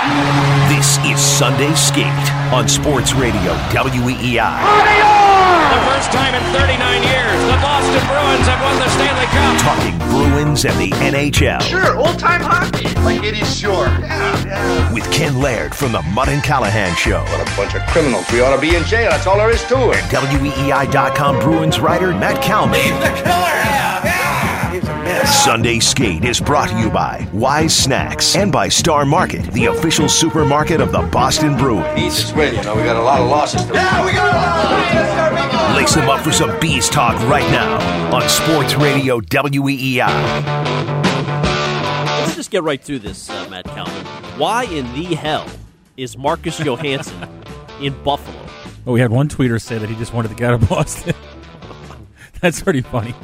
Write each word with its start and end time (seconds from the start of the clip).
This 0.00 0.96
is 1.04 1.20
Sunday 1.20 1.74
Skate 1.74 2.06
on 2.54 2.66
Sports 2.68 3.12
Radio 3.12 3.52
WEEI. 3.68 4.40
The 4.40 5.80
first 5.92 6.10
time 6.10 6.34
in 6.34 6.42
39 6.54 7.02
years, 7.02 7.40
the 7.44 7.58
Boston 7.60 8.00
Bruins 8.08 8.46
have 8.48 8.62
won 8.62 8.78
the 8.78 8.88
Stanley 8.88 9.26
Cup. 9.26 9.60
Talking 9.60 9.98
Bruins 10.08 10.64
and 10.64 10.74
the 10.80 10.90
NHL. 11.04 11.60
Sure, 11.60 11.98
old 11.98 12.18
time 12.18 12.40
hockey. 12.40 12.88
Like 13.00 13.22
it 13.22 13.34
is 13.42 13.54
sure. 13.54 13.88
Yeah, 13.88 14.46
yeah. 14.46 14.94
With 14.94 15.04
Ken 15.12 15.38
Laird 15.38 15.74
from 15.74 15.92
the 15.92 16.00
Mudd 16.00 16.30
and 16.30 16.42
Callahan 16.42 16.96
Show. 16.96 17.20
What 17.24 17.46
a 17.46 17.56
bunch 17.56 17.74
of 17.74 17.82
criminals. 17.88 18.24
We 18.32 18.40
ought 18.40 18.54
to 18.54 18.60
be 18.60 18.76
in 18.76 18.84
jail. 18.84 19.10
That's 19.10 19.26
all 19.26 19.36
there 19.36 19.50
is 19.50 19.62
to 19.64 19.90
it. 19.90 20.00
WEEI.com 20.04 21.40
Bruins 21.40 21.78
writer 21.78 22.12
Matt 22.14 22.42
Kalman. 22.42 22.80
He's 22.80 22.90
the 23.00 23.10
killer. 23.22 23.26
Yeah, 23.26 24.00
Sunday 25.30 25.78
Skate 25.78 26.24
is 26.24 26.40
brought 26.40 26.68
to 26.70 26.78
you 26.78 26.90
by 26.90 27.26
Wise 27.32 27.74
Snacks 27.74 28.34
and 28.36 28.50
by 28.50 28.68
Star 28.68 29.06
Market, 29.06 29.44
the 29.52 29.66
official 29.66 30.08
supermarket 30.08 30.80
of 30.80 30.90
the 30.92 31.00
Boston 31.02 31.56
Bruins. 31.56 31.94
Needs 31.96 32.30
to 32.30 32.36
win. 32.36 32.54
You 32.56 32.62
know, 32.62 32.74
we 32.76 32.82
got 32.82 32.96
a 32.96 33.00
lot 33.02 33.20
of 33.20 33.28
losses 33.30 33.64
to 33.64 33.72
Yeah, 33.72 34.04
we 34.04 34.12
got 34.12 34.34
a 34.34 34.36
lot 34.36 34.92
of 34.92 34.94
losses. 34.94 35.76
Lace 35.76 35.94
them 35.94 36.10
up 36.10 36.20
for 36.20 36.32
some 36.32 36.58
B's 36.60 36.88
Talk 36.90 37.14
right 37.28 37.48
now 37.52 38.14
on 38.14 38.28
Sports 38.28 38.74
Radio 38.74 39.18
E 39.18 39.22
WEEI. 39.22 40.08
Let's 42.22 42.36
just 42.36 42.50
get 42.50 42.62
right 42.64 42.82
through 42.82 42.98
this, 42.98 43.30
uh, 43.30 43.46
Matt 43.48 43.64
Kalman. 43.66 44.04
Why 44.38 44.64
in 44.64 44.92
the 44.94 45.14
hell 45.14 45.46
is 45.96 46.18
Marcus 46.18 46.58
Johansson 46.58 47.28
in 47.80 47.94
Buffalo? 48.02 48.44
Well, 48.84 48.94
we 48.94 49.00
had 49.00 49.10
one 49.10 49.28
tweeter 49.28 49.60
say 49.62 49.78
that 49.78 49.88
he 49.88 49.94
just 49.94 50.12
wanted 50.12 50.28
to 50.28 50.34
get 50.34 50.52
out 50.52 50.62
of 50.62 50.68
Boston. 50.68 51.14
That's 52.40 52.60
pretty 52.62 52.80
funny. 52.82 53.14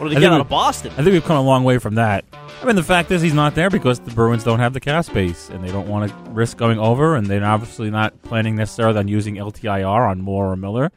What 0.00 0.08
did 0.08 0.16
I 0.16 0.20
he 0.20 0.20
get 0.20 0.20
think 0.20 0.32
out 0.32 0.36
we- 0.36 0.40
of 0.40 0.48
Boston? 0.48 0.92
I 0.92 0.96
think 0.96 1.08
we've 1.12 1.24
come 1.24 1.36
a 1.36 1.42
long 1.42 1.62
way 1.62 1.78
from 1.78 1.96
that. 1.96 2.24
I 2.62 2.64
mean, 2.64 2.76
the 2.76 2.82
fact 2.82 3.10
is 3.10 3.22
he's 3.22 3.34
not 3.34 3.54
there 3.54 3.70
because 3.70 4.00
the 4.00 4.10
Bruins 4.10 4.44
don't 4.44 4.58
have 4.58 4.72
the 4.72 4.80
cap 4.80 5.04
space, 5.04 5.48
and 5.50 5.62
they 5.64 5.70
don't 5.70 5.88
want 5.88 6.10
to 6.10 6.30
risk 6.30 6.56
going 6.56 6.78
over, 6.78 7.16
and 7.16 7.26
they're 7.26 7.44
obviously 7.44 7.90
not 7.90 8.20
planning 8.22 8.56
necessarily 8.56 8.98
on 8.98 9.08
using 9.08 9.36
LTIR 9.36 10.10
on 10.10 10.20
Moore 10.20 10.52
or 10.52 10.56
Miller, 10.56 10.90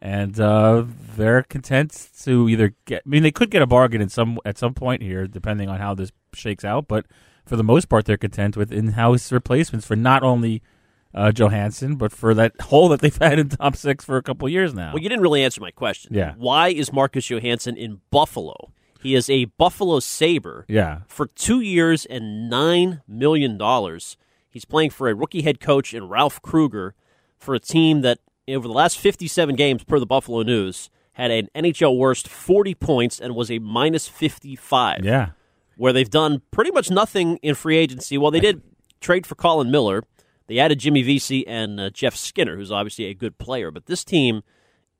and 0.00 0.38
uh, 0.40 0.84
they're 1.16 1.42
content 1.42 2.08
to 2.22 2.48
either 2.48 2.74
get. 2.84 3.02
I 3.06 3.08
mean, 3.08 3.22
they 3.22 3.30
could 3.30 3.50
get 3.50 3.62
a 3.62 3.66
bargain 3.66 4.00
in 4.02 4.08
some 4.08 4.38
at 4.44 4.58
some 4.58 4.74
point 4.74 5.02
here, 5.02 5.26
depending 5.26 5.68
on 5.68 5.78
how 5.78 5.94
this 5.94 6.12
shakes 6.34 6.64
out. 6.64 6.86
But 6.88 7.06
for 7.46 7.56
the 7.56 7.64
most 7.64 7.88
part, 7.88 8.04
they're 8.04 8.16
content 8.18 8.56
with 8.56 8.72
in-house 8.72 9.32
replacements 9.32 9.86
for 9.86 9.96
not 9.96 10.22
only 10.22 10.62
uh, 11.14 11.32
Johansson, 11.32 11.96
but 11.96 12.12
for 12.12 12.34
that 12.34 12.60
hole 12.60 12.88
that 12.88 13.00
they've 13.00 13.16
had 13.16 13.38
in 13.38 13.48
top 13.48 13.76
six 13.76 14.04
for 14.04 14.16
a 14.16 14.22
couple 14.22 14.48
years 14.48 14.74
now. 14.74 14.92
Well, 14.92 15.02
you 15.02 15.08
didn't 15.08 15.22
really 15.22 15.42
answer 15.42 15.60
my 15.60 15.70
question. 15.70 16.14
Yeah. 16.14 16.34
Why 16.36 16.68
is 16.68 16.92
Marcus 16.92 17.30
Johansson 17.30 17.76
in 17.76 18.00
Buffalo? 18.10 18.72
He 19.02 19.14
is 19.14 19.30
a 19.30 19.44
Buffalo 19.44 20.00
Sabre 20.00 20.64
yeah. 20.68 21.00
for 21.06 21.26
two 21.26 21.60
years 21.60 22.06
and 22.06 22.50
$9 22.50 23.02
million. 23.06 23.60
He's 24.50 24.64
playing 24.64 24.90
for 24.90 25.08
a 25.08 25.14
rookie 25.14 25.42
head 25.42 25.60
coach 25.60 25.94
in 25.94 26.08
Ralph 26.08 26.42
Krueger 26.42 26.94
for 27.38 27.54
a 27.54 27.60
team 27.60 28.00
that, 28.00 28.18
over 28.48 28.66
the 28.66 28.74
last 28.74 28.98
57 28.98 29.54
games 29.54 29.84
per 29.84 29.98
the 29.98 30.06
Buffalo 30.06 30.42
News, 30.42 30.90
had 31.12 31.30
an 31.30 31.48
NHL 31.54 31.96
worst 31.96 32.26
40 32.26 32.74
points 32.74 33.20
and 33.20 33.34
was 33.34 33.50
a 33.50 33.58
minus 33.58 34.08
55. 34.08 35.04
Yeah. 35.04 35.30
where 35.76 35.92
they've 35.92 36.10
done 36.10 36.42
pretty 36.50 36.70
much 36.70 36.90
nothing 36.90 37.36
in 37.42 37.54
free 37.54 37.76
agency. 37.76 38.18
Well, 38.18 38.30
they 38.30 38.40
did 38.40 38.62
trade 39.00 39.26
for 39.26 39.34
Colin 39.34 39.70
Miller. 39.70 40.02
They 40.48 40.58
added 40.58 40.78
Jimmy 40.78 41.02
Vesey 41.02 41.46
and 41.46 41.80
uh, 41.80 41.90
Jeff 41.90 42.14
Skinner, 42.16 42.56
who's 42.56 42.70
obviously 42.70 43.06
a 43.06 43.14
good 43.14 43.38
player. 43.38 43.70
But 43.70 43.86
this 43.86 44.04
team 44.04 44.42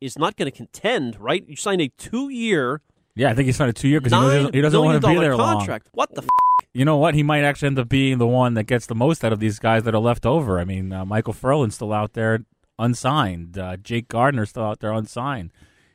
is 0.01 0.19
not 0.19 0.37
going 0.37 0.51
to 0.51 0.57
contend, 0.57 1.21
right? 1.21 1.45
You 1.49 1.57
signed 1.57 1.81
a 1.81 1.89
two-year, 1.97 2.83
Yeah, 3.15 3.31
I 3.31 3.35
think 3.35 3.47
he 3.47 3.53
signed 3.53 3.71
a 3.71 3.73
two 3.73 3.89
year 3.89 4.01
because 4.01 4.13
he 4.19 4.29
doesn't, 4.29 4.55
he 4.55 4.61
doesn't 4.61 4.81
want 4.85 5.01
to 5.01 5.07
be 5.09 5.15
there 5.15 5.31
dollar 5.31 5.37
long. 5.43 5.57
contract. 5.59 5.89
What 5.93 6.15
the? 6.15 6.23
F- 6.23 6.29
You 6.75 6.85
know 6.85 6.97
what? 6.99 7.15
He 7.15 7.23
might 7.23 7.45
actually 7.45 7.69
end 7.69 7.79
up 7.79 7.89
being 7.89 8.19
the 8.19 8.27
one 8.27 8.55
that 8.55 8.65
gets 8.65 8.87
the 8.87 8.95
most 8.95 9.25
out 9.25 9.33
of 9.33 9.41
these 9.41 9.59
guys 9.59 9.85
that 9.85 9.95
are 9.95 10.01
left 10.01 10.27
over. 10.27 10.59
I 10.59 10.65
mean, 10.65 10.93
uh, 10.93 11.05
Micheal 11.05 11.35
Ferland's 11.35 11.77
still 11.77 11.93
out 11.93 12.13
there 12.13 12.45
unsigned. 12.79 13.57
Uh, 13.59 13.77
Jake 13.77 14.09
Gardiner's 14.09 14.51
still 14.51 14.65
out 14.65 14.81
there 14.81 14.93
unsigned. 14.93 15.51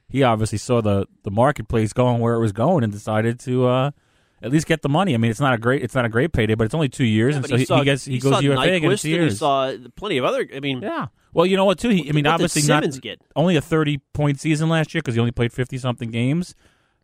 He 0.09 0.23
obviously 0.23 0.57
saw 0.57 0.81
the, 0.81 1.05
the 1.23 1.31
marketplace 1.31 1.93
going 1.93 2.19
where 2.19 2.33
it 2.33 2.39
was 2.39 2.51
going 2.51 2.83
and 2.83 2.91
decided 2.91 3.39
to 3.41 3.67
uh, 3.67 3.91
at 4.41 4.51
least 4.51 4.65
get 4.67 4.81
the 4.81 4.89
money. 4.89 5.13
I 5.13 5.17
mean, 5.17 5.31
it's 5.31 5.39
not 5.39 5.53
a 5.53 5.57
great 5.57 5.83
it's 5.83 5.95
not 5.95 6.05
a 6.05 6.09
great 6.09 6.33
payday, 6.33 6.55
but 6.55 6.65
it's 6.65 6.73
only 6.73 6.89
two 6.89 7.05
years, 7.05 7.33
Yeah, 7.33 7.37
and 7.37 7.47
so 7.47 7.57
he, 7.57 7.65
saw, 7.65 7.79
he 7.79 7.85
gets 7.85 8.05
he, 8.05 8.19
saw 8.19 8.31
goes 8.31 8.43
UFA 8.43 8.61
again 8.61 8.81
two 8.81 8.89
and 8.89 8.99
He 8.99 9.09
years. 9.09 9.39
saw 9.39 9.73
plenty 9.95 10.17
of 10.17 10.25
other. 10.25 10.47
I 10.55 10.59
mean, 10.59 10.81
yeah. 10.81 11.07
Well, 11.33 11.45
you 11.45 11.55
know 11.57 11.65
what? 11.65 11.79
Too. 11.79 11.89
He, 11.89 12.09
I 12.09 12.11
mean, 12.11 12.27
obviously 12.27 12.63
not 12.63 12.83
get? 13.01 13.21
only 13.35 13.55
a 13.55 13.61
thirty 13.61 13.99
point 14.13 14.39
season 14.39 14.69
last 14.69 14.93
year 14.93 15.01
because 15.01 15.15
he 15.15 15.19
only 15.19 15.31
played 15.31 15.53
fifty 15.53 15.77
something 15.77 16.11
games. 16.11 16.55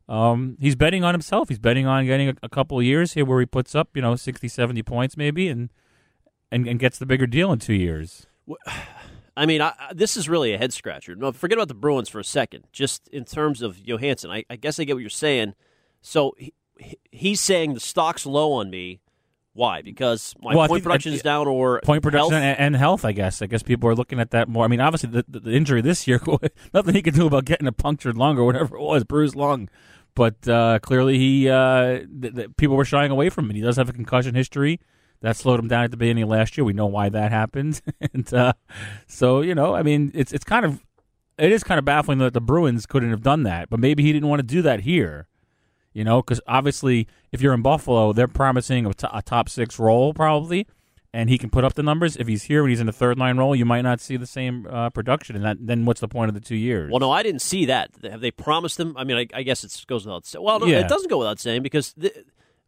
Um, 0.09 0.55
he's 0.59 0.75
betting 0.75 1.03
on 1.03 1.13
himself. 1.13 1.49
He's 1.49 1.59
betting 1.59 1.85
on 1.85 2.05
getting 2.05 2.29
a, 2.29 2.33
a 2.43 2.49
couple 2.49 2.79
of 2.79 2.85
years 2.85 3.13
here 3.13 3.25
where 3.25 3.41
he 3.41 3.45
puts 3.45 3.75
up, 3.75 3.89
you 3.93 4.01
know, 4.01 4.15
60, 4.15 4.47
70 4.47 4.81
points 4.83 5.17
maybe, 5.17 5.49
and 5.49 5.69
and, 6.49 6.65
and 6.65 6.79
gets 6.79 6.97
the 6.97 7.05
bigger 7.05 7.27
deal 7.27 7.51
in 7.51 7.59
two 7.59 7.73
years. 7.73 8.25
I 9.37 9.45
mean, 9.45 9.61
I, 9.61 9.73
this 9.93 10.17
is 10.17 10.27
really 10.27 10.53
a 10.53 10.57
head 10.57 10.73
scratcher. 10.73 11.13
No, 11.15 11.31
forget 11.31 11.57
about 11.57 11.67
the 11.67 11.73
Bruins 11.75 12.09
for 12.09 12.19
a 12.19 12.23
second. 12.23 12.63
Just 12.71 13.07
in 13.09 13.23
terms 13.25 13.61
of 13.61 13.85
Johansson, 13.85 14.31
I, 14.31 14.45
I 14.49 14.55
guess 14.55 14.79
I 14.79 14.83
get 14.85 14.93
what 14.95 15.01
you're 15.01 15.09
saying. 15.09 15.53
So 16.01 16.33
he, 16.37 16.45
he- 16.45 16.53
he's 17.11 17.41
saying 17.41 17.73
the 17.73 17.79
stock's 17.79 18.25
low 18.25 18.53
on 18.53 18.69
me. 18.69 19.01
Why? 19.53 19.81
Because 19.81 20.35
my 20.39 20.55
Well, 20.55 20.67
point 20.67 20.83
production 20.83 21.13
is 21.13 21.23
down, 21.23 21.47
or 21.47 21.81
Point 21.81 22.03
production 22.03 22.33
health? 22.33 22.43
And, 22.43 22.59
and 22.59 22.75
health, 22.75 23.03
I 23.03 23.11
guess. 23.11 23.41
I 23.41 23.47
guess 23.47 23.63
people 23.63 23.89
are 23.89 23.95
looking 23.95 24.19
at 24.19 24.29
that 24.29 24.47
more. 24.47 24.63
I 24.63 24.67
mean, 24.67 24.79
obviously 24.79 25.09
the, 25.09 25.25
the, 25.27 25.39
the 25.39 25.51
injury 25.51 25.81
this 25.81 26.07
year, 26.07 26.21
nothing 26.75 26.93
he 26.93 27.01
could 27.01 27.15
do 27.15 27.25
about 27.25 27.45
getting 27.45 27.67
a 27.67 27.71
punctured 27.71 28.15
lung 28.17 28.37
or 28.37 28.45
whatever 28.45 28.75
it 28.75 28.81
was, 28.81 29.03
bruised 29.03 29.35
lung. 29.35 29.67
But 30.13 30.47
uh, 30.47 30.77
clearly, 30.79 31.17
he 31.17 31.49
uh, 31.49 31.99
th- 32.21 32.35
th- 32.35 32.49
people 32.57 32.75
were 32.75 32.85
shying 32.85 33.11
away 33.11 33.29
from 33.29 33.49
him. 33.49 33.55
He 33.55 33.61
does 33.61 33.77
have 33.77 33.89
a 33.89 33.93
concussion 33.93 34.35
history 34.35 34.79
that 35.21 35.35
slowed 35.35 35.59
him 35.59 35.67
down 35.67 35.83
at 35.83 35.91
the 35.91 35.97
beginning 35.97 36.23
of 36.23 36.29
last 36.29 36.57
year. 36.57 36.65
We 36.65 36.73
know 36.73 36.85
why 36.87 37.09
that 37.09 37.31
happened, 37.31 37.81
and 38.13 38.31
uh, 38.33 38.53
so 39.07 39.41
you 39.41 39.53
know, 39.55 39.75
I 39.75 39.83
mean, 39.83 40.11
it's 40.13 40.31
it's 40.33 40.43
kind 40.43 40.65
of 40.65 40.83
it 41.37 41.51
is 41.51 41.63
kind 41.63 41.77
of 41.79 41.85
baffling 41.85 42.17
that 42.19 42.33
the 42.33 42.41
Bruins 42.41 42.85
couldn't 42.87 43.11
have 43.11 43.21
done 43.21 43.43
that, 43.43 43.69
but 43.69 43.79
maybe 43.79 44.01
he 44.03 44.11
didn't 44.11 44.29
want 44.29 44.39
to 44.39 44.45
do 44.47 44.61
that 44.63 44.81
here. 44.81 45.27
You 45.93 46.03
know, 46.03 46.21
because 46.21 46.39
obviously, 46.47 47.07
if 47.31 47.41
you're 47.41 47.53
in 47.53 47.61
Buffalo, 47.63 48.13
they're 48.13 48.27
promising 48.27 48.85
a 48.85 49.21
top 49.23 49.49
six 49.49 49.79
role 49.79 50.13
probably, 50.13 50.67
and 51.11 51.27
he 51.27 51.39
can 51.39 51.49
put 51.49 51.63
up 51.63 51.73
the 51.73 51.81
numbers. 51.81 52.15
If 52.17 52.27
he's 52.27 52.43
here 52.43 52.61
and 52.61 52.69
he's 52.69 52.79
in 52.79 52.87
a 52.87 52.91
third 52.91 53.17
line 53.17 53.37
role, 53.37 53.55
you 53.55 53.65
might 53.65 53.81
not 53.81 53.99
see 53.99 54.15
the 54.15 54.27
same 54.27 54.67
uh, 54.69 54.91
production, 54.91 55.35
and 55.35 55.43
that, 55.43 55.57
then 55.59 55.85
what's 55.85 56.01
the 56.01 56.07
point 56.07 56.29
of 56.29 56.35
the 56.35 56.41
two 56.41 56.55
years? 56.55 56.91
Well, 56.91 56.99
no, 56.99 57.09
I 57.11 57.23
didn't 57.23 57.41
see 57.41 57.65
that. 57.65 57.89
Have 58.03 58.21
they 58.21 58.29
promised 58.29 58.79
him? 58.79 58.95
I 58.95 59.03
mean, 59.05 59.17
I, 59.17 59.25
I 59.33 59.41
guess 59.43 59.63
it 59.63 59.83
goes 59.87 60.05
without 60.05 60.25
saying. 60.27 60.43
Well, 60.45 60.59
no, 60.59 60.67
Yeah. 60.67 60.81
it 60.81 60.87
doesn't 60.87 61.09
go 61.09 61.17
without 61.17 61.39
saying 61.39 61.63
because 61.63 61.93
the, 61.97 62.13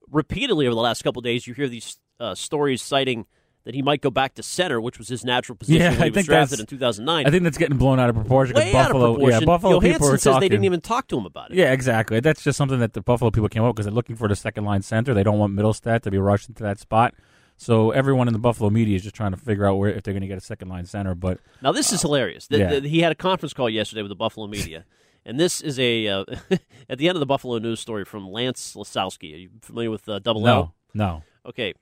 repeatedly 0.09 0.65
over 0.65 0.73
the 0.73 0.81
last 0.81 1.03
couple 1.03 1.19
of 1.19 1.23
days, 1.25 1.45
you 1.45 1.53
hear 1.53 1.67
these 1.67 1.97
uh, 2.19 2.33
stories 2.33 2.81
citing 2.81 3.27
that 3.65 3.75
he 3.75 3.81
might 3.81 4.01
go 4.01 4.09
back 4.09 4.33
to 4.35 4.43
center, 4.43 4.79
which 4.81 4.97
was 4.97 5.09
his 5.09 5.23
natural 5.25 5.55
position 5.55 5.81
Yeah, 5.81 5.89
when 5.89 5.97
he 5.97 6.03
I 6.03 6.07
was 6.07 6.13
think 6.15 6.25
drafted 6.27 6.59
in 6.61 6.65
2009. 6.65 7.27
I 7.27 7.29
think 7.29 7.43
that's 7.43 7.57
getting 7.57 7.77
blown 7.77 7.99
out 7.99 8.09
of 8.09 8.15
proportion 8.15 8.53
because 8.55 8.65
Way 8.65 8.71
Buffalo, 8.73 9.03
out 9.03 9.09
of 9.09 9.15
proportion. 9.15 9.39
yeah, 9.41 9.45
Buffalo 9.45 9.79
people 9.79 9.89
Johansson 9.89 10.07
are 10.07 10.17
says 10.17 10.23
talking. 10.23 10.39
they 10.41 10.49
didn't 10.49 10.65
even 10.65 10.81
talk 10.81 11.07
to 11.09 11.17
him 11.17 11.25
about 11.25 11.51
it. 11.51 11.57
Yeah, 11.57 11.71
exactly. 11.73 12.19
That's 12.19 12.41
just 12.43 12.57
something 12.57 12.79
that 12.79 12.93
the 12.93 13.01
Buffalo 13.01 13.31
people 13.31 13.49
came 13.49 13.63
up 13.63 13.75
because 13.75 13.85
they're 13.85 13.93
looking 13.93 14.15
for 14.15 14.27
the 14.27 14.35
second 14.35 14.63
line 14.65 14.81
center. 14.81 15.13
They 15.13 15.23
don't 15.23 15.37
want 15.37 15.53
Mittelstadt 15.55 16.01
to 16.03 16.11
be 16.11 16.17
rushed 16.17 16.47
into 16.49 16.63
that 16.63 16.79
spot. 16.79 17.13
So 17.57 17.91
everyone 17.91 18.27
in 18.29 18.33
the 18.33 18.39
Buffalo 18.39 18.69
media 18.69 18.95
is 18.95 19.03
just 19.03 19.15
trying 19.15 19.31
to 19.31 19.37
figure 19.37 19.65
out 19.65 19.75
where 19.75 19.91
if 19.91 20.03
they're 20.03 20.13
going 20.13 20.21
to 20.21 20.27
get 20.27 20.37
a 20.37 20.41
second 20.41 20.69
line 20.69 20.85
center. 20.85 21.13
But 21.13 21.39
Now 21.61 21.73
this 21.73 21.91
is 21.91 22.01
hilarious. 22.01 22.47
The- 22.47 22.57
yeah. 22.59 22.79
the- 22.79 22.87
he 22.87 23.01
had 23.01 23.11
a 23.11 23.15
conference 23.15 23.53
call 23.53 23.69
yesterday 23.69 24.01
with 24.01 24.09
the 24.09 24.15
Buffalo 24.15 24.47
media, 24.47 24.85
And 25.25 25.37
this 25.37 25.59
is 25.59 25.77
a 25.77 26.07
uh, 26.07 26.23
at 26.89 26.97
the 26.97 27.09
end 27.09 27.17
of 27.17 27.19
the 27.19 27.25
Buffalo 27.25 27.57
News 27.59 27.81
story 27.81 28.05
from 28.05 28.29
Lance 28.31 28.73
Lysowski. 28.75 29.33
Are 29.33 29.37
you 29.37 29.49
familiar 29.61 29.91
with 29.91 30.07
uh, 30.07 30.19
Double 30.19 30.41
No, 30.41 30.53
L? 30.55 30.75
no. 30.93 31.23
Okay. 31.45 31.73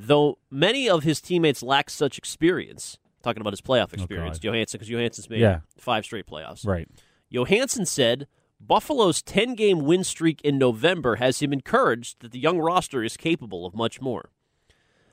Though 0.00 0.38
many 0.48 0.88
of 0.88 1.02
his 1.02 1.20
teammates 1.20 1.60
lack 1.60 1.90
such 1.90 2.18
experience, 2.18 2.98
talking 3.24 3.40
about 3.40 3.52
his 3.52 3.60
playoff 3.60 3.88
oh, 3.90 3.94
experience, 3.94 4.38
God. 4.38 4.44
Johansson, 4.44 4.78
because 4.78 4.88
Johansson's 4.88 5.28
made 5.28 5.40
Yeah. 5.40 5.60
five 5.76 6.04
straight 6.04 6.24
playoffs. 6.24 6.64
Right. 6.64 6.88
Johansson 7.30 7.84
said 7.84 8.28
Buffalo's 8.60 9.22
10 9.22 9.56
game 9.56 9.80
win 9.80 10.04
streak 10.04 10.40
in 10.42 10.56
November 10.56 11.16
has 11.16 11.40
him 11.40 11.52
encouraged 11.52 12.20
that 12.20 12.30
the 12.30 12.38
young 12.38 12.58
roster 12.58 13.02
is 13.02 13.16
capable 13.16 13.66
of 13.66 13.74
much 13.74 14.00
more. 14.00 14.30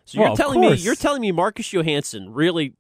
So 0.06 0.20
Well, 0.20 0.30
you're 0.30 0.38
telling 0.38 0.62
me 0.62 0.76
you're 0.76 0.96
telling 0.96 1.22
me 1.22 1.32
Marcus 1.32 1.74
Johansson 1.74 2.32
really 2.32 2.74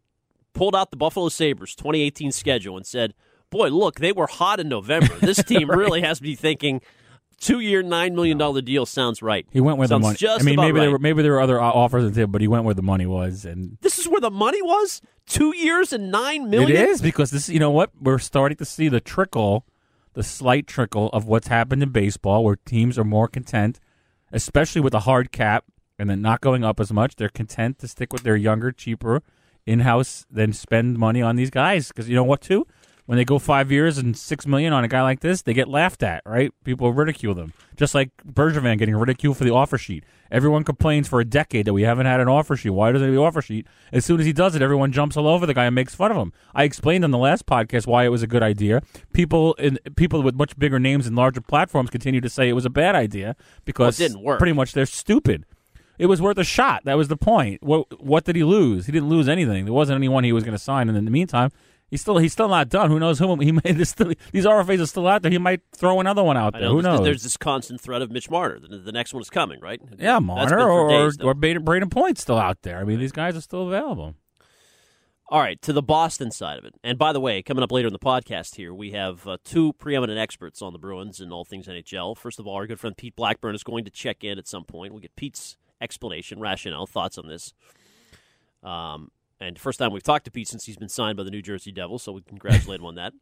pulled 0.54 0.76
out 0.76 0.92
the 0.92 0.98
Buffalo 0.98 1.30
Sabres 1.30 1.74
2018 1.74 2.32
schedule 2.32 2.78
and 2.78 2.86
said, 2.86 3.16
"Boy, 3.50 3.70
look, 3.70 4.00
they 4.00 4.12
were 4.12 4.28
hot 4.28 4.60
in 4.60 4.70
November. 4.70 5.16
This 5.16 5.44
team 5.44 5.72
really 5.72 6.02
has 6.02 6.18
to 6.18 6.24
be 6.24 6.36
thinking 6.36 6.82
two-year, 7.40 7.84
nine 7.84 8.16
million 8.16 8.38
dollar 8.38 8.62
deal 8.62 8.86
sounds 8.86 9.22
right." 9.22 9.46
He 9.52 9.62
went 9.62 9.78
where 9.78 9.88
Sounds 9.88 10.02
the 10.02 10.08
money. 10.08 10.18
Just 10.18 10.42
I 10.42 10.46
mean, 10.46 10.56
maybe 10.58 10.80
there 10.80 10.92
were 10.92 11.00
maybe 11.00 11.22
there 11.22 11.34
were 11.34 11.42
other 11.42 11.62
offers 11.62 12.14
too, 12.14 12.28
but 12.28 12.42
he 12.42 12.48
went 12.48 12.64
where 12.66 12.74
the 12.74 12.82
money 12.82 13.06
was, 13.06 13.46
and 13.46 13.78
This 13.82 14.00
is 14.00 14.08
where 14.08 14.22
the 14.22 14.32
money 14.32 14.62
was. 14.62 15.02
Two 15.28 15.56
years 15.56 15.92
and 15.92 16.12
nine 16.12 16.44
it 16.44 16.50
million. 16.50 16.86
is 16.90 17.02
because 17.02 17.32
this. 17.32 17.50
You 17.50 17.60
know 17.60 17.72
what? 17.72 17.92
We're 18.00 18.20
starting 18.20 18.58
to 18.58 18.66
see 18.66 18.90
the 18.90 19.00
trickle, 19.00 19.66
the 20.14 20.24
slight 20.24 20.68
trickle 20.68 21.10
of 21.14 21.26
what's 21.26 21.48
happened 21.48 21.82
in 21.84 21.90
baseball, 21.90 22.44
where 22.44 22.58
teams 22.58 23.00
are 23.00 23.04
more 23.04 23.28
content, 23.28 23.80
especially 24.32 24.82
with 24.82 24.94
a 24.94 25.02
hard 25.02 25.32
cap 25.32 25.66
and 25.98 26.10
then 26.10 26.22
not 26.22 26.42
going 26.42 26.64
up 26.64 26.80
as 26.80 26.92
much. 26.92 27.16
They're 27.16 27.30
content 27.30 27.80
to 27.80 27.88
stick 27.88 28.12
with 28.14 28.24
their 28.24 28.36
younger, 28.36 28.72
cheaper 28.72 29.24
in-house 29.66 30.26
than 30.30 30.54
spend 30.54 30.98
money 31.00 31.22
on 31.22 31.36
these 31.36 31.50
guys 31.50 31.88
because 31.88 32.08
you 32.08 32.16
know 32.16 32.24
what? 32.24 32.42
Too 32.42 32.68
when 33.06 33.18
they 33.18 33.26
go 33.26 33.38
five 33.40 33.72
years 33.72 33.98
and 33.98 34.18
six 34.18 34.48
million 34.48 34.74
on 34.74 34.84
a 34.84 34.88
guy 34.88 35.02
like 35.02 35.20
this, 35.20 35.42
they 35.42 35.54
get 35.54 35.68
laughed 35.68 36.02
at, 36.02 36.24
right? 36.26 36.52
People 36.64 36.92
ridicule 36.92 37.36
them, 37.36 37.54
just 37.76 37.94
like 37.94 38.10
Bergevin 38.26 38.78
getting 38.78 38.96
ridiculed 38.96 39.38
for 39.38 39.44
the 39.44 39.54
offer 39.54 39.78
sheet. 39.78 40.04
Everyone 40.32 40.64
complains 40.64 41.08
for 41.08 41.20
a 41.20 41.26
decade 41.26 41.66
that 41.66 41.74
we 41.74 41.84
haven't 41.84 42.08
had 42.08 42.20
an 42.20 42.28
offer 42.28 42.56
sheet. 42.56 42.72
Why 42.72 42.92
doesn't 42.92 43.08
he 43.08 43.14
have 43.14 43.22
the 43.22 43.26
offer 43.26 43.42
sheet? 43.42 43.68
As 43.92 44.06
soon 44.06 44.20
as 44.20 44.26
he 44.26 44.34
does 44.34 44.56
it, 44.56 44.62
everyone 44.62 44.92
jumps 44.92 45.16
all 45.16 45.28
over 45.28 45.46
the 45.46 45.54
guy 45.54 45.66
and 45.66 45.76
makes 45.76 45.94
fun 45.94 46.10
of 46.12 46.18
him. 46.18 46.34
I 46.56 46.64
explained 46.64 47.04
on 47.04 47.12
the 47.12 47.18
last 47.20 47.46
podcast 47.46 47.86
why 47.86 48.06
it 48.06 48.10
was 48.10 48.24
a 48.24 48.28
good 48.28 48.42
idea. 48.42 48.82
People 49.14 49.54
in 49.56 49.78
people 49.96 50.24
with 50.24 50.36
much 50.36 50.58
bigger 50.58 50.80
names 50.80 51.06
and 51.06 51.16
larger 51.16 51.42
platforms 51.42 51.92
continue 51.92 52.22
to 52.22 52.30
say 52.30 52.50
it 52.50 52.54
was 52.54 52.66
a 52.66 52.72
bad 52.72 52.96
idea 52.96 53.36
because 53.66 54.00
it 54.00 54.08
didn't 54.08 54.24
work. 54.24 54.40
pretty 54.40 54.54
much 54.54 54.74
they're 54.74 54.86
stupid. 54.88 55.46
It 55.98 56.08
was 56.08 56.22
worth 56.22 56.38
a 56.38 56.44
shot. 56.44 56.84
That 56.86 56.96
was 56.98 57.08
the 57.08 57.18
point. 57.18 57.64
What 57.64 58.04
what 58.04 58.26
did 58.26 58.36
he 58.36 58.44
lose? 58.44 58.88
He 58.88 58.92
didn't 58.92 59.10
lose 59.10 59.30
anything. 59.30 59.66
There 59.66 59.74
wasn't 59.74 59.96
anyone 59.98 60.24
he 60.24 60.34
was 60.34 60.44
going 60.44 60.58
to 60.58 60.62
sign. 60.62 60.90
And 60.90 60.98
in 60.98 61.06
the 61.06 61.12
meantime, 61.12 61.52
he's 61.90 62.02
still 62.02 62.18
he's 62.18 62.34
still 62.34 62.48
not 62.48 62.70
done. 62.70 62.90
Who 62.90 63.00
knows 63.00 63.20
who 63.20 63.36
he 63.38 63.52
may 63.64 63.72
there's 63.72 63.90
still, 63.90 64.14
these 64.32 64.46
RFAs 64.46 64.82
are 64.82 64.86
still 64.86 65.08
out 65.08 65.22
there. 65.22 65.32
He 65.32 65.38
might 65.38 65.62
throw 65.76 66.00
another 66.00 66.24
one 66.24 66.38
out 66.38 66.54
there. 66.54 66.64
know 66.64 66.76
Who 66.76 66.82
knows? 66.82 67.02
there's 67.02 67.24
this 67.24 67.38
constant 67.38 67.82
threat 67.82 68.02
of 68.02 68.12
Mitch 68.12 68.30
Marner. 68.30 68.60
The, 68.60 68.78
the 68.78 68.92
next 68.92 69.14
one 69.14 69.22
is 69.22 69.30
coming, 69.30 69.60
right? 69.62 69.82
yeah, 69.98 70.20
Marner 70.20 70.70
or 70.70 70.90
days 70.90 71.18
or 71.22 71.34
Braden, 71.34 71.64
Brayden 71.64 71.92
Point 71.92 72.18
still 72.18 72.38
out 72.38 72.62
there. 72.62 72.80
I 72.80 72.84
mean, 72.84 73.00
these 73.00 73.12
guys 73.12 73.36
are 73.36 73.42
still 73.42 73.68
available. 73.68 74.16
All 75.28 75.40
right, 75.40 75.60
to 75.64 75.74
the 75.74 75.82
Boston 75.82 76.30
side 76.30 76.60
of 76.60 76.66
it. 76.66 76.76
And 76.84 77.00
by 77.00 77.12
the 77.12 77.20
way, 77.20 77.42
coming 77.42 77.64
up 77.64 77.72
later 77.72 77.88
in 77.88 77.94
the 77.94 78.00
podcast 78.00 78.58
here, 78.58 78.72
we 78.72 78.92
have 78.92 79.28
uh, 79.28 79.38
two 79.44 79.74
preeminent 79.74 80.20
experts 80.20 80.62
on 80.62 80.72
the 80.72 80.78
Bruins 80.78 81.20
and 81.20 81.34
all 81.34 81.44
things 81.44 81.68
NHL. 81.68 82.16
First 82.16 82.40
of 82.40 82.46
all, 82.46 82.54
our 82.54 82.68
good 82.68 82.80
friend 82.80 82.96
Pete 82.96 83.16
Blackburn 83.16 83.56
is 83.56 83.64
going 83.64 83.86
to 83.86 83.90
check 83.90 84.24
in 84.24 84.38
at 84.38 84.48
some 84.48 84.66
point. 84.66 84.94
We'll 84.94 85.02
get 85.02 85.16
Pete's 85.16 85.58
explanation, 85.82 86.40
rationale, 86.40 86.86
thoughts 86.86 87.18
on 87.18 87.28
this. 87.28 87.56
Um, 88.62 89.10
and 89.46 89.60
first 89.60 89.80
time 89.80 89.92
we've 89.92 90.04
talked 90.04 90.26
to 90.26 90.32
Pete 90.32 90.48
since 90.48 90.66
he's 90.66 90.78
been 90.78 90.90
signed 90.90 91.18
by 91.18 91.24
the 91.24 91.32
New 91.32 91.42
Jersey 91.42 91.72
Devils, 91.72 92.04
so 92.04 92.12
we 92.12 92.22
congratulate 92.22 92.80
him 92.80 92.86
on 92.86 92.96
that. 92.96 93.14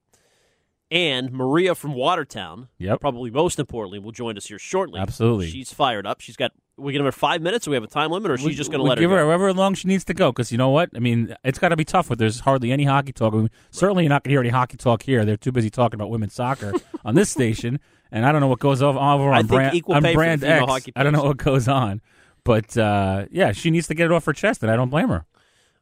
And 0.91 1.31
Maria 1.31 1.73
from 1.73 1.95
Watertown, 1.95 2.67
Yep. 2.77 2.99
probably 3.01 3.31
most 3.31 3.57
importantly, 3.57 3.97
will 3.97 4.11
join 4.11 4.37
us 4.37 4.45
here 4.45 4.59
shortly. 4.59 4.99
Absolutely. 4.99 5.49
She's 5.49 5.73
fired 5.73 6.05
up. 6.05 6.21
She's 6.21 6.35
got, 6.35 6.51
we 6.77 6.93
give 6.93 7.03
her 7.03 7.11
five 7.11 7.41
minutes, 7.41 7.65
so 7.65 7.71
we 7.71 7.75
have 7.75 7.83
a 7.83 7.87
time 7.87 8.11
limit, 8.11 8.29
or 8.29 8.37
she's 8.37 8.55
just 8.55 8.69
going 8.69 8.79
to 8.79 8.87
let 8.87 8.99
her 8.99 9.01
give 9.01 9.09
go? 9.09 9.15
her 9.15 9.23
however 9.23 9.51
long 9.53 9.73
she 9.73 9.87
needs 9.87 10.03
to 10.05 10.13
go. 10.13 10.31
Because 10.31 10.51
you 10.51 10.57
know 10.59 10.69
what? 10.69 10.89
I 10.95 10.99
mean, 10.99 11.35
it's 11.43 11.57
got 11.57 11.69
to 11.69 11.75
be 11.75 11.85
tough. 11.85 12.11
With 12.11 12.19
there's 12.19 12.41
hardly 12.41 12.71
any 12.71 12.83
hockey 12.83 13.11
talk. 13.11 13.33
I 13.33 13.37
mean, 13.37 13.49
Certainly, 13.71 14.03
you're 14.03 14.09
not 14.09 14.23
going 14.23 14.29
to 14.29 14.33
hear 14.35 14.39
any 14.41 14.49
hockey 14.49 14.77
talk 14.77 15.01
here. 15.01 15.25
They're 15.25 15.37
too 15.37 15.51
busy 15.51 15.71
talking 15.71 15.95
about 15.95 16.11
women's 16.11 16.33
soccer 16.35 16.73
on 17.05 17.15
this 17.15 17.31
station, 17.31 17.79
and 18.11 18.23
I 18.23 18.31
don't 18.31 18.41
know 18.41 18.47
what 18.47 18.59
goes 18.59 18.83
over, 18.83 18.99
over 18.99 19.29
on 19.29 19.33
I 19.33 19.37
think 19.39 19.49
brand 19.49 19.75
equal 19.75 19.95
on 19.95 20.03
pay 20.03 20.13
brand 20.13 20.43
X. 20.43 20.63
hockey 20.65 20.91
I 20.95 21.01
don't 21.01 21.13
know 21.13 21.23
what 21.23 21.37
goes 21.37 21.67
on, 21.67 22.01
but 22.43 22.77
uh, 22.77 23.25
yeah, 23.31 23.51
she 23.51 23.71
needs 23.71 23.87
to 23.87 23.95
get 23.95 24.05
it 24.05 24.11
off 24.11 24.25
her 24.25 24.33
chest, 24.33 24.61
and 24.61 24.71
I 24.71 24.75
don't 24.75 24.89
blame 24.89 25.09
her. 25.09 25.25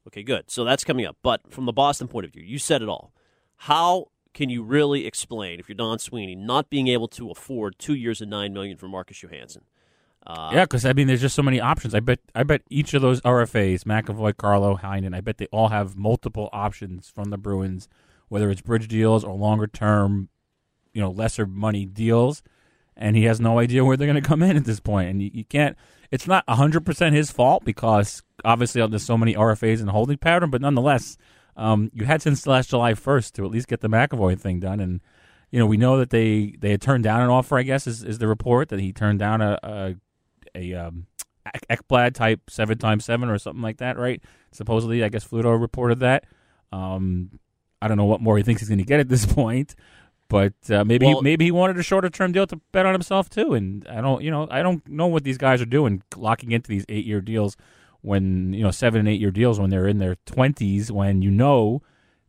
Okay, 0.07 0.23
good. 0.23 0.49
So 0.49 0.63
that's 0.63 0.83
coming 0.83 1.05
up. 1.05 1.17
But 1.21 1.51
from 1.51 1.65
the 1.65 1.73
Boston 1.73 2.07
point 2.07 2.25
of 2.25 2.33
view, 2.33 2.43
you 2.43 2.57
said 2.57 2.81
it 2.81 2.89
all. 2.89 3.13
How 3.57 4.07
can 4.33 4.49
you 4.49 4.63
really 4.63 5.05
explain 5.05 5.59
if 5.59 5.69
you're 5.69 5.75
Don 5.75 5.99
Sweeney 5.99 6.35
not 6.35 6.69
being 6.69 6.87
able 6.87 7.07
to 7.09 7.29
afford 7.29 7.77
two 7.77 7.93
years 7.93 8.21
and 8.21 8.31
nine 8.31 8.53
million 8.53 8.77
for 8.77 8.87
Marcus 8.87 9.21
Johansson? 9.21 9.63
Uh, 10.25 10.51
yeah, 10.53 10.65
because 10.65 10.85
I 10.85 10.93
mean, 10.93 11.07
there's 11.07 11.21
just 11.21 11.35
so 11.35 11.41
many 11.41 11.59
options. 11.59 11.95
I 11.95 11.99
bet, 11.99 12.19
I 12.35 12.43
bet 12.43 12.61
each 12.69 12.93
of 12.93 13.01
those 13.01 13.21
RFAs, 13.21 13.83
McAvoy, 13.83 14.37
Carlo, 14.37 14.77
Heinen, 14.77 15.15
I 15.15 15.21
bet 15.21 15.37
they 15.39 15.47
all 15.47 15.69
have 15.69 15.95
multiple 15.95 16.49
options 16.53 17.09
from 17.09 17.31
the 17.31 17.37
Bruins, 17.37 17.87
whether 18.29 18.51
it's 18.51 18.61
bridge 18.61 18.87
deals 18.87 19.23
or 19.23 19.33
longer 19.33 19.65
term, 19.67 20.29
you 20.93 21.01
know, 21.01 21.09
lesser 21.09 21.45
money 21.47 21.85
deals. 21.85 22.43
And 23.01 23.15
he 23.15 23.23
has 23.23 23.41
no 23.41 23.59
idea 23.59 23.83
where 23.83 23.97
they're 23.97 24.07
going 24.07 24.21
to 24.21 24.27
come 24.27 24.43
in 24.43 24.55
at 24.55 24.65
this 24.65 24.79
point. 24.79 25.09
And 25.09 25.21
you, 25.21 25.31
you 25.33 25.43
can't. 25.43 25.75
It's 26.11 26.27
not 26.27 26.47
100 26.47 26.85
percent 26.85 27.15
his 27.15 27.31
fault 27.31 27.65
because 27.65 28.21
obviously 28.45 28.85
there's 28.87 29.03
so 29.03 29.17
many 29.17 29.33
RFAs 29.33 29.79
and 29.79 29.89
holding 29.89 30.17
pattern. 30.17 30.51
But 30.51 30.61
nonetheless, 30.61 31.17
um, 31.57 31.89
you 31.93 32.05
had 32.05 32.21
since 32.21 32.45
last 32.45 32.69
July 32.69 32.93
1st 32.93 33.33
to 33.33 33.45
at 33.45 33.51
least 33.51 33.67
get 33.67 33.81
the 33.81 33.89
McAvoy 33.89 34.39
thing 34.39 34.59
done. 34.59 34.79
And 34.79 35.01
you 35.49 35.59
know, 35.59 35.65
we 35.65 35.77
know 35.77 35.97
that 35.97 36.11
they 36.11 36.55
they 36.59 36.71
had 36.71 36.81
turned 36.81 37.03
down 37.03 37.21
an 37.21 37.29
offer. 37.29 37.57
I 37.57 37.63
guess 37.63 37.87
is, 37.87 38.03
is 38.03 38.19
the 38.19 38.27
report 38.27 38.69
that 38.69 38.79
he 38.79 38.93
turned 38.93 39.19
down 39.19 39.41
a 39.41 39.57
a, 39.63 39.95
a 40.55 40.73
um, 40.75 41.07
Ekblad 41.69 42.13
type 42.13 42.41
seven 42.49 42.77
times 42.77 43.05
seven 43.05 43.29
or 43.29 43.37
something 43.37 43.61
like 43.61 43.77
that, 43.77 43.97
right? 43.97 44.21
Supposedly, 44.51 45.03
I 45.03 45.09
guess 45.09 45.27
Fluto 45.27 45.59
reported 45.59 45.99
that. 45.99 46.25
Um, 46.71 47.39
I 47.81 47.87
don't 47.87 47.97
know 47.97 48.05
what 48.05 48.21
more 48.21 48.37
he 48.37 48.43
thinks 48.43 48.61
he's 48.61 48.69
going 48.69 48.77
to 48.77 48.85
get 48.85 48.99
at 48.99 49.09
this 49.09 49.25
point, 49.33 49.75
but 50.31 50.53
uh, 50.71 50.83
maybe 50.85 51.05
Well- 51.05 51.21
maybe 51.21 51.45
he 51.45 51.51
wanted 51.51 51.77
a 51.77 51.83
shorter 51.83 52.09
term 52.09 52.31
deal 52.31 52.47
to 52.47 52.59
bet 52.71 52.85
on 52.85 52.93
himself 52.93 53.29
too. 53.29 53.53
And 53.53 53.85
I 53.87 54.01
don't, 54.01 54.23
you 54.23 54.31
know, 54.31 54.47
I 54.49 54.61
don't 54.63 54.87
know 54.87 55.07
what 55.07 55.23
these 55.23 55.37
guys 55.37 55.61
are 55.61 55.65
doing, 55.65 56.01
locking 56.15 56.51
into 56.51 56.69
these 56.69 56.85
eight 56.89 57.05
year 57.05 57.21
deals 57.21 57.55
when 58.01 58.51
you 58.53 58.63
know 58.63 58.71
seven 58.71 58.99
and 58.99 59.07
eight 59.09 59.19
year 59.21 59.29
deals 59.31 59.59
when 59.59 59.69
they're 59.69 59.87
in 59.87 59.99
their 59.99 60.15
twenties, 60.25 60.91
when 60.91 61.21
you 61.21 61.29
know 61.29 61.81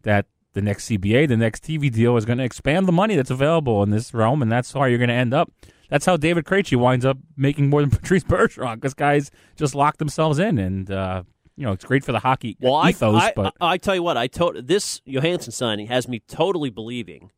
that 0.02 0.26
the 0.52 0.60
next 0.60 0.86
CBA, 0.90 1.28
the 1.28 1.36
next 1.36 1.64
TV 1.64 1.90
deal 1.90 2.16
is 2.18 2.26
going 2.26 2.36
to 2.38 2.44
expand 2.44 2.86
the 2.86 2.92
money 2.92 3.16
that's 3.16 3.30
available 3.30 3.82
in 3.82 3.88
this 3.90 4.12
realm, 4.12 4.42
and 4.42 4.52
that's 4.52 4.72
how 4.72 4.84
you're 4.84 4.98
going 4.98 5.08
to 5.08 5.14
end 5.14 5.32
up. 5.32 5.50
That's 5.88 6.04
how 6.04 6.16
David 6.18 6.44
Krejci 6.44 6.76
winds 6.76 7.04
up 7.06 7.16
making 7.38 7.70
more 7.70 7.80
than 7.80 7.90
Patrice 7.98 8.24
Bergeron 8.24 8.74
because 8.74 8.92
guys 8.94 9.30
just 9.56 9.74
lock 9.74 9.96
themselves 9.98 10.38
in, 10.38 10.58
and 10.58 10.90
uh, 10.90 11.22
you 11.56 11.64
know 11.64 11.72
it's 11.72 11.84
great 11.84 12.04
for 12.04 12.12
the 12.12 12.18
hockey 12.18 12.56
Well, 12.60 12.86
ethos. 12.86 13.14
I, 13.22 13.28
I, 13.28 13.32
but 13.34 13.54
I, 13.60 13.68
I 13.72 13.76
tell 13.78 13.94
you 13.94 14.02
what, 14.02 14.16
I 14.18 14.26
to- 14.26 14.60
this 14.62 15.00
Johansson 15.06 15.52
signing 15.52 15.86
has 15.86 16.06
me 16.08 16.20
totally 16.28 16.68
believing 16.70 17.30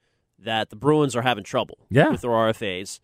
that 0.44 0.70
the 0.70 0.76
Bruins 0.76 1.16
are 1.16 1.22
having 1.22 1.44
trouble 1.44 1.78
Yeah. 1.90 2.10
with 2.10 2.20
their 2.20 2.30
RFAs. 2.30 3.00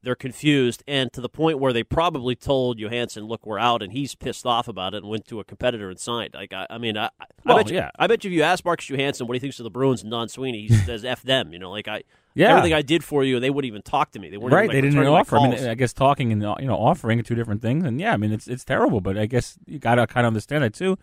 They're 0.00 0.14
confused, 0.14 0.84
and 0.86 1.12
to 1.12 1.20
the 1.20 1.28
point 1.28 1.58
where 1.58 1.72
they 1.72 1.82
probably 1.82 2.36
told 2.36 2.78
Johansson, 2.78 3.24
"Look, 3.24 3.44
we're 3.44 3.58
out," 3.58 3.82
and 3.82 3.92
he's 3.92 4.14
pissed 4.14 4.46
off 4.46 4.68
about 4.68 4.94
it 4.94 4.98
and 4.98 5.08
went 5.08 5.26
to 5.26 5.40
a 5.40 5.44
competitor 5.44 5.90
and 5.90 5.98
signed. 5.98 6.34
Like, 6.34 6.52
I, 6.52 6.68
I 6.70 6.78
mean, 6.78 6.96
I, 6.96 7.06
I, 7.20 7.24
Well, 7.44 7.56
bet 7.56 7.70
you, 7.70 7.76
yeah. 7.78 7.90
I 7.98 8.06
bet 8.06 8.22
you 8.22 8.30
if 8.30 8.34
you 8.36 8.42
ask 8.44 8.64
Marcus 8.64 8.88
Johansson 8.88 9.26
what 9.26 9.34
he 9.34 9.40
thinks 9.40 9.58
of 9.58 9.64
the 9.64 9.70
Bruins 9.70 10.02
and 10.02 10.10
Don 10.12 10.28
Sweeney, 10.28 10.68
he 10.68 10.68
says 10.86 11.04
"f 11.04 11.22
them." 11.22 11.52
You 11.52 11.58
know, 11.58 11.72
like 11.72 11.88
I, 11.88 12.04
Yeah. 12.36 12.50
everything 12.50 12.74
I 12.74 12.82
did 12.82 13.02
for 13.02 13.24
you, 13.24 13.34
and 13.34 13.44
they 13.44 13.50
wouldn't 13.50 13.68
even 13.68 13.82
talk 13.82 14.12
to 14.12 14.20
me. 14.20 14.30
They 14.30 14.36
weren't 14.36 14.52
right, 14.54 14.64
even, 14.64 14.68
like, 14.68 14.74
they 14.76 14.80
didn't 14.82 14.98
returning 15.00 15.18
offer. 15.18 15.36
I 15.36 15.48
mean. 15.50 15.68
I 15.68 15.74
guess 15.74 15.92
talking 15.92 16.30
and 16.30 16.42
you 16.60 16.66
know 16.68 16.76
offering 16.76 17.18
are 17.18 17.24
two 17.24 17.34
different 17.34 17.60
things, 17.60 17.82
and 17.84 18.00
yeah, 18.00 18.12
I 18.12 18.16
mean 18.16 18.30
it's 18.30 18.46
it's 18.46 18.64
terrible, 18.64 19.00
but 19.00 19.18
I 19.18 19.26
guess 19.26 19.58
you 19.66 19.80
got 19.80 19.96
to 19.96 20.06
kind 20.06 20.24
of 20.24 20.28
understand 20.30 20.62
that 20.62 20.74
too. 20.74 20.96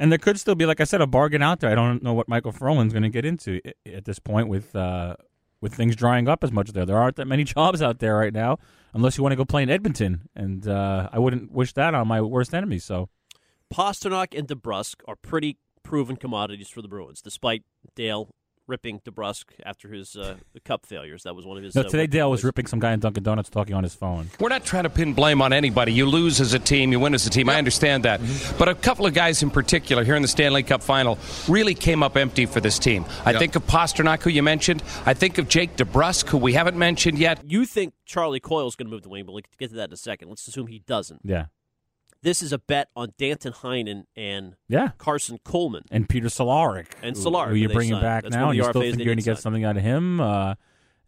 And 0.00 0.10
there 0.10 0.18
could 0.18 0.40
still 0.40 0.54
be, 0.54 0.64
like 0.64 0.80
I 0.80 0.84
said, 0.84 1.02
a 1.02 1.06
bargain 1.06 1.42
out 1.42 1.60
there. 1.60 1.70
I 1.70 1.74
don't 1.74 2.02
know 2.02 2.14
what 2.14 2.26
Micheal 2.26 2.54
Ferland's 2.54 2.94
going 2.94 3.02
to 3.02 3.10
get 3.10 3.26
into 3.26 3.60
at 3.84 4.06
this 4.06 4.18
point 4.18 4.48
with 4.48 4.74
uh, 4.74 5.14
with 5.60 5.74
things 5.74 5.94
drying 5.94 6.26
up 6.26 6.42
as 6.42 6.50
much 6.50 6.70
there. 6.70 6.86
There 6.86 6.96
aren't 6.96 7.16
that 7.16 7.26
many 7.26 7.44
jobs 7.56 7.82
out 7.82 7.98
there 7.98 8.16
right 8.16 8.32
now, 8.32 8.58
unless 8.94 9.18
you 9.18 9.22
want 9.22 9.32
to 9.32 9.36
go 9.36 9.44
play 9.44 9.62
in 9.62 9.68
Edmonton, 9.68 10.22
and 10.34 10.66
uh, 10.66 11.10
I 11.12 11.18
wouldn't 11.18 11.52
wish 11.52 11.74
that 11.74 11.94
on 11.94 12.08
my 12.08 12.22
worst 12.22 12.54
enemy. 12.54 12.78
So 12.78 13.10
Pastrnak 13.72 14.36
and 14.36 14.48
DeBrusk 14.48 15.02
are 15.06 15.16
pretty 15.16 15.58
proven 15.82 16.16
commodities 16.16 16.70
for 16.70 16.80
the 16.80 16.88
Bruins, 16.88 17.20
despite 17.20 17.64
Dale 17.94 18.34
ripping 18.70 19.00
DeBrusk 19.00 19.44
after 19.66 19.88
his 19.88 20.16
uh, 20.16 20.36
cup 20.64 20.86
failures. 20.86 21.24
That 21.24 21.34
was 21.34 21.44
one 21.44 21.58
of 21.58 21.62
his. 21.64 21.74
no, 21.74 21.82
uh, 21.82 21.84
today 21.84 22.04
weak 22.04 22.10
Dale 22.10 22.30
was 22.30 22.38
points. 22.38 22.44
ripping 22.44 22.66
some 22.68 22.78
guy 22.78 22.92
in 22.92 23.00
Dunkin' 23.00 23.22
Donuts 23.22 23.50
talking 23.50 23.74
on 23.74 23.82
his 23.82 23.94
phone. 23.94 24.30
We're 24.38 24.48
not 24.48 24.64
trying 24.64 24.84
to 24.84 24.90
pin 24.90 25.12
blame 25.12 25.42
on 25.42 25.52
anybody. 25.52 25.92
You 25.92 26.06
lose 26.06 26.40
as 26.40 26.54
a 26.54 26.58
team, 26.58 26.92
you 26.92 27.00
win 27.00 27.12
as 27.12 27.26
a 27.26 27.30
team. 27.30 27.50
I 27.50 27.56
understand 27.56 28.04
that. 28.04 28.20
But 28.58 28.68
a 28.68 28.74
couple 28.74 29.04
of 29.04 29.12
guys 29.12 29.42
in 29.42 29.50
particular 29.50 30.04
here 30.04 30.14
in 30.14 30.22
the 30.22 30.28
Stanley 30.28 30.62
Cup 30.62 30.82
final 30.82 31.18
really 31.48 31.74
came 31.74 32.02
up 32.02 32.16
empty 32.16 32.46
for 32.46 32.60
this 32.60 32.78
team. 32.78 33.04
I 33.24 33.36
think 33.36 33.56
of 33.56 33.66
Pastrnak, 33.66 34.22
who 34.22 34.30
you 34.30 34.42
mentioned. 34.42 34.82
I 35.04 35.14
think 35.14 35.38
of 35.38 35.48
Jake 35.48 35.76
DeBrusk, 35.76 36.28
who 36.28 36.38
we 36.38 36.52
haven't 36.52 36.76
mentioned 36.76 37.18
yet. 37.18 37.42
You 37.44 37.66
think 37.66 37.94
Charlie 38.06 38.40
Coyle's 38.40 38.76
going 38.76 38.86
to 38.86 38.90
move 38.90 39.02
to 39.02 39.08
wing, 39.08 39.24
but 39.26 39.32
we'll 39.32 39.42
get 39.58 39.70
to 39.70 39.76
that 39.76 39.90
in 39.90 39.92
a 39.92 39.96
second. 39.96 40.28
Let's 40.28 40.46
assume 40.46 40.68
he 40.68 40.78
doesn't. 40.80 41.20
Yeah, 41.24 41.46
This 42.22 42.42
is 42.42 42.52
a 42.52 42.58
bet 42.58 42.88
on 42.94 43.12
Danton 43.18 43.52
Heinen 43.52 44.04
and 44.14 44.54
yeah. 44.68 44.90
Karson 44.98 45.38
Kuhlman. 45.42 45.82
and 45.90 46.08
Peter 46.08 46.28
Cehlarik, 46.28 46.88
And 47.02 47.16
who- 47.16 47.22
Cehlarik, 47.24 47.48
who 47.48 47.54
you're 47.54 47.70
bringing 47.70 47.94
signed. 47.94 48.02
back 48.02 48.22
That's 48.24 48.34
now, 48.34 48.48
and 48.50 48.56
you 48.58 48.64
still 48.64 48.82
think 48.82 48.96
you're 48.98 49.06
going 49.06 49.16
to 49.18 49.24
get 49.24 49.38
something 49.38 49.64
out 49.64 49.76
of 49.76 49.82
him. 49.82 50.20
Uh, 50.20 50.54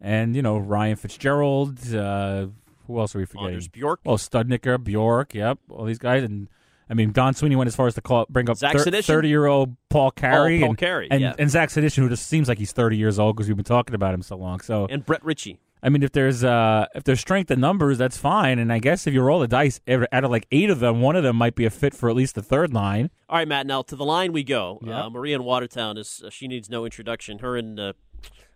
and 0.00 0.34
you 0.34 0.42
know 0.42 0.58
Ryan 0.58 0.96
Fitzgerald. 0.96 1.78
Uh, 1.94 2.46
who 2.86 2.98
else 2.98 3.14
are 3.14 3.18
we 3.18 3.24
forgetting? 3.26 3.48
Anders 3.50 3.68
Bjork. 3.68 4.00
Oh, 4.04 4.14
Studnicka, 4.14 4.82
Bjork. 4.82 5.34
Yep, 5.34 5.58
all 5.70 5.84
these 5.84 5.98
guys, 5.98 6.24
and 6.24 6.48
I 6.90 6.94
mean 6.94 7.12
Don 7.12 7.34
Sweeney 7.34 7.56
went 7.56 7.68
as 7.68 7.76
far 7.76 7.86
as 7.86 7.94
to 7.94 8.00
call 8.00 8.26
bring 8.28 8.50
up 8.50 8.58
thirty-year-old 8.58 9.76
Paul 9.90 10.10
Carey, 10.10 10.60
Paul 10.60 10.70
and, 10.70 10.78
Carey, 10.78 11.08
and, 11.10 11.20
yeah. 11.20 11.34
and 11.38 11.50
Zach 11.50 11.68
Senyshyn, 11.68 11.96
who 12.02 12.08
just 12.08 12.26
seems 12.26 12.48
like 12.48 12.58
he's 12.58 12.72
thirty 12.72 12.96
years 12.96 13.18
old 13.18 13.36
because 13.36 13.48
we've 13.48 13.56
been 13.56 13.64
talking 13.64 13.94
about 13.94 14.12
him 14.14 14.22
so 14.22 14.36
long. 14.36 14.60
So 14.60 14.86
And 14.90 15.04
Brett 15.06 15.24
Ritchie. 15.24 15.60
I 15.82 15.88
mean, 15.88 16.02
if 16.02 16.12
there's 16.12 16.44
uh, 16.44 16.86
if 16.94 17.02
there's 17.04 17.18
strength 17.20 17.50
in 17.50 17.58
numbers, 17.60 17.98
that's 17.98 18.16
fine. 18.16 18.58
And 18.60 18.72
I 18.72 18.78
guess 18.78 19.06
if 19.06 19.14
you 19.14 19.20
roll 19.22 19.40
the 19.40 19.48
dice, 19.48 19.80
out 19.88 20.24
of 20.24 20.30
like 20.30 20.46
eight 20.52 20.70
of 20.70 20.78
them, 20.80 21.00
one 21.00 21.16
of 21.16 21.24
them 21.24 21.36
might 21.36 21.54
be 21.56 21.64
a 21.64 21.70
fit 21.70 21.92
for 21.94 22.08
at 22.08 22.14
least 22.14 22.34
the 22.36 22.42
third 22.42 22.72
line. 22.72 23.10
All 23.28 23.38
right, 23.38 23.48
Matt. 23.48 23.66
Now 23.66 23.82
to 23.82 23.96
the 23.96 24.04
line 24.04 24.32
we 24.32 24.44
go. 24.44 24.78
Yeah. 24.82 25.04
Uh, 25.06 25.10
Maria 25.10 25.36
in 25.36 25.44
Watertown 25.44 25.96
is 25.98 26.22
uh, 26.24 26.30
she 26.30 26.46
needs 26.46 26.70
no 26.70 26.84
introduction. 26.84 27.40
Her 27.40 27.56
and 27.56 27.80
uh, 27.80 27.92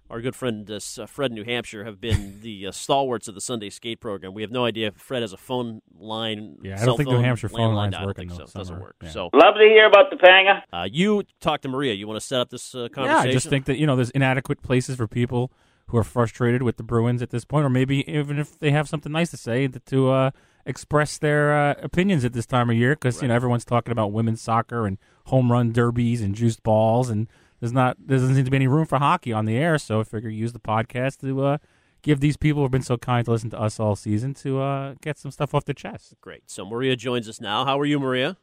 our 0.09 0.21
good 0.21 0.37
friend 0.37 0.71
uh, 0.71 0.77
uh, 0.77 1.07
Fred 1.07 1.33
in 1.33 1.35
New 1.35 1.43
Hampshire 1.43 1.85
have 1.85 2.01
been 2.01 2.39
the 2.43 2.69
uh, 2.69 2.71
stalwarts 2.71 3.27
of 3.27 3.35
the 3.35 3.41
Sunday 3.41 3.71
skate 3.71 3.99
program. 4.01 4.33
We 4.33 4.43
have 4.43 4.53
no 4.53 4.65
idea 4.65 4.87
if 4.87 4.95
Fred 4.95 5.23
has 5.23 5.33
a 5.33 5.37
phone 5.37 5.83
line. 5.99 6.59
Yeah, 6.63 6.81
I 6.81 6.85
don't 6.87 6.97
think 6.97 7.09
New 7.09 7.19
Hampshire 7.19 7.49
phone 7.49 7.73
landline. 7.73 7.75
line's 7.75 7.95
I 7.97 7.99
don't 7.99 8.07
working 8.07 8.29
think 8.29 8.39
though, 8.41 8.47
so. 8.47 8.57
It 8.57 8.61
doesn't 8.61 8.81
work. 8.81 8.97
Yeah. 9.03 9.11
So 9.11 9.31
Love 9.35 9.55
to 9.57 9.63
hear 9.65 9.87
about 9.87 10.11
the 10.11 10.17
Panga. 10.17 10.63
uh, 10.73 10.87
you 10.89 11.25
talk 11.41 11.63
to 11.63 11.69
Maria. 11.69 11.95
You 11.95 12.07
want 12.07 12.21
to 12.21 12.25
set 12.27 12.39
up 12.41 12.51
this 12.51 12.73
uh, 12.73 12.83
Yeah, 12.83 12.89
conversation? 12.91 13.29
I 13.31 13.33
just 13.33 13.49
think 13.49 13.65
that 13.65 13.79
you 13.79 13.87
know 13.89 13.97
there's 13.97 14.11
inadequate 14.11 14.63
places 14.63 14.95
for 14.95 15.09
people 15.09 15.51
who 15.89 15.97
are 15.97 16.05
frustrated 16.05 16.63
with 16.63 16.77
the 16.77 16.83
Bruins 16.83 17.23
at 17.23 17.31
this 17.31 17.45
point, 17.45 17.65
or 17.65 17.71
maybe 17.71 18.09
even 18.11 18.39
if 18.39 18.59
they 18.59 18.71
have 18.71 18.89
something 18.89 19.13
nice 19.13 19.31
to 19.31 19.37
say, 19.37 19.69
to, 19.69 19.79
to 19.81 20.11
uh, 20.11 20.31
express 20.65 21.19
their 21.19 21.57
uh, 21.57 21.75
opinions 21.83 22.25
at 22.25 22.33
this 22.33 22.47
time 22.47 22.71
of 22.71 22.77
year, 22.77 22.95
because 22.95 23.23
you 23.23 23.29
know 23.29 23.35
everyone's 23.35 23.65
talking 23.65 23.93
about 23.93 24.13
women's 24.13 24.41
soccer 24.41 24.87
and 24.87 24.99
home 25.27 25.51
run 25.53 25.73
derbies 25.73 26.21
and 26.23 26.35
juiced 26.35 26.63
balls, 26.63 27.09
and 27.09 27.29
there's 27.61 27.73
not 27.73 27.97
there 28.05 28.19
doesn't 28.19 28.35
seem 28.35 28.45
to 28.45 28.51
be 28.51 28.57
any 28.57 28.67
room 28.67 28.87
for 28.87 28.99
hockey 28.99 29.33
on 29.33 29.45
the 29.45 29.57
air. 29.57 29.79
So 29.79 30.01
I 30.01 30.05
figure 30.05 30.29
use 30.29 30.53
the 30.53 30.59
podcast 30.59 31.21
to 31.21 31.45
uh, 31.45 31.59
give 32.03 32.21
these 32.21 32.37
people 32.37 32.63
who've 32.63 32.71
been 32.71 32.83
so 32.83 32.97
kind 32.97 33.25
to 33.25 33.31
listen 33.31 33.51
to 33.51 33.61
us 33.61 33.81
all 33.81 33.97
season 33.97 34.35
to 34.35 34.61
uh, 34.61 34.95
get 35.01 35.19
some 35.19 35.31
stuff 35.31 35.55
off 35.55 35.65
their 35.65 35.75
chest. 35.75 36.15
Great. 36.21 36.51
So 36.51 36.65
Maria 36.65 36.97
joins 36.97 37.29
us 37.29 37.41
now. 37.41 37.65
How 37.65 37.79
are 37.79 37.87
you, 37.87 37.99
Maria? 37.99 38.37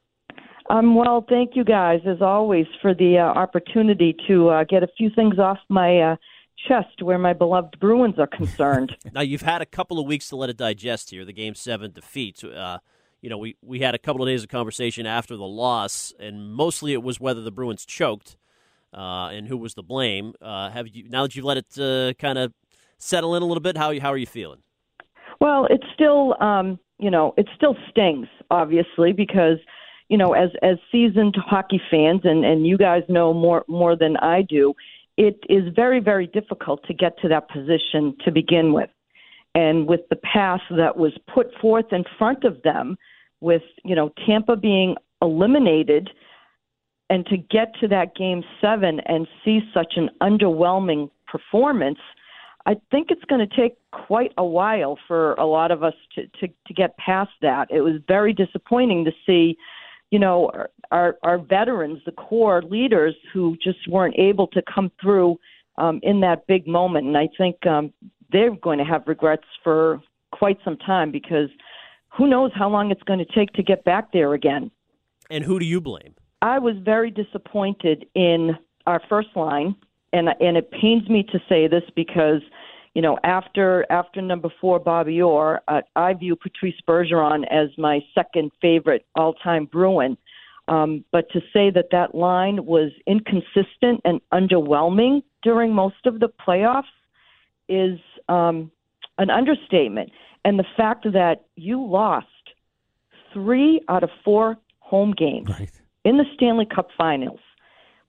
Um, 0.69 0.95
well, 0.95 1.25
thank 1.27 1.55
you 1.55 1.63
guys, 1.65 1.99
as 2.07 2.21
always, 2.21 2.65
for 2.81 2.93
the 2.93 3.17
uh, 3.17 3.23
opportunity 3.37 4.15
to 4.27 4.49
uh, 4.49 4.63
get 4.63 4.81
a 4.81 4.87
few 4.97 5.09
things 5.13 5.37
off 5.37 5.57
my 5.69 5.99
uh, 5.99 6.15
chest 6.67 7.01
where 7.01 7.17
my 7.17 7.33
beloved 7.33 7.79
Bruins 7.79 8.17
are 8.17 8.27
concerned. 8.27 8.95
Now 9.13 9.21
you've 9.21 9.41
had 9.41 9.61
a 9.61 9.65
couple 9.65 9.99
of 9.99 10.07
weeks 10.07 10.29
to 10.29 10.35
let 10.35 10.49
it 10.49 10.57
digest 10.57 11.11
here. 11.11 11.25
The 11.25 11.33
game 11.33 11.55
seven 11.55 11.91
defeat. 11.91 12.43
Uh, 12.43 12.79
you 13.21 13.29
know, 13.29 13.37
we 13.37 13.55
we 13.61 13.79
had 13.79 13.95
a 13.95 13.99
couple 13.99 14.21
of 14.21 14.27
days 14.27 14.43
of 14.43 14.49
conversation 14.49 15.05
after 15.05 15.35
the 15.35 15.43
loss, 15.43 16.13
and 16.19 16.53
mostly 16.53 16.93
it 16.93 17.03
was 17.03 17.19
whether 17.19 17.41
the 17.41 17.51
Bruins 17.51 17.85
choked 17.85 18.37
uh, 18.93 19.27
and 19.27 19.47
who 19.47 19.57
was 19.57 19.73
to 19.75 19.81
blame. 19.81 20.33
Uh, 20.41 20.69
have 20.69 20.87
you 20.87 21.09
now 21.09 21.23
that 21.23 21.35
you've 21.35 21.45
let 21.45 21.57
it 21.57 21.79
uh, 21.79 22.13
kind 22.19 22.37
of 22.37 22.53
settle 22.97 23.35
in 23.35 23.43
a 23.43 23.45
little 23.45 23.61
bit? 23.61 23.77
How 23.77 23.97
how 23.99 24.11
are 24.11 24.17
you 24.17 24.25
feeling? 24.25 24.63
well, 25.43 25.65
it 25.69 25.83
still, 25.93 26.41
um, 26.41 26.79
you 26.99 27.11
know, 27.11 27.33
it 27.35 27.49
still 27.53 27.75
stings, 27.89 28.27
obviously, 28.49 29.11
because 29.11 29.57
you 30.07 30.17
know, 30.17 30.31
as 30.31 30.49
as 30.61 30.77
seasoned 30.89 31.35
hockey 31.37 31.81
fans, 31.91 32.21
and 32.23 32.45
and 32.45 32.65
you 32.65 32.77
guys 32.77 33.03
know 33.09 33.33
more 33.33 33.65
more 33.67 33.95
than 33.97 34.15
I 34.17 34.41
do, 34.41 34.73
it 35.17 35.39
is 35.49 35.63
very 35.75 35.99
very 35.99 36.27
difficult 36.27 36.83
to 36.87 36.93
get 36.93 37.17
to 37.19 37.27
that 37.29 37.49
position 37.49 38.15
to 38.25 38.31
begin 38.31 38.73
with, 38.73 38.89
and 39.55 39.87
with 39.87 40.01
the 40.09 40.15
path 40.17 40.61
that 40.71 40.97
was 40.97 41.13
put 41.33 41.47
forth 41.61 41.91
in 41.91 42.03
front 42.17 42.43
of 42.43 42.61
them, 42.63 42.97
with 43.41 43.63
you 43.83 43.95
know 43.95 44.11
Tampa 44.25 44.55
being 44.55 44.95
eliminated 45.21 46.09
and 47.09 47.25
to 47.27 47.37
get 47.37 47.73
to 47.79 47.87
that 47.87 48.15
game 48.15 48.43
seven 48.61 48.99
and 49.01 49.27
see 49.43 49.59
such 49.73 49.93
an 49.97 50.09
underwhelming 50.21 51.09
performance, 51.27 51.99
I 52.65 52.75
think 52.91 53.07
it's 53.11 53.23
going 53.25 53.47
to 53.47 53.55
take 53.55 53.75
quite 53.91 54.31
a 54.37 54.45
while 54.45 54.97
for 55.07 55.33
a 55.33 55.45
lot 55.45 55.71
of 55.71 55.83
us 55.83 55.93
to, 56.15 56.27
to, 56.39 56.47
to 56.47 56.73
get 56.73 56.97
past 56.97 57.31
that. 57.41 57.69
It 57.69 57.81
was 57.81 57.95
very 58.07 58.33
disappointing 58.33 59.05
to 59.05 59.11
see, 59.25 59.57
you 60.13 60.19
know, 60.19 60.51
our, 60.91 61.17
our 61.23 61.39
veterans, 61.39 61.99
the 62.05 62.11
core 62.11 62.61
leaders 62.61 63.15
who 63.33 63.57
just 63.63 63.79
weren't 63.87 64.13
able 64.15 64.45
to 64.45 64.61
come 64.71 64.91
through 65.01 65.39
um, 65.79 65.99
in 66.03 66.19
that 66.19 66.45
big 66.45 66.67
moment. 66.67 67.07
And 67.07 67.17
I 67.17 67.27
think 67.35 67.65
um, 67.65 67.91
they're 68.31 68.55
going 68.55 68.77
to 68.77 68.83
have 68.83 69.01
regrets 69.07 69.47
for 69.63 69.99
quite 70.31 70.59
some 70.63 70.77
time 70.77 71.11
because 71.11 71.49
who 72.15 72.27
knows 72.27 72.51
how 72.53 72.69
long 72.69 72.91
it's 72.91 73.01
going 73.01 73.17
to 73.17 73.33
take 73.33 73.53
to 73.53 73.63
get 73.63 73.83
back 73.85 74.11
there 74.13 74.35
again. 74.35 74.69
And 75.31 75.43
who 75.43 75.57
do 75.57 75.65
you 75.65 75.81
blame? 75.81 76.13
I 76.43 76.59
was 76.59 76.75
very 76.85 77.09
disappointed 77.09 78.05
in 78.13 78.51
our 78.85 79.01
first 79.09 79.29
line, 79.35 79.75
and 80.11 80.29
and 80.39 80.57
it 80.57 80.69
pains 80.69 81.09
me 81.09 81.23
to 81.31 81.39
say 81.49 81.67
this 81.67 81.85
because, 81.95 82.41
you 82.93 83.01
know, 83.01 83.17
after 83.23 83.85
after 83.89 84.21
number 84.21 84.49
four, 84.61 84.79
Bobby 84.79 85.21
Orr, 85.21 85.61
uh, 85.67 85.81
I 85.95 86.13
view 86.13 86.35
Patrice 86.35 86.79
Bergeron 86.87 87.43
as 87.49 87.69
my 87.77 88.01
second 88.13 88.51
favorite 88.61 89.05
all-time 89.15 89.65
Bruin. 89.65 90.17
Um, 90.67 91.03
but 91.11 91.29
to 91.31 91.41
say 91.51 91.71
that 91.71 91.87
that 91.91 92.15
line 92.15 92.65
was 92.65 92.91
inconsistent 93.05 93.99
and 94.05 94.21
underwhelming 94.31 95.23
during 95.41 95.73
most 95.73 96.05
of 96.05 96.19
the 96.21 96.29
playoffs 96.29 96.83
is 97.67 97.99
um, 98.29 98.71
an 99.17 99.29
understatement. 99.29 100.11
And 100.45 100.57
the 100.57 100.65
fact 100.77 101.05
that 101.11 101.45
you 101.55 101.83
lost 101.83 102.27
three 103.33 103.81
out 103.89 104.03
of 104.03 104.09
four 104.23 104.57
home 104.79 105.11
games 105.11 105.49
Right. 105.49 105.71
in 106.05 106.17
the 106.17 106.25
Stanley 106.35 106.65
Cup 106.65 106.89
Finals, 106.97 107.39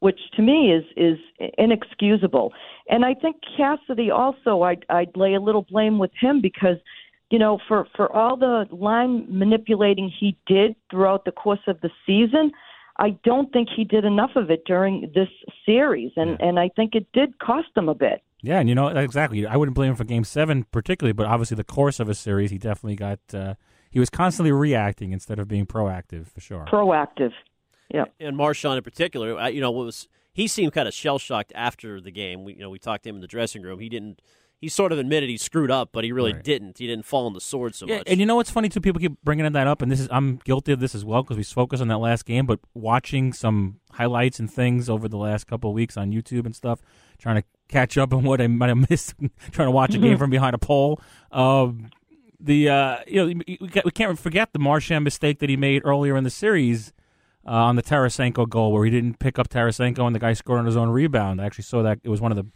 which 0.05 0.21
to 0.37 0.43
me 0.43 0.71
is 0.71 0.85
is 0.99 1.19
inexcusable. 1.57 2.53
And 2.91 3.07
I 3.07 3.15
think 3.15 3.37
Cassidy 3.57 4.11
also, 4.11 4.61
I'd, 4.61 4.85
I'd 4.91 5.17
lay 5.17 5.33
a 5.33 5.41
little 5.41 5.63
blame 5.63 5.99
with 5.99 6.11
him 6.21 6.43
because, 6.43 6.77
you 7.31 7.39
know, 7.39 7.59
for 7.67 7.87
for 7.97 8.13
all 8.15 8.37
the 8.37 8.67
line 8.71 9.27
manipulating 9.31 10.13
he 10.21 10.37
did 10.47 10.77
throughout 10.91 11.25
the 11.25 11.33
course 11.33 11.65
of 11.67 11.81
the 11.81 11.89
season. 12.07 12.53
I 12.99 13.17
don't 13.25 13.51
think 13.51 13.69
he 13.75 13.83
did 13.83 14.05
enough 14.05 14.33
of 14.37 14.51
it 14.51 14.65
during 14.67 15.11
this 15.15 15.31
series, 15.65 16.13
and 16.17 16.39
and 16.39 16.61
I 16.61 16.69
think 16.77 16.95
it 16.95 17.07
did 17.15 17.39
cost 17.39 17.69
him 17.75 17.89
a 17.89 17.95
bit. 17.95 18.23
Yeah, 18.43 18.61
and 18.61 18.69
you 18.69 18.75
know 18.75 18.89
exactly. 18.89 19.47
I 19.47 19.57
wouldn't 19.57 19.75
blame 19.75 19.91
him 19.91 19.97
for 19.97 20.05
Game 20.05 20.25
Seven 20.25 20.65
particularly, 20.71 21.15
but 21.15 21.27
obviously 21.27 21.57
the 21.57 21.65
course 21.65 21.99
of 21.99 22.11
a 22.11 22.15
series, 22.15 22.51
he 22.51 22.59
definitely 22.59 22.97
got. 22.97 23.21
Uh, 23.33 23.55
he 23.91 24.01
was 24.01 24.11
constantly 24.11 24.53
reacting 24.53 25.13
instead 25.13 25.39
of 25.39 25.49
being 25.49 25.67
proactive, 25.67 26.27
for 26.27 26.41
sure. 26.41 26.67
Proactive. 26.69 27.33
Yeah. 27.93 28.07
and 28.21 28.37
Marchand 28.37 28.77
in 28.79 28.83
particular, 28.83 29.39
I- 29.39 29.49
you 29.49 29.61
know, 29.61 29.71
was 29.71 30.09
he 30.33 30.47
seemed 30.49 30.73
kind 30.73 30.89
of 30.89 30.95
shell 30.95 31.19
shocked 31.19 31.53
after 31.55 32.01
the 32.01 32.11
game. 32.11 32.45
We, 32.45 32.55
you 32.55 32.61
know, 32.61 32.71
we 32.71 32.79
talked 32.79 33.05
to 33.05 33.09
him 33.11 33.17
in 33.17 33.21
the 33.21 33.29
dressing 33.29 33.63
room. 33.63 33.79
He 33.81 33.89
didn't. 33.89 34.21
He 34.61 34.69
sort 34.71 34.93
of 34.93 34.99
admitted 34.99 35.29
he 35.29 35.37
screwed 35.37 35.71
up, 35.71 35.91
but 35.93 36.05
he 36.05 36.13
really 36.13 36.33
Right. 36.33 36.43
didn't. 36.43 36.79
He 36.79 36.87
didn't 36.87 37.05
fall 37.05 37.27
on 37.27 37.35
the 37.35 37.41
sword 37.41 37.75
so 37.75 37.87
Yeah, 37.87 37.99
much. 37.99 38.05
and 38.07 38.19
you 38.19 38.25
know 38.25 38.37
what's 38.37 38.51
funny 38.51 38.71
too? 38.71 38.81
People 38.81 38.99
keep 38.99 39.13
bringing 39.23 39.51
that 39.53 39.67
up, 39.67 39.83
and 39.83 39.93
this 39.93 40.01
is 40.01 40.09
I'm 40.11 40.37
guilty 40.45 40.73
of 40.73 40.81
this 40.81 40.95
as 40.95 41.05
well 41.05 41.23
because 41.23 41.37
we 41.37 41.43
focused 41.45 41.83
on 41.83 41.89
that 41.89 41.99
last 41.99 42.25
game. 42.25 42.47
But 42.47 42.61
watching 42.73 43.33
some 43.35 43.81
highlights 43.93 44.41
and 44.41 44.51
things 44.51 44.89
over 44.89 45.07
the 45.07 45.19
last 45.19 45.47
couple 45.47 45.69
of 45.71 45.75
weeks 45.75 45.99
on 45.99 46.13
YouTube 46.13 46.47
and 46.47 46.57
stuff, 46.57 46.81
trying 47.19 47.37
to 47.37 47.45
catch 47.69 47.99
up 47.99 48.15
on 48.15 48.23
what 48.25 48.41
I 48.41 48.47
might 48.47 48.69
have 48.69 48.89
missed, 48.91 49.13
trying 49.53 49.67
to 49.67 49.71
watch 49.73 49.95
a 49.95 49.99
game 49.99 50.17
from 50.17 50.31
behind 50.31 50.55
a 50.55 50.59
pole. 50.59 50.99
Um, 51.31 51.91
the 52.41 52.69
uh, 52.71 52.99
you 53.07 53.27
know 53.35 53.43
we 53.47 53.69
can't- 53.93 54.19
forget 54.19 54.53
the 54.55 54.59
Marchand 54.59 55.05
mistake 55.05 55.41
that 55.41 55.51
he 55.51 55.57
made 55.59 55.83
earlier 55.85 56.17
in 56.17 56.25
the 56.25 56.31
series 56.31 56.93
uh, 57.47 57.51
on 57.51 57.77
the 57.77 57.83
Tarasenko 57.83 58.49
goal, 58.49 58.73
where 58.73 58.85
he 58.85 58.91
didn't 58.91 59.19
pick 59.19 59.39
up 59.39 59.49
Tarasenko 59.49 60.07
and 60.07 60.15
the 60.15 60.21
guy 60.21 60.33
scored 60.33 60.59
on 60.61 60.67
his 60.67 60.77
own 60.77 60.89
rebound. 60.89 61.41
I 61.41 61.47
actually 61.47 61.65
saw 61.65 61.83
that 61.83 61.99
it 62.03 62.09
was 62.09 62.21
one 62.21 62.33
of 62.33 62.37
the 62.37 62.47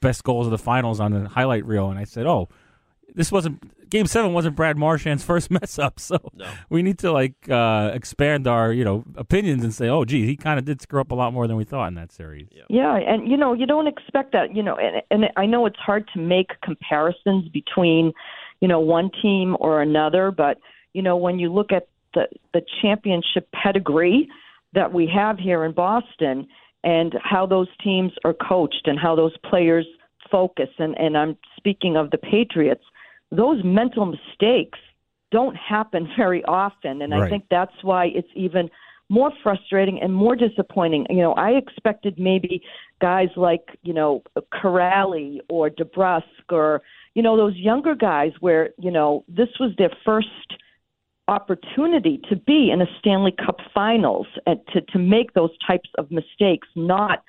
best 0.00 0.24
goals 0.24 0.46
of 0.46 0.50
the 0.50 0.58
finals 0.58 1.00
on 1.00 1.12
the 1.12 1.28
highlight 1.28 1.64
reel, 1.64 1.90
and 1.90 1.98
I 1.98 2.04
said, 2.04 2.26
"Oh, 2.26 2.48
this 3.14 3.32
wasn't 3.32 3.62
Game 3.88 4.06
Seven 4.06 4.32
wasn't 4.34 4.56
Brad 4.56 4.76
Marchand's 4.76 5.24
first 5.32 5.50
mess 5.50 5.78
up." 5.78 5.98
So 5.98 6.18
No. 6.34 6.46
we 6.68 6.82
need 6.82 6.98
to 6.98 7.10
like 7.12 7.34
uh, 7.48 7.90
expand 7.94 8.46
our 8.46 8.72
you 8.72 8.84
know 8.84 9.04
opinions 9.16 9.64
and 9.64 9.72
say, 9.74 9.88
"Oh, 9.88 10.04
gee, 10.04 10.26
he 10.26 10.36
kind 10.36 10.58
of 10.58 10.64
did 10.64 10.80
screw 10.82 11.00
up 11.00 11.10
a 11.10 11.14
lot 11.14 11.32
more 11.32 11.46
than 11.46 11.56
we 11.56 11.64
thought 11.64 11.88
in 11.88 11.94
that 11.94 12.12
series." 12.12 12.48
Yeah, 12.52 12.64
yeah, 12.68 12.96
and 12.96 13.28
you 13.30 13.36
know, 13.36 13.52
you 13.54 13.66
don't 13.66 13.86
expect 13.86 14.32
that, 14.32 14.54
you 14.54 14.62
know, 14.62 14.76
and, 14.76 15.02
and 15.10 15.24
I 15.36 15.46
know 15.46 15.66
it's 15.66 15.78
hard 15.78 16.08
to 16.14 16.20
make 16.20 16.50
comparisons 16.62 17.48
between, 17.48 18.12
you 18.60 18.68
know, 18.68 18.80
one 18.80 19.10
team 19.22 19.56
or 19.60 19.80
another, 19.82 20.30
but 20.30 20.58
you 20.92 21.02
know, 21.02 21.16
when 21.16 21.38
you 21.38 21.52
look 21.52 21.72
at 21.72 21.88
the 22.16 22.26
the 22.52 22.62
championship 22.82 23.48
pedigree 23.52 24.28
that 24.72 24.92
we 24.92 25.06
have 25.14 25.38
here 25.38 25.64
in 25.64 25.72
Boston 25.72 26.48
and 26.82 27.14
how 27.22 27.46
those 27.46 27.68
teams 27.84 28.12
are 28.24 28.34
coached 28.34 28.86
and 28.86 28.98
how 28.98 29.14
those 29.14 29.36
players 29.48 29.86
focus. 30.30 30.70
And 30.78 30.98
and 30.98 31.16
I'm 31.16 31.36
speaking 31.56 31.96
of 31.96 32.10
the 32.10 32.18
Patriots, 32.18 32.84
those 33.30 33.62
mental 33.62 34.06
mistakes 34.06 34.78
don't 35.30 35.56
happen 35.56 36.08
very 36.16 36.42
often. 36.44 37.02
And 37.02 37.14
I 37.14 37.28
think 37.28 37.44
that's 37.50 37.78
why 37.82 38.06
it's 38.06 38.28
even 38.34 38.70
more 39.08 39.30
frustrating 39.42 40.00
and 40.02 40.12
more 40.12 40.34
disappointing. 40.34 41.06
You 41.10 41.22
know, 41.22 41.32
I 41.34 41.50
expected 41.50 42.18
maybe 42.18 42.62
guys 43.00 43.28
like, 43.36 43.78
you 43.82 43.94
know, 43.94 44.22
Corrali 44.52 45.38
or 45.48 45.70
DeBrusk 45.70 46.50
or, 46.50 46.82
you 47.14 47.22
know, 47.22 47.36
those 47.36 47.54
younger 47.54 47.94
guys 47.94 48.32
where, 48.40 48.70
you 48.78 48.90
know, 48.90 49.24
this 49.28 49.48
was 49.60 49.72
their 49.78 49.92
first 50.04 50.28
opportunity 51.28 52.20
to 52.28 52.36
be 52.36 52.70
in 52.70 52.80
a 52.80 52.86
Stanley 52.98 53.32
Cup 53.32 53.58
finals 53.74 54.26
and 54.46 54.60
to, 54.72 54.80
to 54.80 54.98
make 54.98 55.34
those 55.34 55.50
types 55.66 55.88
of 55.98 56.10
mistakes, 56.10 56.68
not 56.74 57.24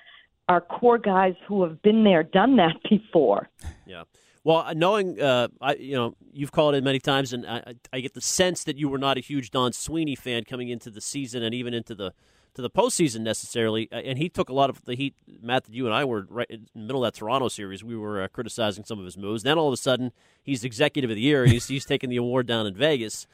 our 0.48 0.62
core 0.62 0.98
guys 0.98 1.34
who 1.48 1.64
have 1.64 1.82
been 1.82 2.04
there, 2.04 2.24
done 2.24 2.56
that 2.58 2.76
before. 2.90 3.50
Yeah. 3.86 4.04
Well, 4.44 4.60
uh, 4.60 4.74
knowing, 4.74 5.20
uh, 5.20 5.50
I, 5.60 5.76
you 5.76 5.96
know, 5.96 6.16
you've 6.32 6.54
called 6.54 6.76
it 6.76 6.84
many 6.84 7.00
times, 7.00 7.34
and 7.34 7.46
I, 7.46 7.74
I 7.92 8.00
get 8.00 8.14
the 8.14 8.22
sense 8.22 8.64
that 8.64 8.78
you 8.78 8.88
were 8.88 8.98
not 8.98 9.18
a 9.18 9.20
huge 9.20 9.52
Don 9.52 9.74
Sweeney 9.74 10.16
fan 10.16 10.46
coming 10.46 10.70
into 10.70 10.90
the 10.90 11.02
season 11.02 11.44
and 11.44 11.54
even 11.54 11.74
into 11.74 11.94
the 11.94 12.14
to 12.54 12.62
the 12.62 12.70
postseason 12.70 13.22
necessarily. 13.22 13.90
Uh, 13.92 13.98
and 13.98 14.18
he 14.18 14.30
took 14.30 14.50
a 14.50 14.54
lot 14.54 14.70
of 14.70 14.84
the 14.86 14.96
heat. 14.96 15.16
Matt, 15.42 15.66
that 15.66 15.74
you 15.74 15.86
and 15.86 15.94
I 15.94 16.06
were 16.06 16.26
right 16.30 16.50
in 16.50 16.68
the 16.74 16.80
middle 16.80 17.04
of 17.04 17.14
that 17.14 17.20
Toronto 17.20 17.50
series. 17.50 17.84
We 17.84 17.98
were 17.98 18.24
uh, 18.24 18.28
criticizing 18.30 18.86
some 18.86 19.00
of 19.00 19.06
his 19.06 19.18
moves. 19.18 19.44
Then 19.44 19.58
all 19.58 19.68
of 19.68 19.74
a 19.74 19.78
sudden, 19.78 20.14
he's 20.44 20.64
executive 20.64 21.10
of 21.10 21.16
the 21.16 21.22
year. 21.22 21.46
he's 21.46 21.68
he's 21.68 21.86
taking 21.86 22.10
the 22.10 22.16
award 22.16 22.48
down 22.48 22.66
in 22.66 22.74
Vegas. 22.74 23.28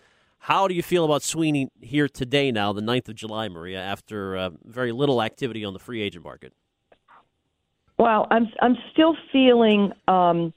How 0.43 0.67
do 0.67 0.73
you 0.73 0.83
feel 0.83 1.05
about 1.05 1.23
Sweeney 1.23 1.69
here 1.79 2.09
today, 2.09 2.51
now, 2.51 2.73
the 2.73 2.81
9th 2.81 3.07
of 3.07 3.15
July, 3.15 3.47
Maria, 3.47 3.79
after 3.79 4.35
uh, 4.35 4.49
very 4.65 4.91
little 4.91 5.21
activity 5.21 5.63
on 5.63 5.71
the 5.71 5.79
free 5.79 6.01
agent 6.01 6.25
market? 6.25 6.51
Well, 7.97 8.27
I'm 8.29 8.49
I'm 8.61 8.75
still 8.91 9.15
feeling. 9.31 9.93
Um, 10.09 10.53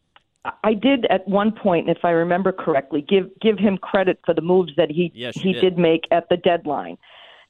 I 0.64 0.74
did 0.74 1.06
at 1.06 1.28
one 1.28 1.52
point, 1.52 1.88
if 1.88 1.98
I 2.02 2.10
remember 2.10 2.50
correctly, 2.50 3.00
give 3.00 3.30
give 3.40 3.60
him 3.60 3.78
credit 3.78 4.18
for 4.26 4.34
the 4.34 4.40
moves 4.40 4.72
that 4.76 4.90
he 4.90 5.12
Yes, 5.14 5.36
he 5.36 5.52
did. 5.52 5.60
did 5.60 5.78
make 5.78 6.08
at 6.10 6.28
the 6.30 6.36
deadline. 6.36 6.98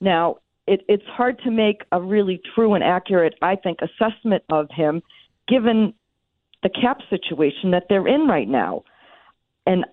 Now, 0.03 0.37
it, 0.67 0.83
it's 0.89 1.07
hard 1.07 1.39
to 1.45 1.51
make 1.51 1.85
a 1.91 2.03
really 2.03 2.43
true 2.55 2.75
and 2.75 2.85
accurate, 2.85 3.35
I 3.41 3.57
think, 3.57 3.79
assessment 3.81 4.43
of 4.51 4.69
him, 4.71 5.03
given 5.49 5.95
the 6.63 6.69
cap 6.69 6.99
situation 7.09 7.71
that 7.71 7.85
they're 7.89 8.07
in 8.07 8.27
right 8.27 8.49
now. 8.49 8.83
And 9.65 9.87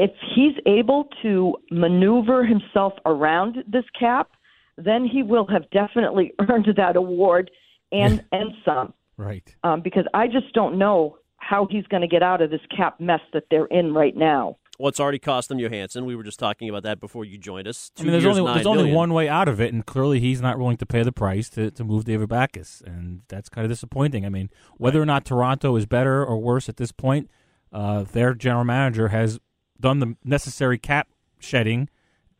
if 0.00 0.10
he's 0.34 0.54
able 0.64 1.08
to 1.20 1.54
maneuver 1.70 2.42
himself 2.42 2.94
around 3.04 3.58
this 3.68 3.84
cap, 3.98 4.30
then 4.78 5.04
he 5.04 5.22
will 5.22 5.46
have 5.46 5.68
definitely 5.70 6.32
earned 6.48 6.66
that 6.76 6.96
award 6.96 7.50
and 7.92 8.24
and 8.32 8.52
some. 8.64 8.94
Right. 9.18 9.54
Um, 9.62 9.82
because 9.82 10.06
I 10.14 10.26
just 10.26 10.54
don't 10.54 10.78
know 10.78 11.18
how 11.36 11.68
he's 11.70 11.86
going 11.88 12.00
to 12.00 12.08
get 12.08 12.22
out 12.22 12.40
of 12.40 12.50
this 12.50 12.62
cap 12.74 12.98
mess 12.98 13.20
that 13.34 13.44
they're 13.50 13.66
in 13.66 13.92
right 13.92 14.16
now. 14.16 14.56
Well, 14.78 14.88
it's 14.88 15.00
already 15.00 15.18
cost 15.18 15.50
them 15.50 15.58
Johansson. 15.58 16.06
We 16.06 16.16
were 16.16 16.22
just 16.22 16.38
talking 16.38 16.70
about 16.70 16.84
that 16.84 17.00
before 17.00 17.26
you 17.26 17.36
joined 17.36 17.68
us. 17.68 17.90
Two 17.94 18.00
I 18.00 18.04
mean, 18.04 18.12
there's 18.12 18.24
years, 18.24 18.38
only 18.38 18.54
there's 18.54 18.66
only 18.66 18.90
one 18.90 19.12
way 19.12 19.28
out 19.28 19.48
of 19.48 19.60
it, 19.60 19.74
and 19.74 19.84
clearly 19.84 20.20
he's 20.20 20.40
not 20.40 20.58
willing 20.58 20.78
to 20.78 20.86
pay 20.86 21.02
the 21.02 21.12
price 21.12 21.50
to, 21.50 21.70
to 21.72 21.84
move 21.84 22.06
David 22.06 22.30
Backes, 22.30 22.82
and 22.86 23.20
that's 23.28 23.50
kind 23.50 23.66
of 23.66 23.70
disappointing. 23.70 24.24
I 24.24 24.30
mean, 24.30 24.48
whether 24.78 25.02
or 25.02 25.04
not 25.04 25.26
Toronto 25.26 25.76
is 25.76 25.84
better 25.84 26.24
or 26.24 26.38
worse 26.38 26.70
at 26.70 26.78
this 26.78 26.92
point, 26.92 27.28
uh, 27.70 28.04
their 28.04 28.32
general 28.32 28.64
manager 28.64 29.08
has 29.08 29.38
done 29.80 29.98
the 29.98 30.16
necessary 30.24 30.78
cap 30.78 31.08
shedding, 31.38 31.88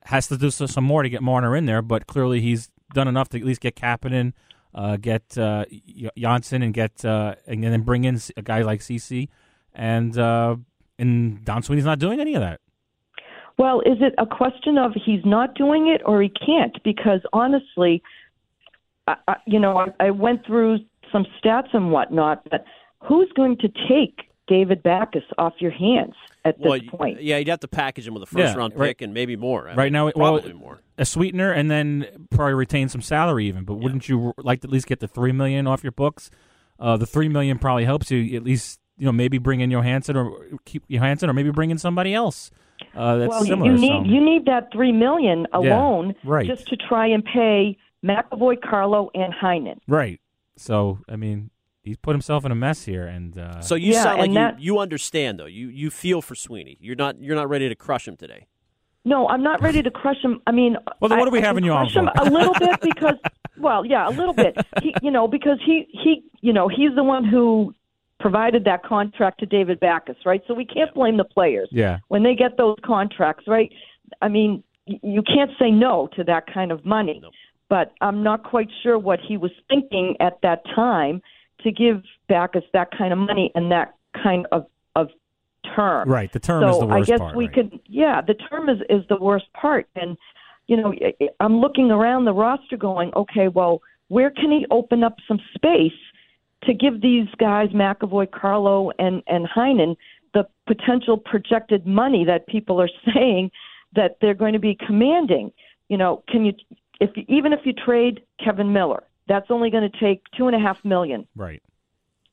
has 0.04 0.26
to 0.28 0.36
do 0.36 0.50
some 0.50 0.84
more 0.84 1.02
to 1.02 1.08
get 1.08 1.22
Marner 1.22 1.56
in 1.56 1.66
there, 1.66 1.82
but 1.82 2.06
clearly 2.06 2.40
he's 2.40 2.70
done 2.94 3.08
enough 3.08 3.28
to 3.30 3.38
at 3.38 3.44
least 3.44 3.60
get 3.60 3.76
Kapanen, 3.76 4.32
uh, 4.74 4.96
get 4.96 5.36
uh, 5.36 5.64
Johnsson, 6.16 6.62
and 6.62 6.72
get 6.74 7.04
uh, 7.04 7.34
and 7.46 7.62
then 7.62 7.82
bring 7.82 8.04
in 8.04 8.20
a 8.36 8.42
guy 8.42 8.62
like 8.62 8.82
Ceci, 8.82 9.28
and 9.74 10.16
uh, 10.18 10.56
and 10.98 11.44
Don 11.44 11.62
Sweeney's 11.62 11.84
not 11.84 11.98
doing 11.98 12.20
any 12.20 12.34
of 12.34 12.40
that. 12.40 12.60
Well, 13.58 13.80
is 13.80 13.98
it 14.00 14.14
a 14.16 14.24
question 14.24 14.78
of 14.78 14.92
he's 14.94 15.24
not 15.24 15.54
doing 15.54 15.88
it 15.88 16.00
or 16.06 16.22
he 16.22 16.30
can't? 16.30 16.82
Because 16.82 17.20
honestly, 17.32 18.02
I, 19.06 19.16
I, 19.28 19.36
you 19.46 19.60
know, 19.60 19.76
I, 19.76 20.06
I 20.06 20.10
went 20.10 20.46
through 20.46 20.78
some 21.12 21.26
stats 21.38 21.74
and 21.74 21.92
whatnot, 21.92 22.48
but 22.50 22.64
who's 23.02 23.30
going 23.36 23.58
to 23.58 23.68
take 23.88 24.29
David 24.50 24.82
Backes 24.82 25.24
off 25.38 25.54
your 25.60 25.70
hands 25.70 26.14
at 26.44 26.60
this 26.60 26.82
point? 26.90 27.22
yeah, 27.22 27.38
you'd 27.38 27.48
have 27.48 27.60
to 27.60 27.68
package 27.68 28.06
him 28.06 28.12
with 28.14 28.24
a 28.24 28.26
first 28.26 28.38
Yeah, 28.38 28.54
round 28.54 28.74
right. 28.76 28.88
pick 28.88 29.00
and 29.02 29.14
maybe 29.14 29.36
more. 29.36 29.68
I 29.68 29.74
right 29.74 29.84
mean, 29.84 29.92
now, 29.94 30.04
well, 30.06 30.12
probably 30.34 30.52
more. 30.52 30.80
a 30.98 31.04
sweetener, 31.06 31.52
and 31.52 31.70
then 31.70 32.26
probably 32.30 32.54
retain 32.54 32.88
some 32.90 33.00
salary 33.00 33.46
even. 33.46 33.64
But 33.64 33.76
wouldn't 33.76 34.08
you 34.08 34.34
like 34.36 34.60
to 34.62 34.66
at 34.68 34.72
least 34.72 34.86
get 34.86 35.00
the 35.00 35.08
three 35.08 35.32
million 35.32 35.66
off 35.66 35.82
your 35.82 35.92
books? 35.92 36.30
Uh, 36.78 36.96
the 36.96 37.06
three 37.06 37.28
million 37.28 37.58
probably 37.58 37.84
helps 37.86 38.10
you 38.10 38.36
at 38.36 38.42
least. 38.42 38.78
You 38.98 39.06
know, 39.06 39.12
maybe 39.12 39.38
bring 39.38 39.60
in 39.60 39.70
Johansson 39.70 40.14
or 40.14 40.36
keep 40.66 40.82
Johansson, 40.88 41.30
or 41.30 41.32
maybe 41.32 41.50
bring 41.50 41.70
in 41.70 41.78
somebody 41.78 42.12
else. 42.12 42.50
Uh, 42.94 43.16
that's 43.16 43.30
well, 43.30 43.40
you- 43.44 43.46
similar. 43.52 43.72
you 43.72 43.78
need 43.78 43.88
so. 43.88 44.10
you 44.10 44.20
need 44.22 44.44
that 44.44 44.70
three 44.72 44.92
million 44.92 45.46
alone 45.54 46.14
right. 46.22 46.46
just 46.46 46.66
to 46.68 46.76
try 46.76 47.06
and 47.06 47.24
pay 47.24 47.78
McAvoy, 48.04 48.60
Carlo, 48.60 49.10
and 49.14 49.32
Heinen. 49.32 49.78
right. 49.88 50.20
So 50.56 50.98
I 51.08 51.16
mean, 51.16 51.50
he's 51.90 51.96
put 51.96 52.12
himself 52.12 52.44
in 52.44 52.52
a 52.52 52.54
mess 52.54 52.84
here, 52.84 53.06
and 53.06 53.36
uh, 53.36 53.60
So 53.60 53.74
you 53.74 53.92
Yeah, 53.92 54.02
sound 54.04 54.18
like 54.20 54.30
and 54.30 54.58
you, 54.60 54.74
you 54.74 54.78
understand 54.78 55.38
though. 55.40 55.46
You 55.46 55.68
you 55.68 55.90
feel 55.90 56.22
for 56.22 56.34
Sweeney. 56.34 56.76
You're 56.80 56.96
not 56.96 57.20
you're 57.20 57.34
not 57.36 57.48
ready 57.48 57.68
to 57.68 57.74
crush 57.74 58.06
him 58.06 58.16
today. 58.16 58.46
No, 59.04 59.28
I'm 59.28 59.42
not 59.42 59.60
ready 59.62 59.82
to 59.82 59.90
crush 59.90 60.20
him. 60.22 60.40
I 60.46 60.52
mean, 60.52 60.76
Well, 61.00 61.08
then 61.08 61.18
what 61.18 61.26
I- 61.26 61.30
are 61.30 61.32
we 61.32 61.38
I 61.38 61.42
can 61.42 61.46
having 61.48 61.64
you 61.64 61.72
on 61.72 61.86
crush 61.86 61.96
him 61.96 62.08
a 62.18 62.24
little 62.24 62.54
bit 62.54 62.76
because, 62.90 63.16
well, 63.58 63.84
yeah, 63.84 64.08
a 64.08 64.10
little 64.10 64.34
bit. 64.34 64.54
He, 64.82 64.94
you 65.02 65.10
know, 65.10 65.26
because 65.26 65.58
he 65.64 65.86
he, 66.02 66.22
you 66.40 66.52
know, 66.52 66.68
he's 66.68 66.94
the 66.94 67.02
one 67.04 67.24
who 67.24 67.74
provided 68.20 68.64
that 68.66 68.82
contract 68.84 69.40
to 69.40 69.46
David 69.46 69.80
Backes, 69.80 70.14
right? 70.26 70.42
So 70.46 70.54
we 70.54 70.64
can't 70.66 70.92
blame 70.94 71.16
the 71.16 71.24
players 71.24 71.68
yeah, 71.72 71.98
when 72.08 72.22
they 72.22 72.34
get 72.34 72.56
those 72.58 72.76
contracts, 72.84 73.44
right? 73.48 73.72
I 74.20 74.28
mean, 74.28 74.62
you 74.86 75.22
can't 75.22 75.50
say 75.58 75.70
no 75.70 76.08
to 76.16 76.22
that 76.24 76.44
kind 76.52 76.70
of 76.70 76.84
money. 76.84 77.18
Nope. 77.22 77.32
But 77.70 77.92
I'm 78.02 78.22
not 78.22 78.42
quite 78.44 78.68
sure 78.82 78.98
what 78.98 79.20
he 79.26 79.36
was 79.36 79.52
thinking 79.68 80.16
at 80.20 80.38
that 80.42 80.62
time 80.74 81.22
to 81.62 81.72
give 81.72 82.02
back 82.28 82.52
Backes 82.52 82.66
that 82.72 82.90
kind 82.96 83.12
of 83.12 83.18
money 83.18 83.50
and 83.54 83.70
that 83.72 83.94
kind 84.22 84.46
of 84.52 84.66
of 84.96 85.08
term 85.74 86.08
right. 86.08 86.32
The 86.32 86.40
term 86.40 86.62
so 86.62 86.70
is 86.70 86.78
the 86.80 86.86
worst 86.86 86.90
part. 86.90 87.02
I 87.02 87.04
guess 87.04 87.18
part. 87.18 87.36
we 87.36 87.46
right. 87.46 87.54
could, 87.54 87.80
yeah, 87.86 88.20
the 88.20 88.34
term 88.34 88.68
is 88.68 88.78
is 88.88 89.02
the 89.08 89.16
worst 89.16 89.46
part, 89.52 89.88
and 89.94 90.16
you 90.66 90.76
know, 90.76 90.94
I'm 91.40 91.60
looking 91.60 91.90
around 91.90 92.26
the 92.26 92.32
roster, 92.32 92.76
going, 92.76 93.12
okay, 93.16 93.48
well, 93.48 93.82
where 94.06 94.30
can 94.30 94.52
he 94.52 94.66
open 94.70 95.02
up 95.02 95.16
some 95.26 95.40
space 95.54 95.98
to 96.64 96.74
give 96.74 97.00
these 97.00 97.26
guys, 97.38 97.70
McAvoy, 97.70 98.30
Carlo, 98.30 98.92
and 98.98 99.22
and 99.26 99.48
Heinen, 99.48 99.96
the 100.32 100.46
potential 100.66 101.16
projected 101.16 101.86
money 101.86 102.24
that 102.24 102.46
people 102.46 102.80
are 102.80 102.90
saying 103.14 103.50
that 103.94 104.18
they're 104.20 104.34
going 104.34 104.52
to 104.52 104.60
be 104.60 104.76
commanding? 104.86 105.52
You 105.88 105.96
know, 105.96 106.22
can 106.28 106.44
you, 106.44 106.52
if 107.00 107.10
even 107.28 107.52
if 107.52 107.60
you 107.64 107.72
trade 107.72 108.22
Kevan 108.42 108.72
Miller, 108.72 109.02
that's 109.30 109.46
only 109.48 109.70
going 109.70 109.88
to 109.88 110.00
take 110.00 110.24
two 110.36 110.48
and 110.48 110.56
a 110.56 110.58
half 110.58 110.76
million 110.84 111.24
right. 111.36 111.62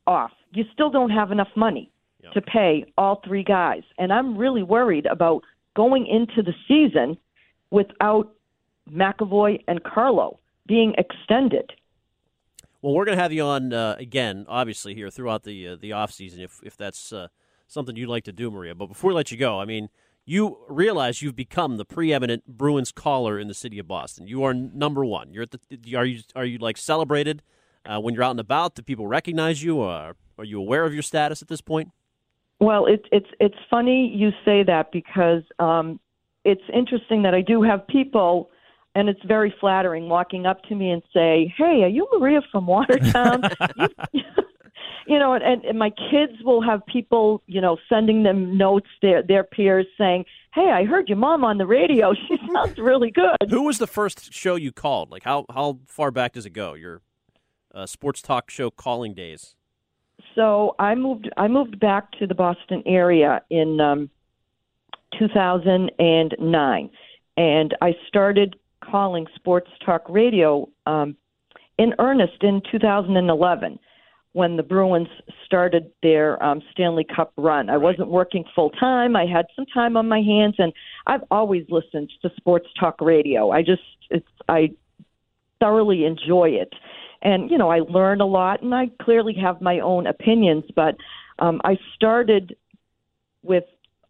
off. 0.08 0.32
You 0.52 0.64
still 0.74 0.90
don't 0.90 1.12
have 1.12 1.32
enough 1.32 1.52
money 1.56 1.92
to 2.34 2.42
pay 2.42 2.84
all 2.98 3.22
three 3.24 3.44
guys. 3.44 3.84
And 4.00 4.12
I'm 4.12 4.36
really 4.36 4.64
worried 4.64 5.06
about 5.06 5.44
going 5.76 6.08
into 6.08 6.42
the 6.42 6.54
season 6.68 7.16
without 7.70 8.34
McAvoy 8.92 9.64
and 9.68 9.84
Carlo 9.84 10.40
being 10.66 10.96
extended. 10.98 11.72
Well, 12.82 12.94
we're 12.96 13.06
going 13.06 13.16
to 13.18 13.22
have 13.22 13.32
you 13.32 13.44
on 13.44 13.72
uh, 13.74 13.96
again, 14.00 14.46
obviously 14.50 14.96
here 14.96 15.12
throughout 15.12 15.44
the 15.44 15.68
uh, 15.68 15.76
the 15.80 15.94
off 15.94 16.12
season, 16.12 16.42
if 16.42 16.60
if 16.64 16.76
that's 16.76 17.14
uh, 17.14 17.28
something 17.68 17.96
you'd 17.96 18.10
like 18.10 18.24
to 18.26 18.32
do, 18.32 18.50
Maria. 18.50 18.76
But 18.76 18.88
before 18.88 19.10
we 19.10 19.16
let 19.16 19.32
you 19.32 19.38
go, 19.38 19.60
I 19.60 19.66
mean, 19.66 19.90
you 20.30 20.58
realize 20.68 21.22
you've 21.22 21.38
become 21.38 21.78
the 21.78 21.86
preeminent 21.86 22.46
Bruins 22.46 22.92
caller 22.92 23.40
in 23.40 23.48
the 23.48 23.54
city 23.54 23.80
of 23.80 23.88
Boston. 23.88 24.28
You 24.28 24.44
are 24.44 24.54
number 24.54 25.06
one. 25.06 25.32
You're 25.34 25.44
at 25.44 25.52
the. 25.52 25.96
Are 25.96 26.06
you 26.06 26.22
are 26.36 26.44
you 26.44 26.58
like 26.58 26.76
celebrated 26.76 27.42
uh, 27.86 28.00
when 28.02 28.13
you're 28.13 28.24
out 28.24 28.32
and 28.32 28.40
about? 28.42 28.76
Do 28.76 28.82
people 28.82 29.08
recognize 29.08 29.63
you? 29.63 29.78
Or 29.78 30.16
are 30.38 30.44
you 30.44 30.60
aware 30.60 30.84
of 30.84 30.94
your 30.94 31.02
status 31.02 31.42
at 31.42 31.48
this 31.48 31.62
point? 31.62 31.92
Well, 32.60 32.88
it's 32.88 33.06
it's 33.10 33.30
it's 33.40 33.56
funny 33.70 34.13
you 34.13 34.32
say 34.44 34.63
that 34.63 34.92
because 34.92 35.44
um, 35.60 35.98
it's 36.44 36.63
interesting 36.74 37.24
that 37.24 37.34
I 37.34 37.40
do 37.40 37.62
have 37.62 37.88
people, 37.88 38.50
and 38.96 39.08
it's 39.08 39.24
very 39.26 39.56
flattering, 39.62 40.10
walking 40.10 40.46
up 40.46 40.62
to 40.63 40.76
me 40.76 40.92
and 40.92 41.02
say, 41.13 41.54
"Hey, 41.58 41.84
are 41.84 41.88
you 41.88 42.06
Maria 42.20 42.42
from 42.52 42.68
Watertown?" 42.68 43.44
you, 45.08 45.20
know, 45.20 45.34
and, 45.34 45.63
and 45.63 45.80
my 45.80 45.89
kids 45.89 46.34
will 46.43 46.62
have 46.62 46.86
people, 46.86 47.41
you 47.48 47.62
know, 47.62 47.78
sending 47.89 48.24
them 48.24 48.58
notes, 48.58 48.88
their 49.02 49.24
their 49.24 49.43
peers 49.43 49.88
saying, 49.98 50.26
"Hey, 50.54 50.70
I 50.72 50.86
heard 50.86 51.08
your 51.10 51.17
mom 51.17 51.43
on 51.43 51.58
the 51.58 51.65
radio. 51.65 52.13
She 52.28 52.38
sounds 52.54 52.78
really 52.78 53.12
good." 53.12 53.50
Who 53.50 53.63
was 53.63 53.78
the 53.78 53.88
first 53.88 54.34
show 54.34 54.56
you 54.56 54.72
called? 54.72 55.12
Like 55.12 55.24
how 55.24 55.46
how 55.54 55.80
far 55.88 56.12
back 56.12 56.34
does 56.34 56.46
it 56.46 56.52
go? 56.52 56.74
Your 56.74 57.02
uh, 57.74 57.86
sports 57.86 58.22
talk 58.22 58.50
show 58.50 58.70
calling 58.70 59.13
days. 59.13 59.56
So 60.36 60.76
I 60.80 60.96
moved. 60.96 61.30
I 61.38 61.48
moved 61.48 61.80
back 61.80 62.12
to 62.20 62.28
the 62.28 62.36
Boston 62.36 62.84
area 62.86 63.41
in 63.50 63.80
um, 63.80 64.10
2009, 65.17 66.89
and 67.38 67.76
I 67.82 67.96
started 68.08 68.56
calling 68.84 69.28
sports 69.36 69.70
talk 69.86 70.04
radio 70.10 70.70
um, 70.86 71.15
in 71.78 71.93
earnest 72.00 72.41
in 72.43 72.62
2011 72.72 73.80
when 74.38 74.56
the 74.56 74.62
Bruins 74.62 75.08
started 75.47 75.91
their 76.04 76.41
um, 76.43 76.62
Stanley 76.71 77.04
Cup 77.04 77.34
run. 77.38 77.71
I 77.71 77.78
wasn't 77.78 78.10
working 78.10 78.45
full 78.54 78.69
time. 78.69 79.15
I 79.15 79.26
had 79.26 79.47
some 79.56 79.65
time 79.73 79.97
on 79.97 80.08
my 80.08 80.21
hands, 80.21 80.54
and 80.60 80.71
I've 81.08 81.23
always 81.32 81.65
listened 81.69 82.12
to 82.21 82.30
sports 82.38 82.67
talk 82.80 83.02
radio. 83.02 83.50
I 83.50 83.63
just 83.63 83.82
it's 84.12 84.28
I 84.47 84.69
thoroughly 85.60 86.06
enjoy 86.06 86.50
it. 86.50 86.71
And, 87.23 87.50
you 87.50 87.58
know, 87.58 87.71
I 87.71 87.80
learn 87.80 88.21
a 88.21 88.28
lot 88.28 88.62
and 88.62 88.76
I 88.76 88.91
clearly 89.02 89.34
have 89.41 89.60
my 89.60 89.80
own 89.80 90.06
opinions, 90.06 90.65
but 90.76 90.95
um, 91.39 91.60
I 91.63 91.80
started 91.95 92.56
with 93.41 93.63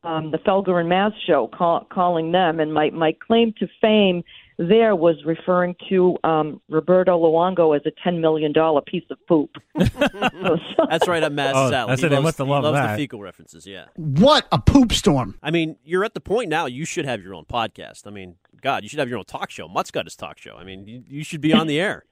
um, 0.04 0.32
the 0.32 0.40
Felger 0.40 0.82
and 0.82 0.92
Maz 0.92 1.14
show, 1.26 1.48
call, 1.48 1.88
calling 1.90 2.34
them. 2.34 2.60
And 2.60 2.74
my, 2.74 2.90
my 2.90 3.16
claim 3.26 3.54
to 3.60 3.68
fame 3.80 4.26
there 4.58 4.96
was 4.96 5.16
referring 5.26 5.76
to 5.90 6.18
um, 6.24 6.60
Roberto 6.70 7.18
Luongo 7.20 7.76
as 7.76 7.84
a 7.86 7.92
ten 8.04 8.20
million 8.22 8.52
dollar 8.54 8.82
piece 8.82 9.04
of 9.12 9.18
poop. 9.28 9.52
That's 9.76 11.08
right 11.08 11.24
a 11.24 11.30
Matt's 11.30 11.56
Oh, 11.58 11.72
alley. 11.74 11.90
that's 11.92 12.02
He 12.02 12.08
it. 12.08 12.10
They 12.10 12.16
loves- 12.16 12.24
must 12.24 12.38
have 12.40 12.48
he 12.48 12.52
loved 12.52 12.64
loves 12.66 12.78
that. 12.78 12.92
the 12.96 12.98
fecal 13.04 13.20
references. 13.22 13.66
Yeah. 13.68 13.86
What 13.96 14.48
a 14.52 14.60
poop 14.60 14.94
storm. 14.94 15.38
I 15.44 15.52
mean, 15.52 15.78
you're 15.84 16.04
at 16.04 16.14
the 16.14 16.22
point 16.22 16.50
now. 16.50 16.66
You 16.66 16.86
should 16.86 17.06
have 17.06 17.22
your 17.22 17.34
own 17.36 17.46
podcast. 17.46 18.08
I 18.08 18.10
mean, 18.12 18.36
God, 18.62 18.84
you 18.84 18.90
should 18.90 19.00
have 19.00 19.10
your 19.10 19.18
own 19.20 19.26
talk 19.26 19.50
show. 19.52 19.68
Mutt's 19.68 19.92
got 19.92 20.06
his 20.06 20.16
talk 20.16 20.38
show. 20.40 20.56
I 20.58 20.64
mean, 20.64 20.88
you, 20.88 21.04
you 21.08 21.24
should 21.24 21.42
be 21.42 21.54
on 21.54 21.68
the 21.68 21.80
air. 21.80 22.06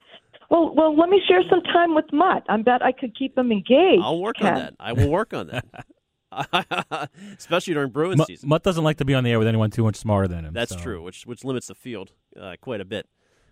well, 0.50 0.74
well, 0.74 0.96
let 0.96 1.08
me 1.10 1.20
share 1.28 1.42
some 1.50 1.60
time 1.62 1.94
with 1.94 2.06
Mutt. 2.12 2.44
I 2.48 2.56
bet 2.62 2.82
I 2.82 2.92
could 2.92 3.16
keep 3.16 3.36
him 3.36 3.52
engaged. 3.52 4.02
I'll 4.02 4.20
work 4.20 4.36
Ken. 4.38 4.46
on 4.48 4.54
that. 4.54 4.74
I 4.80 4.92
will 4.94 5.10
work 5.10 5.34
on 5.34 5.48
that. 5.48 5.64
Especially 7.38 7.74
during 7.74 7.90
Bruins 7.90 8.18
Mutt, 8.18 8.26
season. 8.26 8.48
Mutt 8.48 8.62
doesn't 8.62 8.84
like 8.84 8.98
to 8.98 9.04
be 9.04 9.14
on 9.14 9.24
the 9.24 9.30
air 9.30 9.38
with 9.38 9.48
anyone 9.48 9.70
too 9.70 9.82
much 9.82 9.96
smarter 9.96 10.28
than 10.28 10.44
him. 10.44 10.54
That's 10.54 10.72
so. 10.72 10.78
true, 10.78 11.02
which 11.02 11.26
which 11.26 11.44
limits 11.44 11.66
the 11.66 11.74
field 11.74 12.12
uh, 12.40 12.56
quite 12.60 12.80
a 12.80 12.84
bit. 12.84 13.06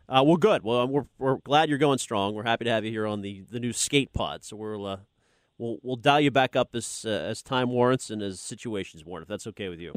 Uh, 0.09 0.23
well, 0.25 0.37
good. 0.37 0.63
Well, 0.63 0.87
we're 0.87 1.07
we're 1.19 1.37
glad 1.39 1.69
you're 1.69 1.79
going 1.79 1.99
strong. 1.99 2.35
We're 2.35 2.45
happy 2.45 2.65
to 2.65 2.71
have 2.71 2.85
you 2.85 2.91
here 2.91 3.07
on 3.07 3.21
the, 3.21 3.45
the 3.51 3.61
new 3.61 3.73
skate 3.73 4.13
pod. 4.13 4.45
So 4.45 4.57
we'll 4.57 4.87
uh, 4.87 4.99
we'll 5.59 5.79
we'll 5.83 5.97
dial 5.97 6.21
you 6.21 6.31
back 6.31 6.57
up 6.57 6.71
as 6.75 7.05
uh, 7.07 7.11
as 7.11 7.43
time 7.43 7.71
warrants 7.71 8.11
and 8.11 8.23
as 8.23 8.41
situations 8.41 9.05
warrant. 9.05 9.25
If 9.25 9.29
that's 9.29 9.47
okay 9.49 9.69
with 9.69 9.81
you. 9.81 9.95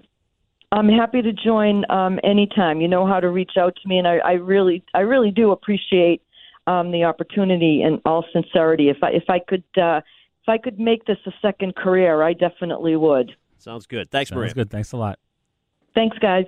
I'm 0.73 0.87
happy 0.87 1.21
to 1.21 1.33
join 1.33 1.83
um, 1.89 2.17
anytime. 2.23 2.79
You 2.79 2.87
know 2.87 3.05
how 3.05 3.19
to 3.19 3.29
reach 3.29 3.51
out 3.57 3.75
to 3.81 3.89
me, 3.89 3.97
and 3.97 4.07
I, 4.07 4.17
I 4.19 4.31
really, 4.33 4.83
I 4.93 4.99
really 4.99 5.29
do 5.29 5.51
appreciate 5.51 6.21
um, 6.65 6.91
the 6.91 7.03
opportunity. 7.03 7.83
In 7.83 8.01
all 8.05 8.23
sincerity, 8.31 8.89
if 8.89 8.97
I, 9.03 9.09
if 9.09 9.23
I 9.27 9.39
could, 9.39 9.65
uh, 9.75 9.99
if 10.43 10.49
I 10.49 10.57
could 10.57 10.79
make 10.79 11.05
this 11.05 11.17
a 11.25 11.31
second 11.41 11.75
career, 11.75 12.23
I 12.23 12.33
definitely 12.33 12.95
would. 12.95 13.35
Sounds 13.57 13.85
good. 13.85 14.09
Thanks, 14.09 14.31
Maria. 14.31 14.49
Sounds 14.49 14.55
Maria. 14.55 14.65
good. 14.65 14.71
Thanks 14.71 14.91
a 14.91 14.97
lot. 14.97 15.19
Thanks, 15.93 16.17
guys. 16.19 16.45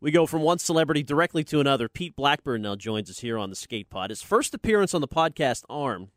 We 0.00 0.10
go 0.10 0.26
from 0.26 0.42
one 0.42 0.58
celebrity 0.58 1.02
directly 1.02 1.44
to 1.44 1.60
another. 1.60 1.88
Pete 1.88 2.14
Blackburn 2.14 2.62
now 2.62 2.76
joins 2.76 3.10
us 3.10 3.20
here 3.20 3.38
on 3.38 3.50
the 3.50 3.56
Skate 3.56 3.90
Pod. 3.90 4.10
His 4.10 4.22
first 4.22 4.54
appearance 4.54 4.94
on 4.94 5.00
the 5.00 5.08
podcast 5.08 5.64
arm 5.68 6.10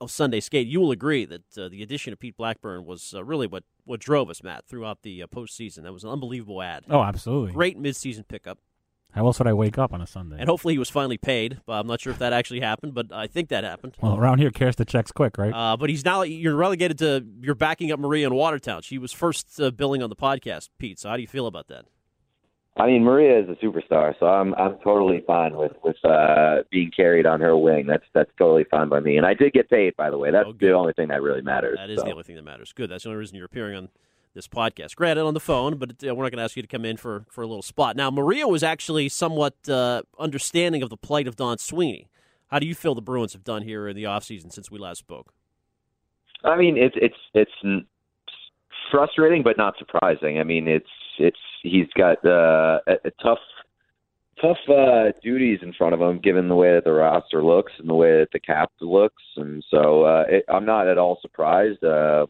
of 0.00 0.10
Sunday 0.10 0.40
Skate. 0.40 0.66
You 0.66 0.80
will 0.80 0.90
agree 0.90 1.24
that 1.26 1.58
uh, 1.58 1.68
the 1.68 1.82
addition 1.82 2.12
of 2.12 2.18
Pete 2.18 2.36
Blackburn 2.36 2.84
was 2.84 3.14
uh, 3.14 3.22
really 3.22 3.46
what, 3.46 3.64
what 3.84 4.00
drove 4.00 4.30
us, 4.30 4.42
Matt, 4.42 4.66
throughout 4.66 5.02
the 5.02 5.22
uh, 5.22 5.26
postseason. 5.26 5.82
That 5.82 5.92
was 5.92 6.04
an 6.04 6.10
unbelievable 6.10 6.62
ad. 6.62 6.84
Oh, 6.88 7.02
absolutely. 7.02 7.52
Great 7.52 7.80
midseason 7.80 8.26
pickup. 8.26 8.58
How 9.12 9.26
else 9.26 9.38
would 9.38 9.46
I 9.46 9.52
wake 9.52 9.76
up 9.76 9.92
on 9.92 10.00
a 10.00 10.06
Sunday? 10.06 10.36
And 10.38 10.48
hopefully 10.48 10.74
he 10.74 10.78
was 10.78 10.88
finally 10.88 11.18
paid. 11.18 11.60
But 11.66 11.74
I'm 11.74 11.86
not 11.86 12.00
sure 12.00 12.12
if 12.12 12.18
that 12.18 12.32
actually 12.32 12.60
happened, 12.60 12.94
but 12.94 13.12
I 13.12 13.26
think 13.26 13.50
that 13.50 13.62
happened. 13.62 13.96
well, 14.00 14.18
around 14.18 14.38
here, 14.38 14.50
cash 14.50 14.76
the 14.76 14.84
checks 14.84 15.12
quick, 15.12 15.36
right? 15.36 15.52
Uh, 15.52 15.76
but 15.76 15.90
he's 15.90 16.04
now 16.04 16.22
you're 16.22 16.56
relegated 16.56 16.98
to 16.98 17.24
you're 17.40 17.54
backing 17.54 17.92
up 17.92 18.00
Maria 18.00 18.26
in 18.26 18.34
Watertown. 18.34 18.82
She 18.82 18.98
was 18.98 19.12
first 19.12 19.60
uh, 19.60 19.70
billing 19.70 20.02
on 20.02 20.10
the 20.10 20.16
podcast, 20.16 20.70
Pete. 20.78 20.98
So 20.98 21.10
how 21.10 21.16
do 21.16 21.22
you 21.22 21.28
feel 21.28 21.46
about 21.46 21.68
that? 21.68 21.84
I 22.74 22.86
mean, 22.86 23.04
Maria 23.04 23.38
is 23.38 23.50
a 23.50 23.64
superstar, 23.64 24.14
so 24.18 24.24
I'm 24.24 24.54
I'm 24.54 24.78
totally 24.82 25.22
fine 25.26 25.54
with 25.56 25.72
with 25.84 26.02
uh, 26.04 26.62
being 26.70 26.90
carried 26.90 27.26
on 27.26 27.40
her 27.40 27.54
wing. 27.54 27.86
That's 27.86 28.04
that's 28.14 28.30
totally 28.38 28.64
fine 28.70 28.88
by 28.88 29.00
me. 29.00 29.18
And 29.18 29.26
I 29.26 29.34
did 29.34 29.52
get 29.52 29.68
paid, 29.68 29.94
by 29.96 30.08
the 30.08 30.16
way. 30.16 30.30
That's 30.30 30.48
the 30.58 30.72
only 30.72 30.94
thing 30.94 31.08
that 31.08 31.20
really 31.20 31.42
matters. 31.42 31.76
That 31.76 31.90
is 31.90 31.98
so. 31.98 32.06
the 32.06 32.12
only 32.12 32.24
thing 32.24 32.36
that 32.36 32.44
matters. 32.44 32.72
Good. 32.72 32.88
That's 32.88 33.04
the 33.04 33.10
only 33.10 33.18
reason 33.18 33.36
you're 33.36 33.44
appearing 33.44 33.76
on 33.76 33.88
this 34.34 34.48
podcast. 34.48 34.96
Granted, 34.96 35.22
on 35.22 35.34
the 35.34 35.40
phone, 35.40 35.76
but 35.76 35.90
uh, 35.90 36.14
we're 36.14 36.24
not 36.24 36.32
going 36.32 36.38
to 36.38 36.44
ask 36.44 36.56
you 36.56 36.62
to 36.62 36.68
come 36.68 36.84
in 36.84 36.96
for, 36.96 37.24
for 37.28 37.42
a 37.42 37.46
little 37.46 37.62
spot. 37.62 37.96
Now, 37.96 38.10
Maria 38.10 38.48
was 38.48 38.62
actually 38.62 39.08
somewhat 39.08 39.54
uh, 39.68 40.02
understanding 40.18 40.82
of 40.82 40.90
the 40.90 40.96
plight 40.96 41.26
of 41.26 41.36
Don 41.36 41.58
Sweeney. 41.58 42.08
How 42.48 42.58
do 42.58 42.66
you 42.66 42.74
feel 42.74 42.94
the 42.94 43.02
Bruins 43.02 43.32
have 43.32 43.44
done 43.44 43.62
here 43.62 43.88
in 43.88 43.96
the 43.96 44.04
offseason 44.04 44.52
since 44.52 44.70
we 44.70 44.78
last 44.78 44.98
spoke? 44.98 45.32
I 46.44 46.56
mean, 46.56 46.76
it's 46.76 46.96
it's 46.98 47.16
it's 47.34 47.86
frustrating, 48.90 49.42
but 49.42 49.56
not 49.56 49.74
surprising. 49.78 50.38
I 50.38 50.44
mean, 50.44 50.68
it's 50.68 50.86
it's 51.18 51.38
he's 51.62 51.86
got 51.96 52.24
uh, 52.26 52.80
a, 52.86 52.94
a 53.04 53.10
tough 53.22 53.38
tough 54.40 54.58
uh, 54.68 55.12
duties 55.22 55.60
in 55.62 55.72
front 55.72 55.94
of 55.94 56.00
him, 56.00 56.18
given 56.18 56.48
the 56.48 56.54
way 56.54 56.74
that 56.74 56.84
the 56.84 56.92
roster 56.92 57.42
looks 57.44 57.72
and 57.78 57.88
the 57.88 57.94
way 57.94 58.18
that 58.18 58.28
the 58.32 58.40
cap 58.40 58.70
looks, 58.80 59.22
and 59.36 59.64
so 59.70 60.02
uh, 60.02 60.24
it, 60.28 60.44
I'm 60.48 60.66
not 60.66 60.88
at 60.88 60.98
all 60.98 61.18
surprised. 61.22 61.82
Uh, 61.82 62.26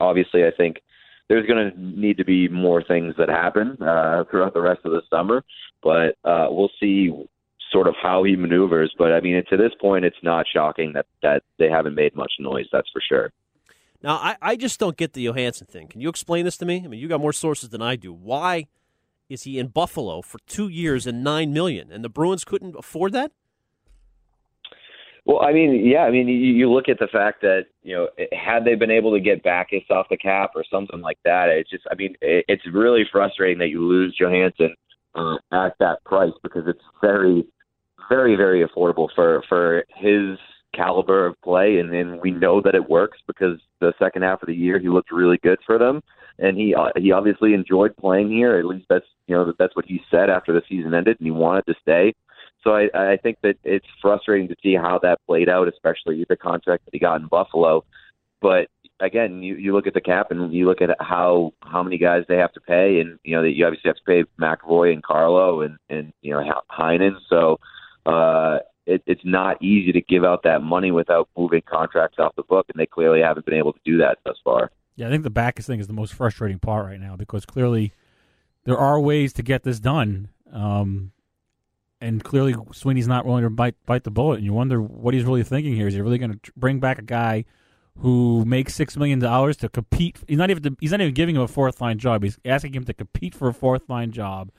obviously, 0.00 0.44
I 0.44 0.50
think 0.56 0.82
there's 1.28 1.46
going 1.46 1.70
to 1.70 1.80
need 1.80 2.16
to 2.18 2.24
be 2.24 2.48
more 2.48 2.82
things 2.82 3.14
that 3.18 3.28
happen 3.28 3.76
uh, 3.82 4.24
throughout 4.30 4.54
the 4.54 4.60
rest 4.60 4.80
of 4.84 4.92
the 4.92 5.02
summer, 5.10 5.44
but 5.82 6.16
uh, 6.24 6.46
we'll 6.50 6.70
see 6.80 7.10
sort 7.72 7.88
of 7.88 7.94
how 8.00 8.22
he 8.22 8.36
maneuvers. 8.36 8.94
But 8.96 9.12
I 9.12 9.20
mean, 9.20 9.42
to 9.50 9.56
this 9.56 9.72
point, 9.80 10.04
it's 10.04 10.16
not 10.22 10.46
shocking 10.52 10.92
that 10.94 11.06
that 11.22 11.42
they 11.58 11.68
haven't 11.68 11.94
made 11.94 12.14
much 12.14 12.32
noise. 12.38 12.66
That's 12.72 12.88
for 12.92 13.02
sure. 13.06 13.32
Now, 14.02 14.16
I, 14.16 14.36
I 14.40 14.56
just 14.56 14.78
don't 14.78 14.96
get 14.96 15.14
the 15.14 15.24
Johansson 15.24 15.66
thing. 15.66 15.88
Can 15.88 16.00
you 16.00 16.08
explain 16.08 16.44
this 16.44 16.56
to 16.58 16.66
me? 16.66 16.82
I 16.84 16.88
mean, 16.88 17.00
you 17.00 17.08
got 17.08 17.20
more 17.20 17.32
sources 17.32 17.70
than 17.70 17.82
I 17.82 17.96
do. 17.96 18.12
Why 18.12 18.66
is 19.28 19.42
he 19.42 19.58
in 19.58 19.68
Buffalo 19.68 20.22
for 20.22 20.38
two 20.46 20.68
years 20.68 21.06
and 21.06 21.24
nine 21.24 21.52
million, 21.52 21.90
and 21.90 22.04
the 22.04 22.08
Bruins 22.08 22.44
couldn't 22.44 22.76
afford 22.76 23.12
that? 23.14 23.32
Well, 25.26 25.42
I 25.42 25.52
mean, 25.52 25.84
yeah, 25.84 26.02
I 26.02 26.12
mean, 26.12 26.28
you, 26.28 26.34
you 26.34 26.72
look 26.72 26.88
at 26.88 27.00
the 27.00 27.08
fact 27.08 27.40
that 27.40 27.66
you 27.82 27.96
know, 27.96 28.08
had 28.32 28.64
they 28.64 28.76
been 28.76 28.92
able 28.92 29.12
to 29.12 29.20
get 29.20 29.42
Backes 29.42 29.90
off 29.90 30.06
the 30.08 30.16
cap 30.16 30.52
or 30.54 30.64
something 30.70 31.00
like 31.00 31.18
that, 31.24 31.48
it's 31.48 31.68
just, 31.68 31.82
I 31.90 31.96
mean, 31.96 32.14
it, 32.20 32.44
it's 32.46 32.62
really 32.72 33.02
frustrating 33.10 33.58
that 33.58 33.68
you 33.68 33.80
lose 33.80 34.16
Johansson 34.18 34.74
uh, 35.16 35.34
at 35.52 35.74
that 35.80 36.04
price 36.04 36.32
because 36.44 36.62
it's 36.68 36.82
very, 37.00 37.44
very, 38.08 38.36
very 38.36 38.64
affordable 38.64 39.08
for 39.16 39.42
for 39.48 39.84
his 39.96 40.38
caliber 40.76 41.26
of 41.26 41.40
play, 41.42 41.78
and 41.78 41.92
then 41.92 42.20
we 42.22 42.30
know 42.30 42.60
that 42.60 42.76
it 42.76 42.88
works 42.88 43.18
because 43.26 43.58
the 43.80 43.92
second 43.98 44.22
half 44.22 44.42
of 44.42 44.46
the 44.46 44.54
year 44.54 44.78
he 44.78 44.88
looked 44.88 45.10
really 45.10 45.38
good 45.42 45.58
for 45.66 45.76
them, 45.76 46.02
and 46.38 46.56
he 46.56 46.72
uh, 46.72 46.90
he 46.96 47.10
obviously 47.10 47.52
enjoyed 47.52 47.96
playing 47.96 48.30
here. 48.30 48.58
At 48.60 48.66
least 48.66 48.86
that's 48.88 49.06
you 49.26 49.34
know 49.34 49.52
that's 49.58 49.74
what 49.74 49.86
he 49.86 50.00
said 50.08 50.30
after 50.30 50.52
the 50.52 50.62
season 50.68 50.94
ended, 50.94 51.16
and 51.18 51.26
he 51.26 51.32
wanted 51.32 51.66
to 51.66 51.74
stay. 51.82 52.14
So 52.66 52.74
I, 52.74 52.88
I 53.12 53.16
think 53.16 53.38
that 53.44 53.54
it's 53.62 53.86
frustrating 54.02 54.48
to 54.48 54.56
see 54.60 54.74
how 54.74 54.98
that 55.04 55.20
played 55.24 55.48
out, 55.48 55.68
especially 55.68 56.26
the 56.28 56.36
contract 56.36 56.84
that 56.84 56.92
he 56.92 56.98
got 56.98 57.20
in 57.20 57.28
Buffalo. 57.28 57.84
But 58.42 58.66
again, 58.98 59.40
you, 59.40 59.54
you 59.54 59.72
look 59.72 59.86
at 59.86 59.94
the 59.94 60.00
cap 60.00 60.32
and 60.32 60.52
you 60.52 60.66
look 60.66 60.82
at 60.82 60.90
how 60.98 61.52
how 61.62 61.84
many 61.84 61.96
guys 61.96 62.24
they 62.28 62.38
have 62.38 62.52
to 62.54 62.60
pay, 62.60 62.98
and 62.98 63.20
you 63.22 63.36
know 63.36 63.42
that 63.42 63.52
you 63.52 63.64
obviously 63.64 63.88
have 63.88 63.96
to 63.96 64.02
pay 64.04 64.24
McAvoy 64.40 64.92
and 64.92 65.02
Carlo 65.04 65.60
and 65.60 65.78
and 65.88 66.12
you 66.22 66.32
know 66.32 66.42
Heinen. 66.68 67.14
So 67.30 67.60
uh, 68.04 68.58
it, 68.84 69.00
it's 69.06 69.24
not 69.24 69.62
easy 69.62 69.92
to 69.92 70.00
give 70.00 70.24
out 70.24 70.42
that 70.42 70.60
money 70.60 70.90
without 70.90 71.28
moving 71.38 71.62
contracts 71.66 72.18
off 72.18 72.34
the 72.34 72.42
book, 72.42 72.66
and 72.68 72.80
they 72.80 72.86
clearly 72.86 73.20
haven't 73.20 73.46
been 73.46 73.54
able 73.54 73.74
to 73.74 73.80
do 73.84 73.98
that 73.98 74.18
thus 74.24 74.38
far. 74.42 74.72
Yeah, 74.96 75.06
I 75.06 75.10
think 75.10 75.22
the 75.22 75.30
Backes 75.30 75.68
thing 75.68 75.78
is 75.78 75.86
the 75.86 75.92
most 75.92 76.14
frustrating 76.14 76.58
part 76.58 76.86
right 76.86 76.98
now 76.98 77.14
because 77.14 77.46
clearly 77.46 77.92
there 78.64 78.76
are 78.76 78.98
ways 78.98 79.32
to 79.34 79.44
get 79.44 79.62
this 79.62 79.78
done, 79.78 80.30
um, 80.52 81.12
and 82.00 82.22
clearly 82.22 82.54
Sweeney's 82.72 83.08
not 83.08 83.24
willing 83.24 83.44
to 83.44 83.50
bite 83.50 83.74
bite 83.86 84.04
the 84.04 84.10
bullet. 84.10 84.36
And 84.36 84.44
you 84.44 84.52
wonder 84.52 84.80
what 84.80 85.14
he's 85.14 85.24
really 85.24 85.42
thinking 85.42 85.74
here. 85.74 85.88
Is 85.88 85.94
he 85.94 86.00
really 86.00 86.18
going 86.18 86.38
to 86.42 86.52
bring 86.56 86.80
back 86.80 86.98
a 86.98 87.02
guy 87.02 87.44
who 87.98 88.44
makes 88.44 88.74
six 88.74 88.96
million 88.96 89.18
dollars 89.18 89.56
to 89.58 89.68
compete? 89.68 90.18
He's 90.28 90.38
not 90.38 90.50
even 90.50 90.76
he's 90.80 90.90
not 90.90 91.00
even 91.00 91.14
giving 91.14 91.36
him 91.36 91.42
a 91.42 91.48
fourth 91.48 91.80
line 91.80 91.98
job. 91.98 92.22
He's 92.22 92.38
asking 92.44 92.74
him 92.74 92.84
to 92.84 92.94
compete 92.94 93.34
for 93.34 93.48
a 93.48 93.54
fourth 93.54 93.88
line 93.88 94.12
job. 94.12 94.50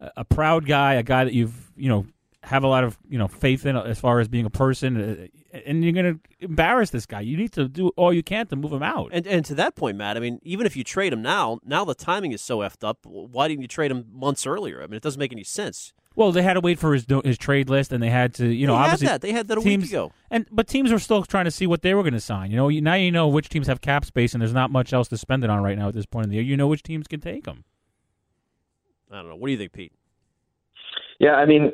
A, 0.00 0.10
a 0.18 0.24
proud 0.24 0.66
guy, 0.66 0.94
a 0.94 1.02
guy 1.02 1.24
that 1.24 1.34
you've 1.34 1.70
you 1.76 1.88
know 1.88 2.06
have 2.42 2.64
a 2.64 2.68
lot 2.68 2.84
of 2.84 2.96
you 3.08 3.18
know 3.18 3.28
faith 3.28 3.66
in 3.66 3.76
as 3.76 4.00
far 4.00 4.20
as 4.20 4.28
being 4.28 4.46
a 4.46 4.50
person, 4.50 4.96
uh, 4.96 5.26
and 5.66 5.84
you're 5.84 5.92
going 5.92 6.14
to 6.14 6.20
embarrass 6.40 6.90
this 6.90 7.06
guy. 7.06 7.20
You 7.20 7.36
need 7.36 7.52
to 7.52 7.68
do 7.68 7.88
all 7.96 8.12
you 8.12 8.22
can 8.22 8.46
to 8.48 8.56
move 8.56 8.72
him 8.72 8.82
out. 8.82 9.10
And 9.12 9.26
and 9.26 9.44
to 9.46 9.54
that 9.56 9.74
point, 9.76 9.96
Matt, 9.96 10.16
I 10.16 10.20
mean, 10.20 10.40
even 10.42 10.66
if 10.66 10.76
you 10.76 10.84
trade 10.84 11.12
him 11.12 11.22
now, 11.22 11.60
now 11.64 11.84
the 11.84 11.94
timing 11.94 12.32
is 12.32 12.40
so 12.40 12.58
effed 12.58 12.86
up. 12.86 12.98
Why 13.04 13.48
didn't 13.48 13.62
you 13.62 13.68
trade 13.68 13.90
him 13.90 14.06
months 14.12 14.46
earlier? 14.46 14.82
I 14.82 14.86
mean, 14.86 14.94
it 14.94 15.02
doesn't 15.02 15.18
make 15.18 15.32
any 15.32 15.44
sense. 15.44 15.92
Well, 16.14 16.32
they 16.32 16.42
had 16.42 16.54
to 16.54 16.60
wait 16.60 16.80
for 16.80 16.94
his 16.94 17.06
his 17.24 17.38
trade 17.38 17.70
list, 17.70 17.92
and 17.92 18.02
they 18.02 18.10
had 18.10 18.34
to, 18.34 18.46
you 18.46 18.66
know, 18.66 18.72
They 18.72 18.78
had 18.78 18.84
obviously 18.84 19.06
that. 19.06 19.20
They 19.20 19.32
had 19.32 19.46
that 19.48 19.58
a 19.58 19.60
teams, 19.60 19.84
week 19.84 19.92
ago. 19.92 20.12
And 20.30 20.46
but 20.50 20.66
teams 20.66 20.90
are 20.90 20.98
still 20.98 21.22
trying 21.22 21.44
to 21.44 21.50
see 21.52 21.66
what 21.66 21.82
they 21.82 21.94
were 21.94 22.02
going 22.02 22.14
to 22.14 22.20
sign. 22.20 22.50
You 22.50 22.56
know, 22.56 22.68
now 22.68 22.94
you 22.94 23.12
know 23.12 23.28
which 23.28 23.48
teams 23.48 23.68
have 23.68 23.80
cap 23.80 24.04
space, 24.04 24.34
and 24.34 24.40
there's 24.40 24.52
not 24.52 24.70
much 24.70 24.92
else 24.92 25.06
to 25.08 25.16
spend 25.16 25.44
it 25.44 25.50
on 25.50 25.62
right 25.62 25.78
now 25.78 25.88
at 25.88 25.94
this 25.94 26.06
point 26.06 26.24
in 26.24 26.30
the 26.30 26.36
year. 26.36 26.44
You 26.44 26.56
know 26.56 26.66
which 26.66 26.82
teams 26.82 27.06
can 27.06 27.20
take 27.20 27.44
them. 27.44 27.64
I 29.10 29.16
don't 29.16 29.28
know. 29.28 29.36
What 29.36 29.46
do 29.46 29.52
you 29.52 29.58
think, 29.58 29.72
Pete? 29.72 29.92
Yeah, 31.18 31.32
I 31.34 31.46
mean, 31.46 31.72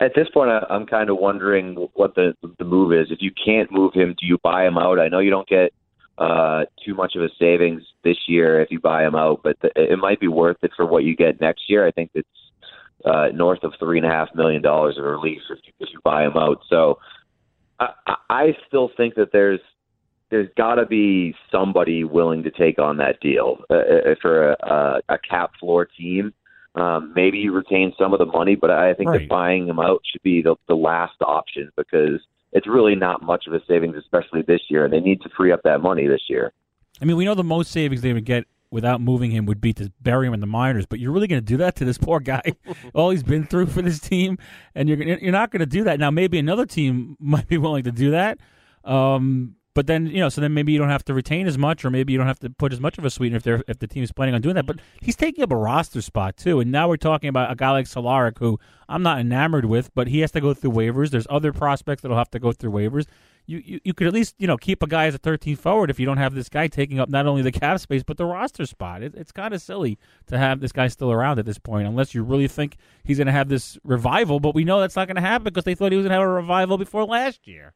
at 0.00 0.12
this 0.14 0.28
point, 0.32 0.50
I'm 0.70 0.86
kind 0.86 1.10
of 1.10 1.18
wondering 1.18 1.74
what 1.94 2.14
the 2.14 2.34
the 2.58 2.64
move 2.64 2.92
is. 2.92 3.08
If 3.10 3.18
you 3.20 3.30
can't 3.44 3.70
move 3.70 3.92
him, 3.92 4.14
do 4.18 4.26
you 4.26 4.38
buy 4.42 4.66
him 4.66 4.78
out? 4.78 4.98
I 4.98 5.08
know 5.08 5.18
you 5.18 5.30
don't 5.30 5.48
get 5.48 5.72
uh, 6.16 6.64
too 6.84 6.94
much 6.94 7.14
of 7.14 7.22
a 7.22 7.28
savings 7.38 7.82
this 8.02 8.16
year 8.26 8.60
if 8.62 8.70
you 8.70 8.80
buy 8.80 9.04
him 9.06 9.14
out, 9.14 9.40
but 9.42 9.56
the, 9.60 9.70
it 9.76 9.98
might 9.98 10.20
be 10.20 10.28
worth 10.28 10.56
it 10.62 10.70
for 10.74 10.86
what 10.86 11.04
you 11.04 11.14
get 11.14 11.40
next 11.40 11.68
year. 11.68 11.86
I 11.86 11.90
think 11.90 12.12
it's 12.14 12.28
uh, 13.04 13.28
north 13.34 13.62
of 13.62 13.74
three 13.78 13.98
and 13.98 14.06
a 14.06 14.10
half 14.10 14.28
million 14.34 14.62
dollars 14.62 14.96
of 14.96 15.04
relief 15.04 15.40
if 15.50 15.58
you, 15.66 15.72
if 15.80 15.88
you 15.92 16.00
buy 16.04 16.24
him 16.24 16.36
out. 16.36 16.60
So 16.68 16.98
I, 17.78 17.88
I- 18.06 18.16
I 18.30 18.56
still 18.66 18.90
think 18.96 19.14
that 19.16 19.30
there's 19.32 19.60
there's 20.30 20.48
got 20.56 20.76
to 20.76 20.86
be 20.86 21.34
somebody 21.50 22.04
willing 22.04 22.42
to 22.44 22.50
take 22.50 22.78
on 22.78 22.96
that 22.96 23.20
deal 23.20 23.58
uh, 23.68 23.74
uh, 23.74 24.14
for 24.22 24.52
a, 24.52 24.56
a, 24.66 25.00
a 25.10 25.18
cap 25.18 25.50
floor 25.60 25.84
team. 25.84 26.32
Um, 26.74 27.12
maybe 27.14 27.38
you 27.38 27.52
retain 27.52 27.92
some 27.98 28.12
of 28.12 28.18
the 28.18 28.26
money, 28.26 28.54
but 28.54 28.70
I 28.70 28.94
think 28.94 29.10
Right. 29.10 29.20
that 29.20 29.28
buying 29.28 29.68
him 29.68 29.78
out 29.78 30.00
should 30.10 30.22
be 30.22 30.40
the, 30.40 30.56
the 30.68 30.74
last 30.74 31.20
option 31.20 31.70
because 31.76 32.20
it's 32.52 32.66
really 32.66 32.94
not 32.94 33.22
much 33.22 33.46
of 33.46 33.52
a 33.52 33.60
savings, 33.66 33.96
especially 33.96 34.42
this 34.42 34.62
year, 34.68 34.84
and 34.84 34.92
they 34.92 35.00
need 35.00 35.20
to 35.22 35.28
free 35.36 35.52
up 35.52 35.62
that 35.64 35.82
money 35.82 36.06
this 36.06 36.22
year. 36.28 36.52
I 37.00 37.04
mean, 37.04 37.16
we 37.16 37.24
know 37.24 37.34
the 37.34 37.44
most 37.44 37.72
savings 37.72 38.00
they 38.00 38.12
would 38.12 38.24
get 38.24 38.46
without 38.70 39.00
moving 39.02 39.30
him 39.30 39.44
would 39.46 39.60
be 39.60 39.72
to 39.74 39.92
bury 40.00 40.26
him 40.26 40.34
in 40.34 40.40
the 40.40 40.46
minors. 40.46 40.86
But 40.86 40.98
you're 40.98 41.12
really 41.12 41.26
going 41.28 41.40
to 41.40 41.46
do 41.46 41.58
that 41.58 41.76
to 41.76 41.84
this 41.84 41.98
poor 41.98 42.20
guy, 42.20 42.42
all 42.94 43.10
he's 43.10 43.22
been 43.22 43.44
through 43.44 43.66
for 43.66 43.82
this 43.82 44.00
team, 44.00 44.38
and 44.74 44.88
you're 44.88 45.00
you're 45.02 45.32
not 45.32 45.50
going 45.50 45.60
to 45.60 45.66
do 45.66 45.84
that. 45.84 46.00
Now 46.00 46.10
maybe 46.10 46.38
another 46.38 46.66
team 46.66 47.16
might 47.20 47.46
be 47.46 47.58
willing 47.58 47.84
to 47.84 47.92
do 47.92 48.10
that. 48.12 48.38
Um, 48.84 49.56
but 49.74 49.86
then 49.86 50.06
you 50.06 50.18
know, 50.18 50.28
so 50.28 50.40
then 50.40 50.52
maybe 50.52 50.72
you 50.72 50.78
don't 50.78 50.90
have 50.90 51.04
to 51.06 51.14
retain 51.14 51.46
as 51.46 51.56
much, 51.56 51.84
or 51.84 51.90
maybe 51.90 52.12
you 52.12 52.18
don't 52.18 52.26
have 52.26 52.40
to 52.40 52.50
put 52.50 52.72
as 52.72 52.80
much 52.80 52.98
of 52.98 53.04
a 53.04 53.10
sweetener 53.10 53.38
if 53.38 53.42
they're 53.42 53.62
if 53.66 53.78
the 53.78 53.86
team 53.86 54.02
is 54.02 54.12
planning 54.12 54.34
on 54.34 54.40
doing 54.40 54.54
that. 54.54 54.66
But 54.66 54.80
he's 55.00 55.16
taking 55.16 55.42
up 55.42 55.50
a 55.50 55.56
roster 55.56 56.02
spot 56.02 56.36
too, 56.36 56.60
and 56.60 56.70
now 56.70 56.88
we're 56.88 56.96
talking 56.96 57.28
about 57.28 57.50
a 57.50 57.54
guy 57.54 57.70
like 57.70 57.86
Cehlarik, 57.86 58.38
who 58.38 58.58
I'm 58.88 59.02
not 59.02 59.18
enamored 59.18 59.64
with, 59.64 59.94
but 59.94 60.08
he 60.08 60.20
has 60.20 60.30
to 60.32 60.40
go 60.40 60.52
through 60.52 60.72
waivers. 60.72 61.10
There's 61.10 61.26
other 61.30 61.52
prospects 61.52 62.02
that'll 62.02 62.16
have 62.16 62.30
to 62.32 62.38
go 62.38 62.52
through 62.52 62.72
waivers. 62.72 63.06
You, 63.46 63.62
you 63.64 63.80
you 63.84 63.94
could 63.94 64.06
at 64.06 64.12
least 64.12 64.34
you 64.38 64.46
know 64.46 64.56
keep 64.56 64.82
a 64.82 64.86
guy 64.86 65.06
as 65.06 65.14
a 65.14 65.18
13th 65.18 65.58
forward 65.58 65.90
if 65.90 65.98
you 65.98 66.06
don't 66.06 66.18
have 66.18 66.34
this 66.34 66.48
guy 66.48 66.68
taking 66.68 67.00
up 67.00 67.08
not 67.08 67.26
only 67.26 67.42
the 67.42 67.50
cap 67.50 67.80
space 67.80 68.02
but 68.02 68.16
the 68.16 68.24
roster 68.26 68.66
spot. 68.66 69.02
It, 69.02 69.14
it's 69.16 69.32
kind 69.32 69.54
of 69.54 69.62
silly 69.62 69.98
to 70.26 70.38
have 70.38 70.60
this 70.60 70.72
guy 70.72 70.88
still 70.88 71.10
around 71.10 71.38
at 71.38 71.46
this 71.46 71.58
point, 71.58 71.88
unless 71.88 72.14
you 72.14 72.22
really 72.22 72.46
think 72.46 72.76
he's 73.04 73.16
going 73.16 73.26
to 73.26 73.32
have 73.32 73.48
this 73.48 73.78
revival. 73.84 74.38
But 74.38 74.54
we 74.54 74.64
know 74.64 74.80
that's 74.80 74.96
not 74.96 75.08
going 75.08 75.16
to 75.16 75.22
happen 75.22 75.44
because 75.44 75.64
they 75.64 75.74
thought 75.74 75.92
he 75.92 75.96
was 75.96 76.04
going 76.04 76.10
to 76.12 76.20
have 76.20 76.28
a 76.28 76.28
revival 76.28 76.76
before 76.76 77.04
last 77.04 77.46
year 77.48 77.74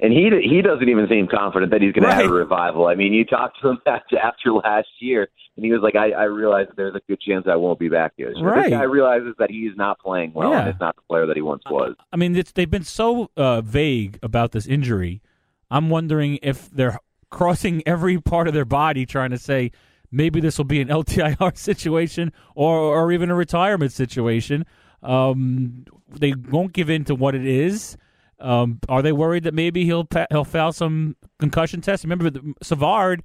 and 0.00 0.12
he 0.12 0.30
he 0.42 0.62
doesn't 0.62 0.88
even 0.88 1.06
seem 1.08 1.28
confident 1.28 1.70
that 1.72 1.82
he's 1.82 1.92
going 1.92 2.04
right. 2.04 2.16
to 2.16 2.22
have 2.22 2.30
a 2.30 2.34
revival. 2.34 2.86
I 2.86 2.94
mean, 2.94 3.12
you 3.12 3.24
talked 3.24 3.60
to 3.62 3.70
him 3.70 3.78
after, 3.86 4.18
after 4.18 4.52
last 4.52 4.88
year, 5.00 5.28
and 5.56 5.64
he 5.64 5.72
was 5.72 5.82
like, 5.82 5.94
"I, 5.96 6.10
I 6.10 6.24
realize 6.24 6.66
that 6.68 6.76
there's 6.76 6.94
a 6.94 7.00
good 7.08 7.20
chance 7.20 7.46
I 7.48 7.56
won't 7.56 7.78
be 7.78 7.88
back 7.88 8.12
here." 8.16 8.32
So 8.34 8.42
right. 8.42 8.64
This 8.64 8.70
guy 8.70 8.82
realizes 8.82 9.34
that 9.38 9.50
he's 9.50 9.76
not 9.76 9.98
playing 9.98 10.32
well, 10.34 10.50
yeah. 10.50 10.60
and 10.60 10.68
it's 10.70 10.80
not 10.80 10.96
the 10.96 11.02
player 11.02 11.26
that 11.26 11.36
he 11.36 11.42
once 11.42 11.62
was. 11.70 11.94
I 12.12 12.16
mean, 12.16 12.32
they've 12.54 12.70
been 12.70 12.84
so 12.84 13.30
uh, 13.36 13.60
vague 13.60 14.18
about 14.22 14.52
this 14.52 14.66
injury. 14.66 15.22
I'm 15.70 15.90
wondering 15.90 16.38
if 16.42 16.70
they're 16.70 16.98
crossing 17.30 17.82
every 17.86 18.20
part 18.20 18.48
of 18.48 18.54
their 18.54 18.64
body, 18.64 19.06
trying 19.06 19.30
to 19.30 19.38
say 19.38 19.72
maybe 20.10 20.40
this 20.40 20.58
will 20.58 20.64
be 20.64 20.80
an 20.80 20.88
LTIR 21.00 21.56
situation 21.56 22.32
or 22.54 22.76
or 22.76 23.12
even 23.12 23.30
a 23.30 23.34
retirement 23.34 23.92
situation. 23.92 24.66
Um, 25.02 25.84
they 26.08 26.32
won't 26.32 26.72
give 26.72 26.88
in 26.88 27.04
to 27.04 27.14
what 27.14 27.34
it 27.34 27.46
is. 27.46 27.96
Um, 28.44 28.78
are 28.90 29.00
they 29.00 29.12
worried 29.12 29.44
that 29.44 29.54
maybe 29.54 29.84
he'll 29.86 30.06
he'll 30.30 30.44
fail 30.44 30.70
some 30.70 31.16
concussion 31.38 31.80
test? 31.80 32.04
Remember, 32.04 32.30
Savard, 32.62 33.22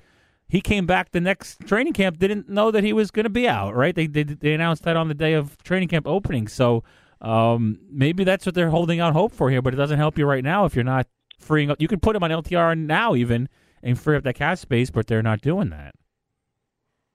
he 0.48 0.62
came 0.62 0.86
back 0.86 1.12
the 1.12 1.20
next 1.20 1.60
training 1.68 1.92
camp, 1.92 2.20
didn't 2.20 2.48
know 2.48 2.72
that 2.72 2.86
he 2.86 2.94
was 2.94 3.12
going 3.12 3.26
to 3.26 3.30
be 3.30 3.46
out. 3.46 3.76
Right? 3.76 3.94
They, 3.94 4.08
they 4.08 4.24
they 4.24 4.54
announced 4.54 4.84
that 4.84 4.96
on 4.96 5.10
the 5.10 5.14
day 5.14 5.34
of 5.34 5.62
training 5.64 5.90
camp 5.90 6.08
opening. 6.08 6.48
So 6.48 6.86
um, 7.20 7.80
maybe 7.92 8.24
that's 8.24 8.46
what 8.46 8.56
they're 8.56 8.70
holding 8.70 9.02
out 9.02 9.12
hope 9.12 9.34
for 9.34 9.50
here. 9.50 9.62
But 9.62 9.74
it 9.74 9.78
doesn't 9.78 9.98
help 9.98 10.18
you 10.18 10.26
right 10.26 10.44
now 10.44 10.64
if 10.64 10.74
you're 10.74 10.86
not 10.86 11.06
freeing 11.38 11.70
up. 11.70 11.82
You 11.82 11.90
could 11.90 12.02
put 12.02 12.16
him 12.16 12.24
on 12.24 12.32
LTR 12.32 12.78
now 12.78 13.14
even 13.14 13.50
and 13.84 14.00
free 14.00 14.16
up 14.16 14.24
that 14.24 14.36
cap 14.36 14.58
space, 14.58 14.90
but 14.90 15.08
they're 15.08 15.22
not 15.22 15.42
doing 15.42 15.70
that. 15.72 15.96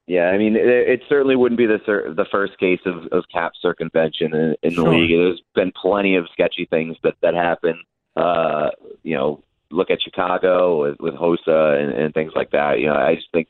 Yeah, 0.07 0.27
I 0.27 0.37
mean, 0.37 0.57
it, 0.57 0.67
it 0.67 1.03
certainly 1.09 1.37
wouldn't 1.37 1.57
be 1.59 1.65
the 1.65 1.79
the 2.15 2.27
first 2.31 2.59
case 2.59 2.81
of, 2.85 3.07
of 3.13 3.25
cap 3.33 3.53
circumvention 3.59 4.35
in, 4.35 4.55
in 4.63 4.75
sure. 4.75 4.85
the 4.85 4.91
league. 4.91 5.11
There's 5.11 5.43
been 5.55 5.73
plenty 5.81 6.17
of 6.17 6.27
sketchy 6.33 6.67
things 6.67 6.99
that 7.03 7.15
that 7.23 7.33
happen 7.33 7.81
uh, 8.17 8.71
you 9.03 9.17
know, 9.17 9.43
look 9.71 9.91
at 9.91 10.03
Chicago 10.03 10.83
with, 10.83 11.01
with 11.01 11.15
Hossa 11.15 11.83
and, 11.83 11.93
and 11.93 12.15
things 12.15 12.33
like 12.35 12.51
that. 12.53 12.79
You 12.79 12.87
know, 12.87 12.95
I 12.95 13.17
just 13.17 13.31
think 13.33 13.49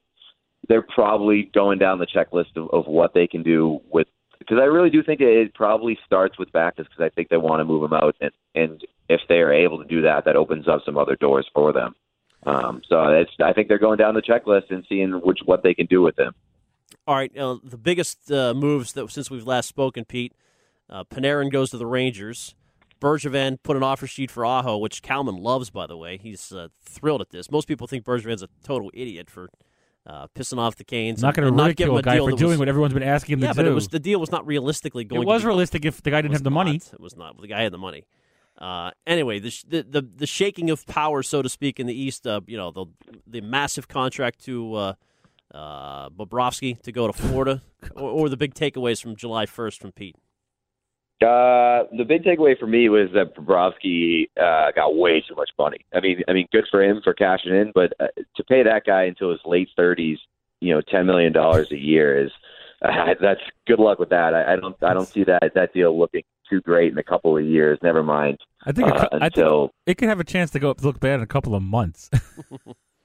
they're 0.69 0.83
probably 0.83 1.51
going 1.53 1.79
down 1.79 1.99
the 1.99 2.07
checklist 2.07 2.57
of, 2.57 2.71
of 2.71 2.87
what 2.87 3.15
they 3.15 3.27
can 3.27 3.43
do 3.43 3.81
with 3.91 4.07
because 4.39 4.59
I 4.61 4.65
really 4.65 4.91
do 4.91 5.03
think 5.03 5.21
it 5.21 5.55
probably 5.55 5.99
starts 6.05 6.39
with 6.39 6.53
Backes 6.53 6.77
because 6.79 7.01
I 7.01 7.09
think 7.09 7.29
they 7.29 7.37
want 7.37 7.61
to 7.61 7.65
move 7.65 7.83
him 7.83 7.95
out, 7.95 8.15
and, 8.21 8.31
and 8.55 8.85
if 9.09 9.21
they 9.29 9.37
are 9.37 9.53
able 9.53 9.79
to 9.79 9.89
do 9.89 10.03
that, 10.03 10.25
that 10.27 10.37
opens 10.37 10.69
up 10.69 10.83
some 10.85 10.99
other 10.99 11.17
doors 11.17 11.49
for 11.55 11.73
them. 11.73 11.95
Um, 12.45 12.83
so 12.89 13.05
it's 13.09 13.31
I 13.43 13.53
think 13.53 13.69
they're 13.69 13.79
going 13.79 13.99
down 13.99 14.15
the 14.15 14.23
checklist 14.23 14.71
and 14.71 14.85
seeing 14.89 15.13
which 15.13 15.41
what 15.45 15.63
they 15.63 15.73
can 15.73 15.87
do 15.87 16.03
with 16.03 16.19
him. 16.19 16.35
All 17.07 17.15
right, 17.15 17.37
uh, 17.37 17.57
the 17.63 17.79
biggest 17.79 18.31
uh, 18.31 18.55
moves 18.55 18.93
that 18.93 19.11
since 19.11 19.31
we've 19.31 19.47
last 19.47 19.69
spoken, 19.69 20.05
Pete, 20.05 20.33
uh, 20.91 21.05
Panarin 21.05 21.51
goes 21.51 21.71
to 21.71 21.79
the 21.79 21.87
Rangers. 21.87 22.55
Bergevin 23.05 23.59
put 23.63 23.77
an 23.77 23.83
offer 23.83 24.07
sheet 24.07 24.31
for 24.31 24.47
Aho, 24.47 24.79
which 24.79 25.03
Kalman 25.03 25.37
loves, 25.37 25.69
by 25.69 25.87
the 25.87 25.97
way. 25.97 26.17
He's 26.17 26.53
uh, 26.53 26.69
thrilled 26.83 27.21
at 27.21 27.29
this. 27.29 27.51
Most 27.51 27.69
people 27.69 27.87
think 27.87 28.03
Bergevin's 28.03 28.43
a 28.43 28.49
total 28.63 28.91
idiot 28.95 29.29
for 29.29 29.51
uh, 30.07 30.29
pissing 30.29 30.59
off 30.59 30.77
the 30.77 30.85
Canes. 30.85 31.21
Not 31.21 31.35
going 31.35 31.47
to 31.47 31.63
ridicule 31.63 31.99
a 31.99 32.03
guy 32.03 32.19
for 32.19 32.31
doing 32.31 32.53
was, 32.53 32.59
what 32.59 32.69
everyone's 32.69 32.95
been 32.95 33.03
asking 33.03 33.35
him 33.35 33.41
yeah, 33.41 33.49
to 33.49 33.55
do. 33.55 33.61
do. 33.61 33.65
but 33.65 33.71
it 33.71 33.75
was 33.75 33.89
the 33.89 33.99
deal 33.99 34.19
was 34.19 34.31
not 34.33 34.47
realistically 34.47 35.05
going. 35.05 35.23
It 35.23 35.27
was 35.27 35.45
realistic 35.45 35.85
if 35.85 36.03
the 36.03 36.11
guy 36.11 36.23
didn't 36.23 36.33
have 36.33 36.45
the 36.45 36.51
not, 36.51 36.65
money. 36.65 36.77
It 36.77 37.01
was 37.01 37.15
not. 37.15 37.39
The 37.39 37.47
guy 37.47 37.63
had 37.63 37.73
the 37.73 37.79
money. 37.79 38.07
Uh, 38.57 38.93
anyway, 39.07 39.39
the, 39.39 39.53
the, 39.69 39.83
the 39.83 40.03
the 40.03 40.27
shaking 40.27 40.71
of 40.71 40.87
power, 40.87 41.23
so 41.23 41.43
to 41.43 41.49
speak, 41.51 41.79
in 41.79 41.87
the 41.87 41.95
East. 41.95 42.27
Uh, 42.27 42.41
you 42.47 42.57
know, 42.57 42.71
the 42.71 42.87
the 43.27 43.43
massive 43.43 43.87
contract 43.87 44.43
to 44.45 44.75
uh, 44.75 44.95
uh, 45.53 46.09
Bobrovsky 46.09 46.81
to 46.83 46.93
go 46.93 47.07
to 47.07 47.13
Florida, 47.13 47.61
or, 47.97 48.11
or 48.11 48.29
the 48.31 48.39
big 48.39 48.55
takeaways 48.55 49.03
from 49.03 49.15
July 49.15 49.45
first 49.45 49.81
from 49.81 49.93
Pete. 49.93 50.17
Uh, 51.23 51.85
the 51.97 52.05
big 52.07 52.25
takeaway 52.25 52.59
for 52.59 52.67
me 52.67 52.89
was 52.89 53.09
that 53.15 53.35
Bobrovsky 53.35 54.29
uh, 54.41 54.73
got 54.73 54.97
way 54.97 55.23
too 55.27 55.35
much 55.37 55.51
money. 55.59 55.79
I 55.95 56.01
mean, 56.01 56.23
I 56.29 56.33
mean, 56.33 56.49
good 56.53 56.67
for 56.71 56.83
him 56.83 57.01
for 57.03 57.15
cashing 57.15 57.55
in, 57.55 57.73
but 57.75 57.93
uh, 58.01 58.09
to 58.37 58.45
pay 58.45 58.63
that 58.63 58.85
guy 58.85 59.05
until 59.05 59.31
his 59.31 59.41
late 59.45 59.69
thirties, 59.77 60.19
you 60.61 60.75
know, 60.75 60.81
ten 60.81 61.07
million 61.07 61.33
dollars 61.33 61.71
a 61.71 61.79
year 61.79 62.25
is 62.25 62.31
uh, 62.83 63.15
that's 63.21 63.41
good 63.67 63.79
luck 63.79 63.99
with 63.99 64.11
that. 64.11 64.35
I, 64.35 64.53
I 64.53 64.57
don't, 64.57 64.77
I 64.83 64.93
don't 64.93 65.07
see 65.07 65.25
that 65.25 65.53
that 65.55 65.73
deal 65.73 65.99
looking 65.99 66.23
too 66.51 66.61
great 66.61 66.93
in 66.93 66.99
a 66.99 67.03
couple 67.03 67.37
of 67.37 67.45
years. 67.45 67.79
Never 67.83 68.03
mind. 68.03 68.39
I 68.67 68.73
think, 68.73 68.89
uh, 68.89 69.09
I 69.13 69.27
until 69.27 69.69
think 69.69 69.73
it 69.87 69.95
could 69.99 70.09
have 70.09 70.21
a 70.21 70.25
chance 70.25 70.51
to 70.53 70.59
go 70.59 70.71
up 70.71 70.83
look 70.83 71.01
bad 71.01 71.15
in 71.15 71.23
a 71.23 71.27
couple 71.27 71.55
of 71.55 71.63
months. 71.63 72.11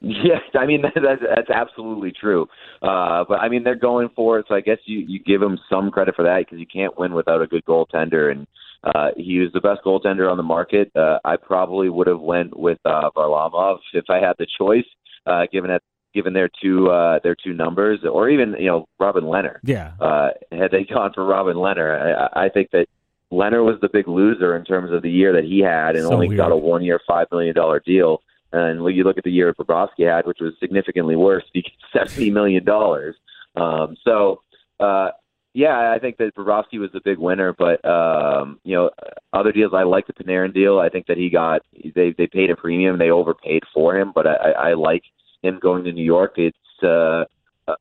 Yes, 0.02 0.42
I 0.58 0.66
mean 0.66 0.82
that's 0.96 1.22
that's 1.22 1.50
absolutely 1.50 2.12
true. 2.12 2.48
Uh, 2.82 3.26
but 3.28 3.40
I 3.40 3.50
mean 3.50 3.64
they're 3.64 3.76
going 3.76 4.10
for 4.16 4.40
it, 4.40 4.46
so 4.48 4.56
I 4.56 4.62
guess 4.62 4.78
you 4.86 5.00
you 5.00 5.20
give 5.20 5.42
them 5.42 5.58
some 5.70 5.92
credit 5.92 6.16
for 6.16 6.24
that 6.24 6.40
because 6.40 6.60
you 6.60 6.66
can't 6.66 6.98
win 6.98 7.14
without 7.14 7.42
a 7.42 7.48
good 7.48 7.66
goaltender, 7.66 8.32
and 8.32 8.48
uh, 8.84 9.10
he 9.18 9.40
was 9.40 9.52
the 9.54 9.60
best 9.60 9.82
goaltender 9.86 10.32
on 10.32 10.38
the 10.38 10.44
market. 10.44 10.92
Uh, 10.96 11.20
I 11.26 11.36
probably 11.36 11.90
would 11.90 12.08
have 12.08 12.22
went 12.22 12.58
with 12.58 12.80
uh, 12.86 13.10
Varlamov 13.16 13.80
if 13.94 14.06
I 14.10 14.20
had 14.20 14.36
the 14.40 14.48
choice, 14.58 14.86
uh, 15.26 15.48
given 15.52 15.70
that 15.70 15.82
given 16.14 16.34
their 16.34 16.50
two 16.62 16.90
uh, 16.90 17.20
their 17.24 17.36
two 17.36 17.54
numbers, 17.54 18.00
or 18.10 18.30
even 18.30 18.56
you 18.58 18.68
know 18.68 18.88
Robin 19.00 19.26
Lehner. 19.26 19.58
Yeah. 19.64 19.92
Uh, 20.00 20.30
had 20.52 20.72
they 20.72 20.84
gone 20.94 21.12
for 21.14 21.26
Robin 21.26 21.58
Lehner, 21.58 22.30
I, 22.34 22.46
I 22.46 22.50
think 22.50 22.72
that 22.72 22.88
Lehner 23.32 23.64
was 23.66 23.76
the 23.82 23.90
big 23.92 24.08
loser 24.08 24.56
in 24.56 24.64
terms 24.64 24.92
of 24.92 25.02
the 25.02 25.12
year 25.12 25.34
that 25.34 25.44
he 25.44 25.60
had, 25.60 25.96
and 25.96 26.06
So 26.06 26.14
only 26.14 26.30
weird. 26.30 26.38
got 26.38 26.52
a 26.52 26.58
one 26.58 26.84
year 26.84 27.00
five 27.08 27.28
million 27.32 27.54
dollar 27.54 27.82
deal. 27.86 28.22
And 28.52 28.84
when 28.84 28.96
you 28.96 29.04
look 29.04 29.18
at 29.18 29.24
the 29.24 29.32
year 29.32 29.54
Bobrovsky 29.54 30.12
had, 30.12 30.26
which 30.26 30.40
was 30.42 30.54
significantly 30.60 31.16
worse, 31.16 31.44
he 31.54 31.62
got 31.62 32.08
seventy 32.08 32.32
million 32.32 32.64
dollars. 32.64 33.16
Um, 33.56 33.96
so, 34.04 34.42
uh, 34.80 35.10
yeah, 35.54 35.92
I 35.96 36.00
think 36.00 36.18
that 36.18 36.36
Bobrovsky 36.36 36.80
was 36.80 36.92
the 36.94 37.02
big 37.04 37.18
winner. 37.18 37.54
But 37.58 37.84
um, 37.86 38.60
you 38.64 38.76
know, 38.76 38.90
other 39.34 39.52
deals, 39.52 39.74
I 39.76 39.84
like 39.84 40.08
the 40.08 40.14
Panarin 40.14 40.54
deal. 40.54 40.80
I 40.80 40.90
think 40.90 41.08
that 41.08 41.18
he 41.18 41.30
got 41.30 41.62
they 41.96 42.14
they 42.18 42.28
paid 42.28 42.50
a 42.50 42.56
premium, 42.56 42.98
they 42.98 43.12
overpaid 43.12 43.64
for 43.74 43.98
him. 43.98 44.12
But 44.14 44.28
I, 44.28 44.52
I 44.52 44.74
like 44.74 45.04
him 45.42 45.60
going 45.62 45.84
to 45.86 45.92
New 45.92 46.04
York. 46.04 46.34
It's 46.38 46.84
uh, 46.84 47.26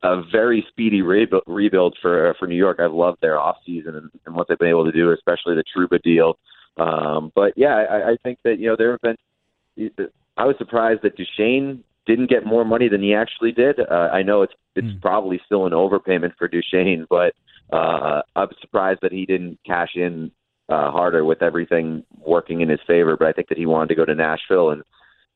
a- 0.03 0.23
very 0.31 0.65
speedy 0.69 1.01
rebuild, 1.01 1.43
rebuild 1.47 1.97
for 2.01 2.35
for 2.39 2.47
New 2.47 2.55
York. 2.55 2.79
I've 2.79 2.93
loved 2.93 3.21
their 3.21 3.39
off 3.39 3.57
season 3.65 3.95
and, 3.95 4.09
and 4.25 4.35
what 4.35 4.47
they've 4.47 4.59
been 4.59 4.69
able 4.69 4.85
to 4.85 4.91
do, 4.91 5.11
especially 5.11 5.55
the 5.55 5.63
Trouba 5.75 6.01
deal. 6.01 6.37
Um, 6.77 7.31
but 7.35 7.53
yeah, 7.55 7.75
I, 7.75 8.11
I 8.11 8.17
think 8.23 8.39
that 8.43 8.59
you 8.59 8.67
know 8.67 8.75
there 8.75 8.91
have 8.91 9.01
been. 9.01 10.09
I 10.39 10.45
was 10.45 10.55
surprised 10.57 11.01
that 11.03 11.15
Duchene 11.17 11.83
didn't 12.07 12.29
get 12.29 12.45
more 12.45 12.65
money 12.65 12.87
than 12.87 13.01
he 13.03 13.13
actually 13.13 13.51
did. 13.51 13.79
Uh, 13.79 14.09
I 14.11 14.23
know 14.23 14.41
it's 14.41 14.53
it's 14.75 14.87
Mm. 14.87 15.01
probably 15.01 15.39
still 15.45 15.65
an 15.65 15.73
overpayment 15.73 16.33
for 16.37 16.47
Duchene, 16.47 17.05
but 17.09 17.33
uh, 17.71 18.21
I'm 18.35 18.47
surprised 18.61 18.99
that 19.01 19.11
he 19.11 19.25
didn't 19.25 19.59
cash 19.65 19.95
in 19.95 20.31
uh, 20.69 20.89
harder 20.91 21.25
with 21.25 21.41
everything 21.41 22.03
working 22.25 22.61
in 22.61 22.69
his 22.69 22.79
favor. 22.87 23.17
But 23.17 23.27
I 23.27 23.33
think 23.33 23.49
that 23.49 23.57
he 23.57 23.65
wanted 23.65 23.89
to 23.89 23.95
go 23.95 24.05
to 24.05 24.15
Nashville 24.15 24.69
and 24.69 24.83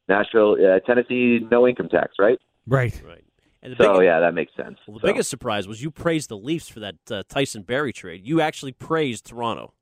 Nashville, 0.08 0.56
uh, 0.64 0.80
Tennessee, 0.80 1.46
no 1.52 1.68
income 1.68 1.90
tax, 1.90 2.14
right? 2.20 2.40
Right. 2.68 3.02
Right. 3.06 3.24
And 3.64 3.76
So 3.80 3.96
big- 4.00 4.06
yeah, 4.06 4.20
that 4.20 4.34
makes 4.34 4.54
sense. 4.56 4.78
Well, 4.88 4.96
the 5.00 5.02
So- 5.02 5.08
biggest 5.08 5.30
surprise 5.30 5.68
was 5.68 5.82
you 5.84 5.90
praised 5.92 6.30
the 6.30 6.38
Leafs 6.38 6.70
for 6.70 6.80
that 6.82 6.96
uh, 7.12 7.24
Tyson 7.28 7.64
Barrie 7.64 7.94
trade. 7.94 8.26
You 8.26 8.40
actually 8.42 8.72
praised 8.74 9.26
Toronto. 9.26 9.74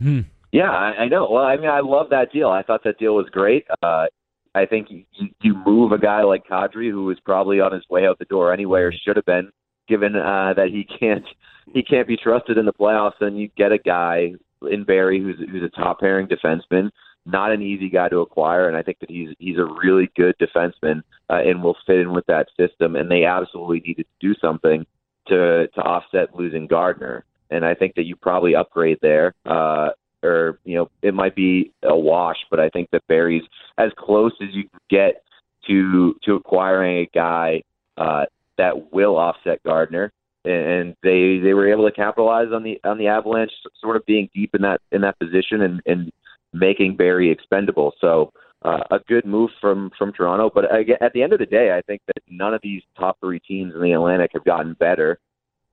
Hmm. 0.00 0.20
Yeah, 0.52 0.70
I, 0.70 1.02
I 1.04 1.08
know. 1.08 1.28
Well, 1.30 1.44
I 1.44 1.56
mean, 1.56 1.68
I 1.70 1.80
love 1.80 2.08
that 2.10 2.32
deal. 2.32 2.48
I 2.48 2.62
thought 2.62 2.82
that 2.84 2.98
deal 2.98 3.14
was 3.14 3.28
great. 3.30 3.66
Uh, 3.82 4.06
I 4.54 4.66
think 4.66 4.88
you, 4.90 5.04
you 5.42 5.54
move 5.64 5.92
a 5.92 5.98
guy 5.98 6.22
like 6.22 6.46
Kadri, 6.46 6.90
who 6.90 7.10
is 7.10 7.18
probably 7.24 7.60
on 7.60 7.72
his 7.72 7.84
way 7.88 8.06
out 8.06 8.18
the 8.18 8.24
door 8.24 8.52
anyway, 8.52 8.80
or 8.80 8.92
should 8.92 9.16
have 9.16 9.26
been, 9.26 9.50
given 9.88 10.16
uh, 10.16 10.54
that 10.56 10.68
he 10.68 10.84
can't 10.84 11.24
he 11.72 11.82
can't 11.82 12.08
be 12.08 12.16
trusted 12.16 12.58
in 12.58 12.66
the 12.66 12.72
playoffs. 12.72 13.20
And 13.20 13.38
you 13.38 13.48
get 13.56 13.72
a 13.72 13.78
guy 13.78 14.32
in 14.70 14.84
Barrie 14.84 15.20
who's 15.20 15.38
who's 15.50 15.62
a 15.62 15.80
top 15.80 16.00
pairing 16.00 16.26
defenseman, 16.26 16.90
not 17.26 17.52
an 17.52 17.62
easy 17.62 17.88
guy 17.88 18.08
to 18.08 18.18
acquire. 18.18 18.68
And 18.68 18.76
I 18.76 18.82
think 18.82 18.98
that 19.00 19.10
he's 19.10 19.30
he's 19.38 19.58
a 19.58 19.64
really 19.64 20.10
good 20.16 20.34
defenseman 20.40 21.02
uh, 21.28 21.40
and 21.44 21.62
will 21.62 21.76
fit 21.86 22.00
in 22.00 22.12
with 22.12 22.26
that 22.26 22.48
system. 22.58 22.96
And 22.96 23.10
they 23.10 23.24
absolutely 23.24 23.80
needed 23.80 24.06
to 24.06 24.28
do 24.28 24.34
something 24.40 24.84
to 25.28 25.68
to 25.68 25.80
offset 25.80 26.34
losing 26.34 26.66
Gardiner. 26.66 27.24
And 27.50 27.64
I 27.64 27.74
think 27.74 27.94
that 27.96 28.04
you 28.04 28.16
probably 28.16 28.54
upgrade 28.54 28.98
there. 29.02 29.34
Uh, 29.44 29.90
or 30.22 30.58
you 30.64 30.76
know 30.76 30.90
it 31.02 31.14
might 31.14 31.34
be 31.34 31.72
a 31.82 31.96
wash, 31.96 32.38
but 32.50 32.60
I 32.60 32.68
think 32.68 32.90
that 32.90 33.06
Barrie's 33.08 33.44
as 33.78 33.90
close 33.96 34.32
as 34.42 34.48
you 34.52 34.64
can 34.68 34.80
get 34.90 35.22
to 35.66 36.14
to 36.24 36.34
acquiring 36.34 36.98
a 36.98 37.10
guy 37.14 37.62
uh, 37.96 38.26
that 38.58 38.92
will 38.92 39.16
offset 39.16 39.62
Gardiner, 39.62 40.12
and 40.44 40.96
they 41.02 41.38
they 41.38 41.54
were 41.54 41.70
able 41.70 41.88
to 41.88 41.94
capitalize 41.94 42.48
on 42.52 42.62
the 42.62 42.80
on 42.84 42.98
the 42.98 43.08
Avalanche 43.08 43.52
sort 43.80 43.96
of 43.96 44.04
being 44.06 44.28
deep 44.34 44.54
in 44.54 44.62
that 44.62 44.80
in 44.92 45.00
that 45.02 45.18
position 45.18 45.62
and 45.62 45.80
and 45.86 46.12
making 46.52 46.96
Barry 46.96 47.30
expendable. 47.30 47.94
So 48.00 48.32
uh, 48.62 48.82
a 48.90 48.98
good 49.08 49.24
move 49.24 49.50
from 49.60 49.90
from 49.98 50.12
Toronto. 50.12 50.50
But 50.52 50.64
at 50.64 51.12
the 51.12 51.22
end 51.22 51.32
of 51.32 51.38
the 51.38 51.46
day, 51.46 51.76
I 51.76 51.80
think 51.82 52.02
that 52.06 52.22
none 52.28 52.54
of 52.54 52.60
these 52.62 52.82
top 52.98 53.18
three 53.20 53.40
teams 53.40 53.74
in 53.74 53.80
the 53.80 53.92
Atlantic 53.92 54.32
have 54.34 54.44
gotten 54.44 54.74
better. 54.74 55.18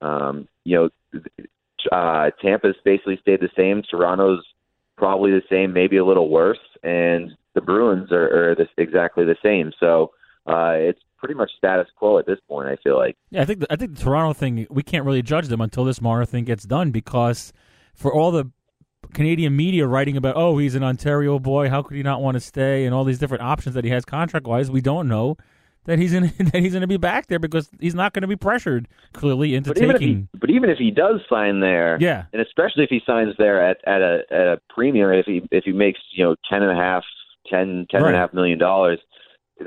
Um, 0.01 0.47
you 0.63 0.89
know, 1.13 1.21
uh, 1.91 2.31
Tampa's 2.41 2.75
basically 2.83 3.17
stayed 3.21 3.41
the 3.41 3.49
same. 3.55 3.81
Toronto's 3.89 4.43
probably 4.97 5.31
the 5.31 5.43
same, 5.49 5.73
maybe 5.73 5.97
a 5.97 6.05
little 6.05 6.29
worse, 6.29 6.59
and 6.83 7.31
the 7.53 7.61
Bruins 7.61 8.11
are, 8.11 8.51
are 8.51 8.55
this, 8.55 8.67
exactly 8.77 9.23
the 9.25 9.35
same. 9.43 9.71
So 9.79 10.11
uh, 10.47 10.73
it's 10.75 11.01
pretty 11.17 11.35
much 11.35 11.51
status 11.57 11.87
quo 11.95 12.19
at 12.19 12.25
this 12.25 12.39
point. 12.47 12.67
I 12.67 12.75
feel 12.83 12.97
like. 12.97 13.15
Yeah, 13.29 13.41
I 13.41 13.45
think 13.45 13.59
the, 13.61 13.67
I 13.71 13.75
think 13.75 13.95
the 13.95 14.03
Toronto 14.03 14.33
thing 14.33 14.67
we 14.69 14.83
can't 14.83 15.05
really 15.05 15.21
judge 15.21 15.47
them 15.47 15.61
until 15.61 15.83
this 15.83 16.01
Marner 16.01 16.25
thing 16.25 16.45
gets 16.45 16.63
done 16.63 16.91
because 16.91 17.53
for 17.93 18.13
all 18.13 18.31
the 18.31 18.51
Canadian 19.13 19.55
media 19.55 19.87
writing 19.87 20.17
about 20.17 20.35
oh 20.35 20.57
he's 20.57 20.75
an 20.75 20.83
Ontario 20.83 21.39
boy, 21.39 21.69
how 21.69 21.81
could 21.81 21.95
he 21.95 22.03
not 22.03 22.21
want 22.21 22.35
to 22.35 22.41
stay, 22.41 22.85
and 22.85 22.93
all 22.93 23.03
these 23.03 23.19
different 23.19 23.43
options 23.43 23.75
that 23.75 23.83
he 23.83 23.91
has 23.91 24.05
contract 24.05 24.47
wise, 24.47 24.71
we 24.71 24.81
don't 24.81 25.07
know 25.07 25.37
that 25.87 25.97
he's 25.97 26.13
in 26.13 26.23
that 26.37 26.55
he's 26.61 26.73
going 26.73 26.81
to 26.81 26.87
be 26.87 26.97
back 26.97 27.27
there 27.27 27.39
because 27.39 27.69
he's 27.79 27.95
not 27.95 28.13
going 28.13 28.21
to 28.21 28.27
be 28.27 28.35
pressured 28.35 28.87
clearly 29.13 29.55
into 29.55 29.71
but 29.71 29.77
taking. 29.77 29.93
Even 30.09 30.29
he, 30.31 30.37
but 30.39 30.49
even 30.51 30.69
if 30.69 30.77
he 30.77 30.91
does 30.91 31.19
sign 31.27 31.59
there, 31.59 31.97
yeah, 31.99 32.25
and 32.31 32.41
especially 32.41 32.83
if 32.83 32.89
he 32.91 33.01
signs 33.05 33.33
there 33.39 33.61
at 33.67 33.77
at 33.87 34.01
a 34.01 34.21
at 34.31 34.47
a 34.47 34.61
premium, 34.69 35.11
if 35.13 35.25
he 35.25 35.41
if 35.51 35.63
he 35.63 35.71
makes 35.71 35.99
you 36.11 36.23
know 36.23 36.35
ten 36.49 36.61
and 36.61 36.71
a 36.71 36.75
half, 36.81 37.03
ten 37.49 37.87
ten 37.89 38.03
Right. 38.03 38.09
and 38.09 38.15
a 38.15 38.19
half 38.19 38.33
million 38.33 38.59
dollars, 38.59 38.99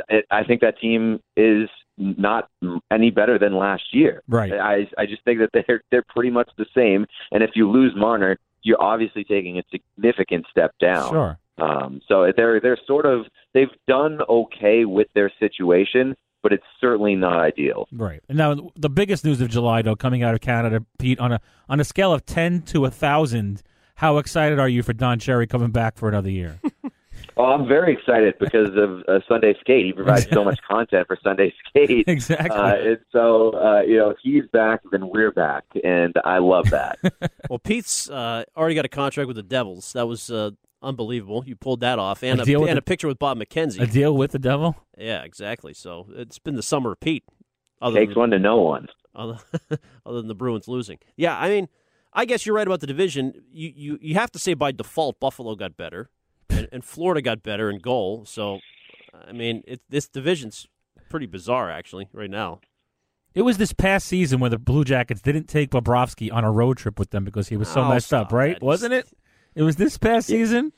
it, 0.09 0.25
I 0.31 0.45
think 0.45 0.61
that 0.61 0.79
team 0.79 1.21
is 1.37 1.69
not 1.97 2.49
any 2.91 3.11
better 3.11 3.39
than 3.39 3.57
last 3.57 3.83
year. 3.93 4.23
Right. 4.29 4.53
I 4.53 4.87
I 4.97 5.07
just 5.07 5.25
think 5.25 5.41
that 5.41 5.51
they're 5.67 5.83
they're 5.91 6.05
pretty 6.09 6.31
much 6.31 6.51
the 6.57 6.67
same. 6.75 7.07
And 7.33 7.43
if 7.43 7.51
you 7.55 7.69
lose 7.71 7.93
Marner, 7.97 8.39
you're 8.63 8.83
obviously 8.83 9.25
taking 9.25 9.59
a 9.59 9.63
significant 9.71 10.47
step 10.51 10.73
down. 10.81 11.11
Sure. 11.11 11.39
Um, 11.61 12.01
so 12.09 12.31
they're 12.37 12.61
they're 12.61 12.79
sort 12.87 13.07
of 13.07 13.27
they've 13.55 13.69
done 13.87 14.21
okay 14.29 14.85
with 14.85 15.09
their 15.15 15.31
situation, 15.39 16.17
but 16.43 16.53
it's 16.53 16.65
certainly 16.81 17.15
not 17.15 17.39
ideal. 17.39 17.87
Right. 17.93 18.21
And 18.29 18.39
now 18.39 18.71
the 18.77 18.91
biggest 18.91 19.25
news 19.25 19.41
of 19.41 19.49
July, 19.49 19.83
though, 19.83 19.97
coming 19.97 20.23
out 20.23 20.35
of 20.35 20.41
Canada, 20.41 20.85
Pete, 20.99 21.19
on 21.19 21.33
a 21.33 21.41
on 21.69 21.81
a 21.81 21.85
scale 21.85 22.13
of 22.13 22.25
ten 22.25 22.63
to 22.63 22.85
a 22.85 22.91
thousand, 22.91 23.63
how 23.97 24.19
excited 24.19 24.59
are 24.59 24.69
you 24.69 24.83
for 24.83 24.93
Don 24.93 25.19
Cherry 25.19 25.47
coming 25.47 25.71
back 25.71 25.97
for 25.97 26.09
another 26.09 26.31
year? 26.31 26.61
Oh, 27.37 27.45
I'm 27.45 27.67
very 27.67 27.93
excited 27.95 28.35
because 28.39 28.69
of 28.77 29.03
uh, 29.09 29.21
Sunday 29.27 29.55
Skate. 29.61 29.87
He 29.87 29.93
provides 29.93 30.29
so 30.31 30.45
much 30.45 30.59
content 30.69 31.07
for 31.07 31.17
Sunday 31.23 31.55
Skate. 31.69 32.05
Exactly. 32.07 32.51
Uh, 32.51 32.75
and 32.75 32.99
so, 33.13 33.53
uh, 33.53 33.81
you 33.81 33.97
know, 33.97 34.11
if 34.11 34.19
he's 34.23 34.45
back, 34.53 34.81
then 34.91 35.09
we're 35.09 35.33
back, 35.33 35.65
and 35.83 36.15
I 36.25 36.39
love 36.39 36.69
that. 36.71 36.99
well, 37.49 37.59
Pete's 37.59 38.11
uh, 38.11 38.45
already 38.57 38.75
got 38.75 38.85
a 38.85 38.91
contract 38.91 39.27
with 39.27 39.37
the 39.37 39.43
Devils. 39.43 39.95
That 39.95 40.07
was 40.07 40.31
uh, 40.31 40.51
unbelievable. 40.83 41.43
You 41.47 41.57
pulled 41.57 41.81
that 41.81 41.99
off, 41.99 42.23
and 42.23 42.39
A 42.41 42.43
a, 42.43 42.47
deal 42.47 42.61
with 42.61 42.71
and 42.71 42.77
the- 42.77 42.81
a 42.81 42.83
picture 42.83 43.09
with 43.09 43.19
Bob 43.19 43.39
McKenzie. 43.39 43.81
a 43.81 43.87
deal 43.87 44.15
with 44.17 44.33
the 44.33 44.39
devil? 44.39 44.77
Yeah, 44.99 45.23
exactly. 45.23 45.75
So 45.75 46.07
it's 46.11 46.39
been 46.39 46.57
the 46.57 46.63
summer 46.63 46.93
of 46.93 47.01
Pete. 47.01 47.25
Other 47.83 47.99
Takes 48.01 48.11
than, 48.15 48.21
one 48.21 48.31
to 48.31 48.39
know 48.39 48.61
one. 48.61 48.89
Other, 49.15 49.39
other 50.07 50.19
than 50.19 50.29
the 50.29 50.35
Bruins 50.35 50.69
losing. 50.69 50.99
Yeah, 51.17 51.37
I 51.39 51.49
mean, 51.49 51.69
I 52.13 52.25
guess 52.25 52.45
you're 52.45 52.55
right 52.55 52.67
about 52.67 52.81
the 52.81 52.87
division. 52.87 53.33
You 53.53 53.73
you, 53.75 53.99
you 54.03 54.15
have 54.15 54.31
to 54.33 54.39
say 54.39 54.55
by 54.55 54.73
default 54.73 55.19
Buffalo 55.21 55.55
got 55.55 55.77
better, 55.77 56.11
and, 56.49 56.69
and 56.73 56.85
Florida 56.85 57.23
got 57.23 57.43
better 57.43 57.71
in 57.71 57.79
goal. 57.79 58.25
So, 58.27 58.59
I 59.27 59.33
mean, 59.33 59.63
it, 59.67 59.81
this 59.89 60.09
division's 60.09 60.67
pretty 61.09 61.27
bizarre 61.27 61.71
actually 61.71 62.09
right 62.13 62.31
now. 62.31 62.61
It 63.33 63.43
was 63.43 63.59
this 63.59 63.73
past 63.73 64.07
season 64.09 64.41
where 64.41 64.51
the 64.51 64.59
Blue 64.59 64.85
Jackets 64.85 65.21
didn't 65.23 65.45
take 65.47 65.71
Bobrovsky 65.71 66.33
on 66.33 66.43
a 66.45 66.51
road 66.51 66.77
trip 66.79 66.99
with 66.99 67.11
them 67.11 67.25
because 67.25 67.49
he 67.49 67.57
was 67.57 67.69
so 67.69 67.83
Oh, 67.83 67.89
messed 67.89 68.13
up, 68.13 68.33
right? 68.33 68.55
that. 68.59 68.63
Wasn't 68.65 68.93
it? 68.93 69.09
It 69.55 69.63
was 69.63 69.77
this 69.77 69.99
past 69.99 70.27
season. 70.29 70.73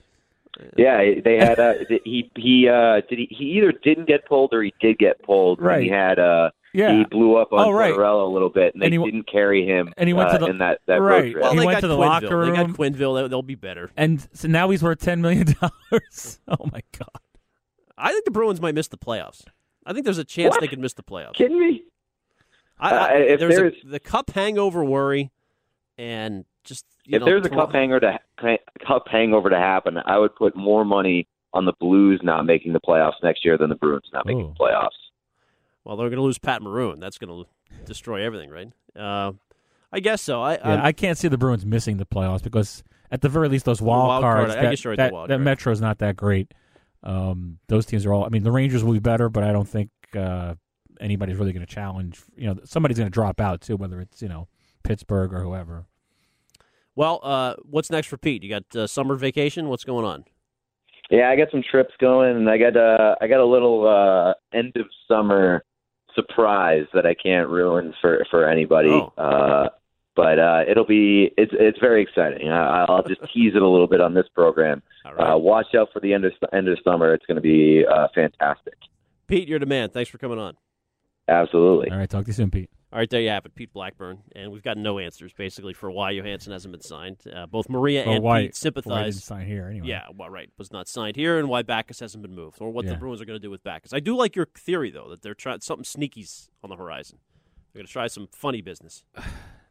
Yeah, 0.76 0.98
they 1.24 1.36
had 1.36 1.58
uh, 1.58 1.74
he 2.04 2.30
he 2.36 2.68
uh, 2.68 3.00
did 3.08 3.18
he, 3.18 3.26
he 3.30 3.44
either 3.58 3.72
didn't 3.72 4.06
get 4.06 4.26
pulled 4.26 4.52
or 4.52 4.62
he 4.62 4.74
did 4.80 4.98
get 4.98 5.22
pulled. 5.22 5.60
Right. 5.60 5.82
He 5.82 5.88
had 5.88 6.18
uh, 6.18 6.50
Yeah. 6.74 6.92
he 6.98 7.04
blew 7.04 7.36
up 7.36 7.52
on 7.52 7.60
Oh, 7.66 7.70
right. 7.70 7.94
Tortorella 7.94 8.26
a 8.28 8.32
little 8.32 8.50
bit, 8.50 8.74
and 8.74 8.82
they 8.82 8.90
he- 8.90 8.98
didn't 8.98 9.26
carry 9.26 9.66
him. 9.66 9.92
and 9.96 10.08
he 10.08 10.12
went 10.12 10.28
uh, 10.30 10.38
to 10.38 10.44
the- 10.44 10.50
in 10.50 10.58
that 10.58 10.80
that 10.86 11.00
right. 11.00 11.24
road 11.24 11.32
trip. 11.32 11.42
Well, 11.42 11.52
He 11.54 11.64
went 11.66 11.80
to 11.80 11.88
the 11.88 11.96
Quenneville. 11.96 11.98
locker 11.98 12.44
They 12.46 12.52
got 12.56 12.66
room. 12.66 12.76
Quenneville. 12.76 12.98
They'll, 13.16 13.28
they'll 13.30 13.42
be 13.42 13.54
better. 13.54 13.90
And 13.96 14.26
so 14.34 14.46
now 14.48 14.68
he's 14.70 14.82
worth 14.82 15.00
ten 15.00 15.22
million 15.22 15.54
dollars. 15.60 16.40
oh 16.48 16.66
my 16.70 16.82
god! 16.98 17.08
I 17.96 18.12
think 18.12 18.24
the 18.26 18.30
Bruins 18.30 18.60
might 18.60 18.74
miss 18.74 18.88
the 18.88 18.98
playoffs. 18.98 19.44
I 19.86 19.92
think 19.94 20.04
there's 20.04 20.18
a 20.18 20.24
chance 20.24 20.56
they 20.60 20.68
could 20.68 20.78
miss 20.80 20.92
the 20.92 21.02
playoffs. 21.02 21.34
Kidding 21.34 21.58
me? 21.58 21.82
I, 22.78 22.90
I, 22.90 23.14
Uh, 23.14 23.18
if 23.18 23.40
there's, 23.40 23.56
there's- 23.56 23.74
a, 23.84 23.88
the 23.88 24.00
cup 24.00 24.30
hangover 24.30 24.84
worry, 24.84 25.30
and 25.96 26.44
just 26.64 26.84
you 27.04 27.16
if 27.16 27.20
know, 27.20 27.26
there's 27.26 27.46
a 27.46 27.48
Toronto- 27.48 27.66
cup 27.66 27.74
hanger 27.74 28.00
to 28.00 28.18
cup 28.86 29.08
hangover 29.08 29.50
to 29.50 29.58
happen, 29.58 29.98
I 30.04 30.18
would 30.18 30.34
put 30.36 30.56
more 30.56 30.84
money 30.84 31.26
on 31.54 31.64
the 31.66 31.72
Blues 31.80 32.20
not 32.22 32.46
making 32.46 32.72
the 32.72 32.80
playoffs 32.80 33.22
next 33.22 33.44
year 33.44 33.58
than 33.58 33.68
the 33.68 33.74
Bruins 33.76 34.08
not 34.12 34.24
making 34.26 34.42
Ooh. 34.42 34.54
the 34.56 34.64
playoffs. 34.64 34.88
Well, 35.84 35.96
they're 35.96 36.08
going 36.08 36.16
to 36.18 36.22
lose 36.22 36.38
Pat 36.38 36.62
Maroon. 36.62 37.00
That's 37.00 37.18
going 37.18 37.44
to 37.44 37.48
destroy 37.84 38.24
everything, 38.24 38.50
right? 38.50 38.70
Uh, 38.96 39.32
I 39.92 40.00
guess 40.00 40.22
so. 40.22 40.40
I, 40.42 40.54
Yeah, 40.54 40.82
I'm- 40.84 40.92
can't 40.94 41.18
see 41.18 41.28
the 41.28 41.36
Bruins 41.36 41.66
missing 41.66 41.96
the 41.98 42.06
playoffs 42.06 42.42
because 42.42 42.82
at 43.10 43.20
the 43.20 43.28
very 43.28 43.48
least 43.48 43.64
those 43.66 43.82
wild, 43.82 44.08
wild 44.08 44.22
card, 44.22 44.36
cards. 44.46 44.52
I 44.56 44.62
that, 44.62 44.70
guess 44.70 44.84
you're 44.84 44.92
right, 44.92 44.96
that, 44.98 45.12
wild 45.12 45.28
that 45.28 45.34
card. 45.34 45.44
Metro's 45.44 45.80
not 45.80 45.98
that 45.98 46.16
great. 46.16 46.54
Um, 47.02 47.58
those 47.68 47.84
teams 47.84 48.06
are 48.06 48.12
all. 48.12 48.24
I 48.24 48.28
mean, 48.28 48.44
the 48.44 48.52
Rangers 48.52 48.84
will 48.84 48.92
be 48.92 49.00
better, 49.00 49.28
but 49.28 49.42
I 49.42 49.52
don't 49.52 49.68
think 49.68 49.90
uh, 50.16 50.54
anybody's 51.00 51.36
really 51.36 51.52
going 51.52 51.66
to 51.66 51.72
challenge. 51.74 52.22
You 52.36 52.46
know, 52.54 52.60
somebody's 52.64 52.96
going 52.96 53.08
to 53.10 53.12
drop 53.12 53.40
out 53.40 53.60
too, 53.60 53.76
whether 53.76 54.00
it's 54.00 54.22
you 54.22 54.28
know 54.28 54.46
Pittsburgh 54.84 55.34
or 55.34 55.40
whoever. 55.42 55.84
Well, 56.94 57.20
uh, 57.22 57.54
what's 57.62 57.90
next 57.90 58.08
for 58.08 58.16
Pete? 58.16 58.42
You 58.42 58.50
got 58.50 58.76
uh, 58.76 58.86
summer 58.86 59.14
vacation. 59.16 59.68
What's 59.68 59.84
going 59.84 60.04
on? 60.04 60.24
Yeah, 61.10 61.28
I 61.28 61.36
got 61.36 61.50
some 61.50 61.62
trips 61.68 61.92
going, 62.00 62.36
and 62.36 62.48
I 62.48 62.58
got 62.58 62.76
uh, 62.76 63.16
I 63.20 63.26
got 63.26 63.40
a 63.40 63.46
little 63.46 63.86
uh, 63.86 64.34
end 64.56 64.72
of 64.76 64.86
summer 65.08 65.62
surprise 66.14 66.86
that 66.94 67.06
I 67.06 67.14
can't 67.14 67.48
ruin 67.48 67.92
for 68.00 68.24
for 68.30 68.48
anybody. 68.48 68.90
Oh. 68.90 69.12
Uh, 69.18 69.68
but 70.14 70.38
uh, 70.38 70.62
it'll 70.68 70.86
be 70.86 71.30
it's 71.36 71.52
it's 71.54 71.78
very 71.78 72.02
exciting. 72.02 72.48
I, 72.48 72.84
I'll 72.88 73.02
just 73.02 73.20
tease 73.32 73.54
it 73.54 73.62
a 73.62 73.68
little 73.68 73.86
bit 73.86 74.00
on 74.00 74.14
this 74.14 74.26
program. 74.34 74.82
All 75.04 75.14
right, 75.14 75.32
Uh, 75.32 75.38
watch 75.38 75.74
out 75.74 75.88
for 75.92 76.00
the 76.00 76.12
end 76.12 76.24
of 76.24 76.32
end 76.52 76.68
of 76.68 76.78
summer. 76.84 77.14
It's 77.14 77.26
going 77.26 77.36
to 77.36 77.42
be 77.42 77.84
uh, 77.86 78.08
fantastic. 78.14 78.74
Pete, 79.26 79.48
you're 79.48 79.58
the 79.58 79.66
man. 79.66 79.88
Thanks 79.90 80.10
for 80.10 80.18
coming 80.18 80.38
on. 80.38 80.56
Absolutely. 81.28 81.90
All 81.90 81.96
right, 81.98 82.10
talk 82.10 82.24
to 82.24 82.28
you 82.28 82.34
soon, 82.34 82.50
Pete. 82.50 82.68
All 82.92 82.98
right, 82.98 83.08
there 83.08 83.22
you 83.22 83.30
have 83.30 83.46
it, 83.46 83.54
Pete 83.54 83.72
Blackburn, 83.72 84.18
and 84.36 84.52
we've 84.52 84.62
got 84.62 84.76
no 84.76 84.98
answers 84.98 85.32
basically 85.32 85.72
for 85.72 85.90
why 85.90 86.10
Johansson 86.10 86.52
hasn't 86.52 86.72
been 86.72 86.82
signed. 86.82 87.16
Uh, 87.34 87.46
both 87.46 87.70
Maria 87.70 88.04
Or 88.04 88.12
and 88.12 88.12
why 88.12 88.16
Pete 88.16 88.22
why 88.22 88.38
he 88.40 88.44
didn't 88.48 88.56
sympathize. 88.56 89.24
sign 89.24 89.46
here 89.46 89.66
anyway? 89.68 89.86
Yeah, 89.88 90.04
well, 90.14 90.28
right, 90.28 90.50
was 90.58 90.70
not 90.70 90.88
signed 90.88 91.16
here, 91.16 91.38
and 91.38 91.48
why 91.48 91.62
Backes 91.62 92.00
hasn't 92.00 92.20
been 92.22 92.34
moved, 92.34 92.58
or 92.60 92.70
what 92.70 92.84
the 92.84 92.94
Bruins 92.96 93.22
are 93.22 93.24
going 93.24 93.38
to 93.40 93.42
do 93.42 93.50
with 93.50 93.64
Backes. 93.64 93.94
I 93.94 94.00
do 94.00 94.14
like 94.14 94.36
your 94.36 94.46
theory 94.54 94.90
though 94.90 95.08
that 95.08 95.22
they're 95.22 95.34
trying 95.34 95.60
something 95.62 95.84
sneaky's 95.84 96.50
on 96.62 96.68
the 96.68 96.76
horizon. 96.76 97.18
They're 97.72 97.80
going 97.80 97.86
to 97.86 97.92
try 97.92 98.08
some 98.08 98.28
funny 98.30 98.60
business. 98.60 99.04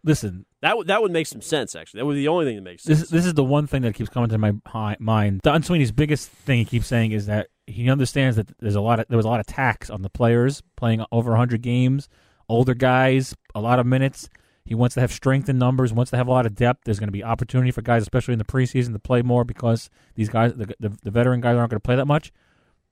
Listen, 0.03 0.47
That 0.63 0.77
would 0.77 0.87
that 0.87 1.03
would 1.03 1.11
make 1.11 1.27
some 1.27 1.41
sense. 1.41 1.75
Actually, 1.75 1.99
that 1.99 2.05
would 2.07 2.15
be 2.15 2.21
the 2.21 2.27
only 2.27 2.45
thing 2.45 2.55
that 2.55 2.63
makes 2.63 2.81
sense. 2.81 3.01
this 3.01 3.09
this 3.11 3.25
is 3.27 3.35
the 3.35 3.43
one 3.43 3.67
thing 3.67 3.83
that 3.83 3.93
keeps 3.93 4.09
coming 4.09 4.29
to 4.29 4.37
my 4.39 4.53
hi- 4.65 4.97
mind. 4.99 5.41
Don 5.43 5.61
Sweeney's 5.61 5.91
biggest 5.91 6.27
thing 6.29 6.57
he 6.57 6.65
keeps 6.65 6.87
saying 6.87 7.11
is 7.11 7.27
that 7.27 7.49
he 7.67 7.87
understands 7.87 8.35
that 8.37 8.47
there's 8.59 8.73
a 8.73 8.81
lot 8.81 8.99
of 8.99 9.05
there 9.09 9.17
was 9.17 9.27
a 9.27 9.29
lot 9.29 9.39
of 9.39 9.45
tax 9.45 9.91
on 9.91 10.01
the 10.01 10.09
players 10.09 10.63
playing 10.75 11.05
over 11.11 11.29
100 11.29 11.61
games, 11.61 12.09
older 12.51 12.73
guys, 12.73 13.35
a 13.55 13.61
lot 13.61 13.79
of 13.79 13.85
minutes. 13.85 14.29
He 14.63 14.75
wants 14.75 14.93
to 14.95 15.01
have 15.01 15.11
strength 15.11 15.49
in 15.49 15.57
numbers, 15.57 15.91
wants 15.91 16.11
to 16.11 16.17
have 16.17 16.27
a 16.27 16.31
lot 16.31 16.45
of 16.45 16.53
depth. 16.53 16.81
There's 16.85 16.99
going 16.99 17.07
to 17.07 17.13
be 17.13 17.23
opportunity 17.23 17.71
for 17.71 17.81
guys, 17.81 18.03
especially 18.03 18.33
in 18.33 18.39
the 18.39 18.45
preseason, 18.45 18.93
to 18.93 18.99
play 18.99 19.21
more 19.21 19.43
because 19.43 19.89
these 20.15 20.29
guys, 20.29 20.53
the, 20.53 20.75
the, 20.79 20.95
the 21.01 21.11
veteran 21.11 21.41
guys, 21.41 21.57
aren't 21.57 21.71
going 21.71 21.79
to 21.79 21.85
play 21.85 21.95
that 21.95 22.05
much. 22.05 22.31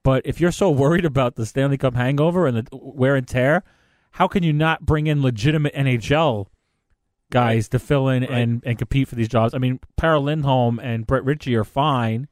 But 0.04 0.26
if 0.26 0.42
you're 0.42 0.52
so 0.52 0.70
worried 0.86 1.06
about 1.06 1.36
the 1.36 1.46
Stanley 1.46 1.78
Cup 1.78 1.96
hangover 1.96 2.48
and 2.48 2.58
the 2.58 2.68
wear 2.72 3.16
and 3.16 3.28
tear, 3.28 3.64
how 4.12 4.28
can 4.28 4.44
you 4.44 4.54
not 4.54 4.86
bring 4.86 5.08
in 5.08 5.22
legitimate 5.22 5.74
NHL 5.76 6.48
guys 7.30 7.70
to 7.70 7.78
fill 7.78 8.08
in 8.08 8.24
and, 8.24 8.64
and 8.66 8.78
compete 8.78 9.08
for 9.08 9.16
these 9.16 9.28
jobs? 9.28 9.54
I 9.54 9.60
mean, 9.60 9.80
Par 9.96 10.18
Lindholm 10.20 10.80
and 10.80 11.06
Brett 11.06 11.24
Ritchie 11.24 11.56
are 11.56 11.64
fine, 11.64 12.28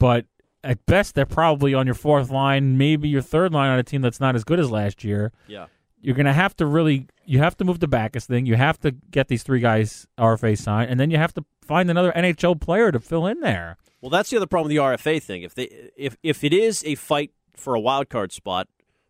but 0.00 0.26
at 0.64 0.84
best 0.86 1.14
they're 1.14 1.26
probably 1.26 1.74
on 1.74 1.86
your 1.86 1.94
fourth 1.94 2.30
line, 2.30 2.76
maybe 2.76 3.08
your 3.08 3.22
third 3.22 3.52
line 3.52 3.70
on 3.70 3.78
a 3.78 3.84
team 3.84 4.02
that's 4.02 4.20
not 4.20 4.34
as 4.34 4.42
good 4.42 4.58
as 4.58 4.70
last 4.70 5.04
year. 5.04 5.32
yeah. 5.46 5.66
You're 6.02 6.14
going 6.16 6.26
to 6.26 6.32
have 6.32 6.54
to 6.56 6.66
really 6.66 7.06
you 7.24 7.38
have 7.38 7.56
to 7.58 7.64
move 7.64 7.78
the 7.80 7.86
Backes 7.88 8.26
thing. 8.26 8.44
You 8.46 8.56
have 8.56 8.78
to 8.80 8.90
get 8.90 9.28
these 9.28 9.42
three 9.42 9.60
guys 9.60 10.06
RFA 10.18 10.58
signed, 10.58 10.90
and 10.90 10.98
then 11.00 11.10
you 11.10 11.16
have 11.16 11.32
to 11.34 11.44
find 11.64 11.88
another 11.90 12.12
NHL 12.14 12.60
player 12.60 12.90
to 12.92 12.98
fill 13.00 13.26
in 13.26 13.40
there. 13.40 13.76
Well, 14.00 14.10
that's 14.10 14.28
the 14.30 14.36
other 14.36 14.46
problem 14.46 14.68
with 14.68 14.76
the 14.76 14.82
RFA 14.82 15.22
thing. 15.22 15.42
If 15.42 15.54
they 15.54 15.90
if 15.96 16.16
if 16.22 16.42
it 16.44 16.52
is 16.52 16.82
a 16.84 16.96
fight 16.96 17.30
for 17.56 17.74
a 17.74 17.80
wild 17.80 18.08
card 18.10 18.32
spot, 18.32 18.66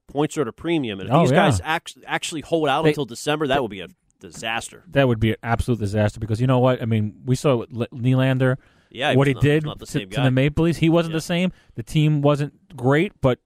points 0.06 0.36
are 0.36 0.42
at 0.42 0.48
a 0.48 0.52
premium, 0.52 1.00
and 1.00 1.08
if 1.08 1.14
Oh, 1.14 1.20
these 1.22 1.30
yeah. 1.30 1.36
guys 1.36 1.60
act, 1.64 1.96
actually 2.06 2.42
hold 2.42 2.68
out 2.68 2.82
They- 2.82 2.90
until 2.90 3.06
December, 3.06 3.46
that 3.46 3.62
would 3.62 3.70
be 3.70 3.80
a 3.80 3.88
disaster. 4.20 4.84
That 4.90 5.08
would 5.08 5.18
be 5.20 5.30
an 5.30 5.36
absolute 5.42 5.80
disaster 5.80 6.20
because 6.20 6.40
you 6.40 6.46
know 6.46 6.58
what? 6.58 6.80
I 6.82 6.84
mean, 6.84 7.14
we 7.24 7.34
saw 7.36 7.64
Nylander 7.66 8.56
Yeah, 8.90 9.12
he 9.12 9.16
what 9.16 9.26
he 9.26 9.32
not- 9.34 9.42
did 9.42 9.64
the 9.64 9.86
to, 9.86 10.06
to 10.06 10.20
the 10.22 10.30
Maple 10.30 10.64
Leafs. 10.66 10.78
He 10.78 10.88
wasn't 10.90 11.12
Yeah. 11.14 11.16
the 11.16 11.22
same. 11.22 11.52
The 11.74 11.82
team 11.82 12.20
wasn't 12.22 12.76
great, 12.76 13.12
but 13.20 13.38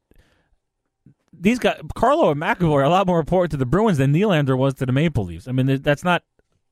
these 1.39 1.59
guys, 1.59 1.81
Carlo 1.95 2.31
and 2.31 2.41
McAvoy, 2.41 2.75
are 2.75 2.85
a 2.85 2.89
lot 2.89 3.07
more 3.07 3.21
important 3.21 3.51
to 3.53 3.57
the 3.57 3.67
Bruins 3.67 3.99
than 3.99 4.13
Nylander 4.13 4.57
was 4.57 4.75
to 4.75 4.87
the 4.87 4.93
Maple 4.93 5.25
Leafs. 5.25 5.49
I 5.49 5.53
mean, 5.53 5.83
that's 5.83 6.05
not 6.05 6.23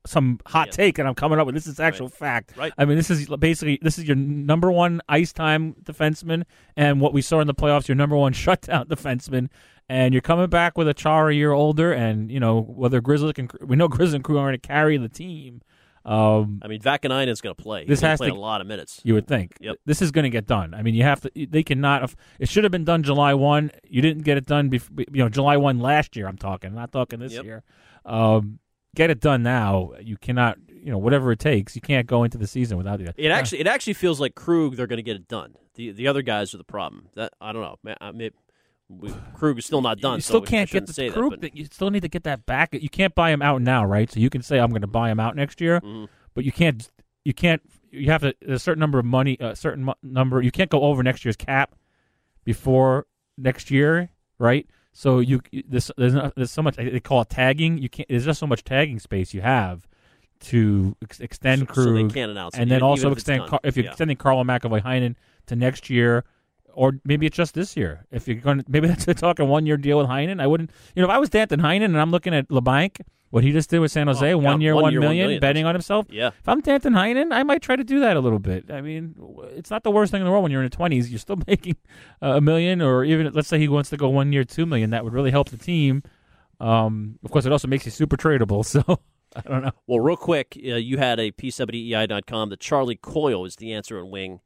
some 0.07 0.39
hot 0.47 0.71
take, 0.71 0.99
and 0.99 1.09
I'm 1.09 1.15
coming 1.15 1.39
up 1.39 1.47
with 1.47 1.55
this 1.55 1.67
is 1.67 1.81
actual 1.81 2.09
fact. 2.09 2.57
Right. 2.57 2.73
I 2.77 2.85
mean, 2.85 2.97
this 2.97 3.11
is 3.11 3.27
basically 3.39 3.79
this 3.81 3.99
is 3.99 4.05
your 4.05 4.17
number 4.17 4.71
one 4.71 5.01
ice 5.09 5.33
time 5.33 5.75
defenseman, 5.83 6.45
and 6.77 7.01
what 7.01 7.13
we 7.13 7.23
saw 7.23 7.41
in 7.41 7.47
the 7.47 7.55
playoffs, 7.55 7.89
your 7.89 7.95
number 7.95 8.17
one 8.17 8.33
shutdown 8.45 8.87
defenseman. 8.87 9.49
And 9.87 10.15
you're 10.15 10.23
coming 10.23 10.49
back 10.49 10.79
with 10.79 10.89
a 10.89 10.95
Char 10.95 11.29
a 11.29 11.35
year 11.35 11.53
older, 11.53 11.93
and 11.93 12.31
you 12.31 12.41
know 12.41 12.61
whether 12.61 13.01
Grizzly 13.01 13.33
can. 13.35 13.51
We 13.61 13.77
know 13.77 13.89
Grizzly 13.89 14.17
and 14.17 14.25
Crew 14.25 14.39
are 14.39 14.45
going 14.49 14.59
to 14.59 14.67
carry 14.67 14.97
the 14.97 15.11
team. 15.11 15.61
Um, 16.05 16.61
I 16.63 16.69
mean, 16.69 16.81
Vaakanainen 16.81 17.29
is 17.29 17.41
going 17.41 17.55
to 17.55 17.63
play. 17.63 17.85
This 17.87 18.01
He's 18.01 18.07
has 18.07 18.19
play 18.19 18.29
to- 18.29 18.35
a 18.35 18.37
lot 18.37 18.61
of 18.61 18.67
minutes. 18.67 19.01
You 19.05 19.15
would 19.15 19.27
think. 19.27 19.57
Yep. 19.61 19.77
This 19.87 20.03
is 20.03 20.11
going 20.11 20.25
to 20.25 20.31
get 20.31 20.47
done. 20.47 20.75
I 20.75 20.83
mean, 20.83 20.95
you 20.95 21.03
have 21.03 21.21
to. 21.23 21.31
They 21.47 21.63
cannot. 21.63 22.15
It 22.39 22.49
should 22.49 22.65
have 22.65 22.71
been 22.73 22.85
done 22.85 23.03
July 23.03 23.33
one. 23.35 23.71
You 23.89 24.03
didn't 24.03 24.23
get 24.25 24.37
it 24.37 24.47
done. 24.47 24.69
Before, 24.69 24.95
you 24.99 25.23
know, 25.23 25.29
July 25.29 25.57
one 25.57 25.79
last 25.81 26.15
year. 26.17 26.27
I'm 26.29 26.37
talking. 26.37 26.71
I'm 26.71 26.77
not 26.77 26.93
talking 26.93 27.21
this 27.21 27.33
Yep. 27.33 27.45
year. 27.45 27.63
Um, 28.05 28.59
get 28.95 29.09
it 29.11 29.21
done 29.21 29.43
now. 29.43 29.93
You 30.01 30.17
cannot. 30.17 30.59
You 30.69 30.91
know, 30.91 30.99
whatever 30.99 31.33
it 31.33 31.39
takes. 31.39 31.75
You 31.75 31.81
can't 31.81 32.07
go 32.07 32.25
into 32.25 32.37
the 32.37 32.47
season 32.47 32.77
without 32.77 33.01
it. 33.01 33.15
It 33.17 33.31
actually, 33.31 33.61
it 33.61 33.67
actually 33.67 33.95
feels 33.95 34.21
like 34.21 34.35
Krug. 34.35 34.77
They're 34.77 34.87
going 34.87 34.99
to 34.99 35.03
get 35.03 35.17
it 35.17 35.27
done. 35.29 35.55
The 35.77 35.93
the 35.93 36.07
other 36.09 36.21
guys 36.21 36.53
are 36.53 36.59
the 36.59 36.65
problem. 36.65 37.09
That 37.15 37.33
I 37.41 37.53
don't 37.53 37.63
know. 37.63 37.95
I 38.03 38.13
mean, 38.13 38.31
we, 38.89 39.13
Krug 39.35 39.59
is 39.59 39.67
still 39.67 39.81
not 39.83 39.99
done. 39.99 40.17
You 40.17 40.21
still 40.21 40.43
I 40.43 40.47
can't 40.47 40.71
get 40.71 40.87
the 40.87 40.93
say 40.93 41.09
that, 41.09 41.37
but- 41.41 41.57
you 41.57 41.65
still 41.67 41.91
need 41.91 42.03
to 42.03 42.09
get 42.09 42.25
that 42.25 42.45
back. 42.47 42.75
You 42.75 42.89
can't 42.89 43.15
buy 43.15 43.31
him 43.31 43.43
out 43.43 43.63
now, 43.63 43.85
right? 43.85 44.11
So 44.11 44.21
you 44.21 44.31
can 44.31 44.43
say 44.43 44.59
I'm 44.59 44.71
going 44.71 44.83
to 44.83 44.87
buy 44.87 45.11
him 45.11 45.19
out 45.21 45.35
next 45.37 45.61
year, 45.61 45.81
Mhm. 45.81 46.09
but 46.35 46.45
you 46.45 46.53
can't. 46.53 46.89
You 47.25 47.33
can't. 47.35 47.63
You 47.91 48.11
have 48.11 48.21
to 48.23 48.35
a 48.47 48.59
certain 48.59 48.81
number 48.81 48.99
of 48.99 49.05
money, 49.05 49.37
a 49.41 49.57
certain 49.57 49.85
mu- 49.85 49.93
number. 50.03 50.43
You 50.43 50.51
can't 50.51 50.69
go 50.71 50.83
over 50.83 51.03
next 51.03 51.25
year's 51.25 51.37
cap 51.37 51.75
before 52.45 53.07
next 53.39 53.71
year, 53.71 54.11
right? 54.39 54.67
So 54.93 55.19
you 55.21 55.41
there's 55.69 55.91
there's, 55.97 56.15
not, 56.15 56.35
there's 56.37 56.51
so 56.51 56.63
much 56.63 56.77
they 56.77 57.01
call 57.01 57.23
it 57.23 57.31
tagging. 57.31 57.79
You 57.79 57.89
can't. 57.89 58.09
There's 58.09 58.25
just 58.25 58.39
so 58.41 58.47
much 58.47 58.65
tagging 58.65 58.99
space 58.99 59.35
you 59.35 59.41
have 59.41 59.87
to 60.41 60.97
ex- 61.03 61.21
extend 61.21 61.67
So- 61.69 61.75
so 61.85 61.93
they 61.93 62.01
Krug, 62.03 62.15
can't 62.15 62.31
announce 62.31 62.55
it, 62.55 62.61
and 62.61 62.71
then 62.71 62.77
even- 62.79 62.83
also 62.87 63.07
even 63.07 63.13
extend. 63.15 63.47
Car- 63.47 63.61
if 63.65 63.77
you're 63.77 63.85
Yeah. 63.85 63.91
extending 63.91 64.17
Carlo 64.17 64.45
McAvoy 64.45 64.83
Heinen 64.83 65.15
to 65.47 65.57
next 65.57 65.89
year, 65.91 66.25
or 66.75 67.01
maybe 67.05 67.27
it's 67.27 67.37
just 67.37 67.55
this 67.55 67.77
year. 67.77 68.07
If 68.11 68.29
you're 68.29 68.37
going, 68.37 68.59
to 68.63 68.65
maybe 68.69 68.89
that's 68.89 69.07
a 69.09 69.15
talking 69.15 69.49
one 69.49 69.67
year 69.67 69.77
deal 69.77 69.99
with 69.99 70.07
Heinen. 70.07 70.41
I 70.41 70.47
wouldn't, 70.47 70.71
you 70.95 71.03
know, 71.03 71.09
if 71.09 71.15
I 71.15 71.19
was 71.19 71.31
Danton 71.31 71.61
Heinen 71.61 71.87
and 71.87 72.01
I'm 72.01 72.11
looking 72.11 72.35
at 72.35 72.49
Labanc, 72.49 73.01
what 73.31 73.43
he 73.43 73.51
just 73.51 73.69
did 73.69 73.81
with 73.81 73.91
San 73.91 74.07
Jose, 74.07 74.25
Oh, 74.25 74.29
yeah, 74.29 74.35
one 74.35 74.61
year, 74.61 74.75
one 74.75 74.83
one 74.85 74.93
year, 74.93 75.01
one 75.01 75.17
million, 75.17 75.41
betting 75.41 75.67
on 75.67 75.75
himself. 75.75 76.07
Yeah. 76.09 76.29
If 76.29 76.49
I'm 76.49 76.61
Danton 76.61 76.93
Heinen, 76.93 77.33
I 77.33 77.43
might 77.43 77.63
try 77.63 77.75
to 77.75 77.83
do 77.83 77.99
that 78.01 78.17
a 78.17 78.21
little 78.21 78.39
bit. 78.39 78.71
I 78.71 78.81
mean, 78.81 79.17
it's 79.57 79.71
not 79.71 79.83
the 79.83 79.91
worst 79.91 80.13
thing 80.13 80.21
in 80.21 80.25
the 80.25 80.31
world 80.31 80.45
when 80.45 80.53
you're 80.53 80.63
in 80.63 80.71
the 80.71 80.77
20s. 80.77 81.11
You're 81.11 81.19
still 81.19 81.39
making 81.49 81.77
uh, 82.23 82.35
a 82.37 82.41
million, 82.41 82.81
or 82.81 83.03
even 83.05 83.33
let's 83.33 83.49
say 83.49 83.59
he 83.59 83.67
wants 83.67 83.91
to 83.91 83.97
go 83.97 84.09
one 84.09 84.33
year, 84.33 84.45
two 84.45 84.67
million. 84.67 84.91
That 84.91 85.03
would 85.03 85.13
really 85.13 85.33
help 85.33 85.49
the 85.51 85.57
team. 85.57 86.05
Um, 86.61 87.19
of 87.25 87.33
course, 87.33 87.45
it 87.45 87.51
also 87.51 87.67
makes 87.67 87.85
you 87.85 87.91
super 87.91 88.17
tradable. 88.17 88.65
So 88.75 89.01
I 89.37 89.41
don't 89.41 89.63
know. 89.63 89.73
Well, 89.89 89.99
real 89.99 90.17
quick, 90.17 90.57
uh, 90.57 90.77
you 90.77 90.99
had 90.99 91.19
a 91.19 91.33
piece 91.33 91.59
up 91.59 91.69
at 91.69 91.75
EI.com 91.75 92.51
that 92.51 92.61
Charlie 92.61 92.95
Coyle 92.95 93.45
is 93.45 93.57
the 93.57 93.73
answer 93.73 93.99
in 93.99 94.11
wing. 94.11 94.39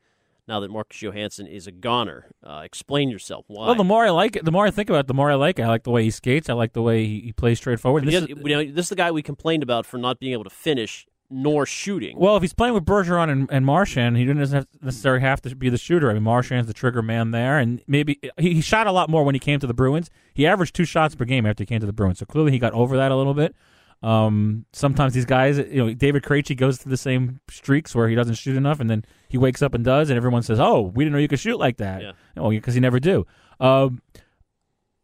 Now 0.49 0.61
that 0.61 0.71
Marcus 0.71 1.01
Johansson 1.03 1.47
is 1.47 1.67
a 1.67 1.71
goner, 1.73 2.31
uh, 2.43 2.63
explain 2.65 3.11
yourself. 3.11 3.45
Why? 3.49 3.67
Well, 3.67 3.75
the 3.75 3.85
more 3.85 4.07
I 4.07 4.11
like 4.11 4.35
it, 4.35 4.47
the 4.47 4.51
more 4.51 4.67
I 4.67 4.71
think 4.71 4.89
about 4.89 5.01
it, 5.01 5.07
the 5.07 5.15
more 5.15 5.31
I 5.31 5.35
like 5.35 5.59
it. 5.59 5.63
I 5.63 5.69
like 5.69 5.85
the 5.85 5.91
way 5.91 6.03
he 6.05 6.11
skates. 6.11 6.49
I 6.49 6.55
like 6.55 6.73
the 6.73 6.81
way 6.81 7.05
he, 7.05 7.21
he 7.21 7.33
plays 7.35 7.59
straightforward. 7.59 8.05
This 8.07 8.15
is- 8.23 8.29
you 8.29 8.35
know, 8.37 8.65
this 8.65 8.87
is 8.87 8.89
the 8.89 8.97
guy 8.97 9.11
we 9.11 9.23
complained 9.23 9.63
about 9.63 9.85
for 9.85 9.99
not 9.99 10.19
being 10.19 10.33
able 10.33 10.45
to 10.45 10.51
finish 10.51 11.07
nor 11.31 11.67
shooting. 11.67 12.19
Well, 12.19 12.37
if 12.37 12.43
he's 12.43 12.55
playing 12.55 12.73
with 12.73 12.87
Bergeron 12.87 13.29
and, 13.29 13.47
and 13.53 13.67
Marchand, 13.67 14.17
he 14.17 14.25
doesn't 14.25 14.55
have 14.57 14.67
necessarily 14.81 15.21
have 15.21 15.43
to 15.43 15.55
be 15.55 15.69
the 15.69 15.77
shooter. 15.77 16.09
I 16.11 16.15
mean, 16.15 16.23
Marchand's 16.23 16.67
the 16.67 16.73
trigger 16.73 17.03
man 17.03 17.33
there, 17.33 17.59
and 17.59 17.83
maybe 17.87 18.19
he, 18.39 18.55
he 18.55 18.61
shot 18.63 18.87
a 18.87 18.93
lot 18.93 19.11
more 19.11 19.25
when 19.25 19.35
he 19.35 19.39
came 19.39 19.61
to 19.61 19.67
the 19.67 19.75
Bruins. 19.75 20.09
He 20.33 20.47
averaged 20.47 20.75
two 20.75 20.87
shots 20.87 21.15
per 21.15 21.27
game 21.27 21.45
after 21.45 21.61
he 21.61 21.67
came 21.67 21.81
to 21.81 21.87
the 21.87 21.93
Bruins, 21.93 22.21
so 22.21 22.25
clearly 22.25 22.53
he 22.53 22.59
got 22.59 22.73
over 22.73 22.97
that 22.97 23.13
a 23.13 23.17
little 23.17 23.35
bit. 23.35 23.55
Um, 24.03 24.65
sometimes 24.73 25.13
these 25.13 25.25
guys, 25.25 25.59
you 25.59 25.85
know, 25.85 25.93
David 25.93 26.23
Krejci 26.23 26.57
goes 26.57 26.79
through 26.79 26.91
the 26.91 26.97
same 26.97 27.41
streaks 27.51 27.95
where 27.95 28.09
he 28.09 28.15
doesn't 28.15 28.37
shoot 28.37 28.57
enough, 28.57 28.79
and 28.81 28.89
then 28.89 29.05
he 29.29 29.39
wakes 29.39 29.61
up 29.61 29.75
and 29.75 29.85
does, 29.85 30.09
and 30.09 30.17
everyone 30.17 30.43
says, 30.43 30.61
"Oh, 30.61 30.93
we 30.95 31.05
didn't 31.05 31.15
know 31.15 31.19
you 31.19 31.29
could 31.29 31.41
shoot 31.41 31.59
like 31.59 31.79
that." 31.79 32.03
Yeah. 32.03 32.13
Oh, 32.37 32.51
because 32.51 32.75
he 32.75 32.81
never 32.81 33.01
do. 33.01 33.27
Um, 33.59 34.01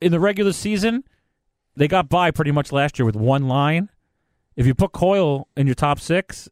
in 0.01 0.13
the 0.13 0.21
regular 0.21 0.53
season, 0.53 1.03
they 1.77 1.89
got 1.89 2.09
by 2.09 2.31
pretty 2.31 2.53
much 2.53 2.71
last 2.71 2.99
year 2.99 3.07
with 3.07 3.17
one 3.17 3.49
line. 3.49 3.91
If 4.55 4.67
you 4.67 4.75
put 4.75 4.93
Coyle 4.93 5.49
in 5.57 5.67
your 5.67 5.75
top 5.75 5.99
six, 5.99 6.49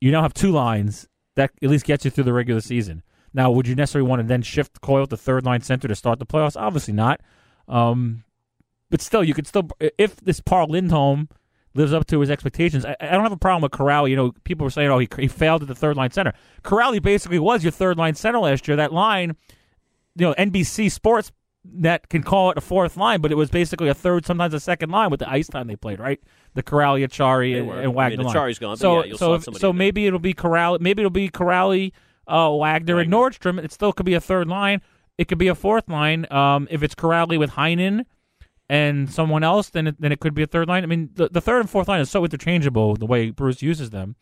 you 0.00 0.10
now 0.10 0.22
have 0.22 0.32
two 0.32 0.50
lines 0.50 1.08
that 1.36 1.50
at 1.62 1.68
least 1.68 1.84
gets 1.84 2.04
you 2.04 2.10
through 2.10 2.24
the 2.24 2.32
regular 2.32 2.60
season. 2.60 3.02
Now, 3.34 3.50
would 3.50 3.66
you 3.66 3.74
necessarily 3.74 4.08
want 4.08 4.20
to 4.20 4.26
then 4.26 4.42
shift 4.42 4.80
Coyle 4.80 5.06
to 5.06 5.16
third 5.16 5.44
line 5.44 5.60
center 5.60 5.88
to 5.88 5.94
start 5.94 6.18
the 6.18 6.26
playoffs? 6.26 6.58
Obviously 6.58 6.94
not. 6.94 7.20
Um, 7.68 8.24
but 8.90 9.00
still, 9.00 9.24
you 9.24 9.34
could 9.34 9.46
still 9.46 9.68
if 9.98 10.16
this 10.16 10.40
Paul 10.40 10.68
Lindholm 10.68 11.28
lives 11.74 11.92
up 11.92 12.06
to 12.08 12.20
his 12.20 12.30
expectations. 12.30 12.84
I, 12.84 12.96
I 13.00 13.10
don't 13.12 13.22
have 13.22 13.32
a 13.32 13.36
problem 13.36 13.62
with 13.62 13.72
Kuraly. 13.72 14.10
You 14.10 14.16
know, 14.16 14.32
people 14.44 14.64
were 14.64 14.70
saying, 14.70 14.90
"Oh, 14.90 14.98
he, 14.98 15.08
he 15.18 15.28
failed 15.28 15.62
at 15.62 15.68
the 15.68 15.74
third 15.74 15.96
line 15.96 16.10
center." 16.10 16.32
Kuraly 16.64 17.00
basically 17.02 17.38
was 17.38 17.62
your 17.64 17.72
third 17.72 17.96
line 17.98 18.14
center 18.14 18.38
last 18.38 18.66
year. 18.68 18.76
That 18.76 18.92
line, 18.92 19.36
you 20.16 20.26
know, 20.26 20.34
NBC 20.34 20.90
Sports 20.90 21.32
Net 21.64 22.08
can 22.08 22.24
call 22.24 22.50
it 22.50 22.58
a 22.58 22.60
fourth 22.60 22.96
line, 22.96 23.20
but 23.20 23.30
it 23.30 23.36
was 23.36 23.48
basically 23.48 23.88
a 23.88 23.94
third, 23.94 24.26
sometimes 24.26 24.52
a 24.52 24.58
second 24.58 24.90
line 24.90 25.10
with 25.10 25.20
the 25.20 25.30
ice 25.30 25.46
time 25.46 25.68
they 25.68 25.76
played. 25.76 26.00
Right, 26.00 26.20
the 26.54 26.62
Kuraly, 26.62 27.06
Acciari, 27.06 27.56
and, 27.60 27.70
and 27.70 27.80
I 27.80 27.86
Wagner. 27.86 28.24
mean, 28.24 28.26
Acciari's 28.34 28.58
gone, 28.58 28.76
so 28.76 29.04
yeah, 29.04 29.14
so 29.14 29.34
if- 29.34 29.44
so 29.44 29.72
maybe 29.72 30.06
it'll 30.06 30.18
be 30.18 30.34
Kuraly. 30.34 30.80
Maybe 30.80 31.02
it'll 31.02 31.10
be 31.10 31.28
Kuraly, 31.30 31.92
uh, 32.26 32.50
Wagner, 32.50 32.98
and 32.98 33.12
Nordstrom. 33.12 33.62
It 33.62 33.70
still 33.72 33.92
could 33.92 34.06
be 34.06 34.14
a 34.14 34.20
third 34.20 34.48
line. 34.48 34.82
It 35.18 35.28
could 35.28 35.38
be 35.38 35.46
a 35.48 35.54
fourth 35.54 35.88
line. 35.88 36.26
Um, 36.32 36.66
if 36.70 36.82
it's 36.82 36.96
Kuraly 36.96 37.38
with 37.38 37.50
Heinen 37.52 38.06
and 38.68 39.10
someone 39.10 39.42
else, 39.42 39.70
then 39.70 39.86
it, 39.88 40.00
then 40.00 40.12
it 40.12 40.20
could 40.20 40.34
be 40.34 40.42
a 40.42 40.46
third 40.46 40.68
line. 40.68 40.82
I 40.82 40.86
mean, 40.86 41.10
the, 41.14 41.28
the 41.28 41.40
third 41.40 41.60
and 41.60 41.70
fourth 41.70 41.88
line 41.88 42.00
is 42.00 42.10
so 42.10 42.24
interchangeable 42.24 42.96
the 42.96 43.06
way 43.06 43.30
Bruce 43.30 43.62
uses 43.62 43.90
them. 43.90 44.16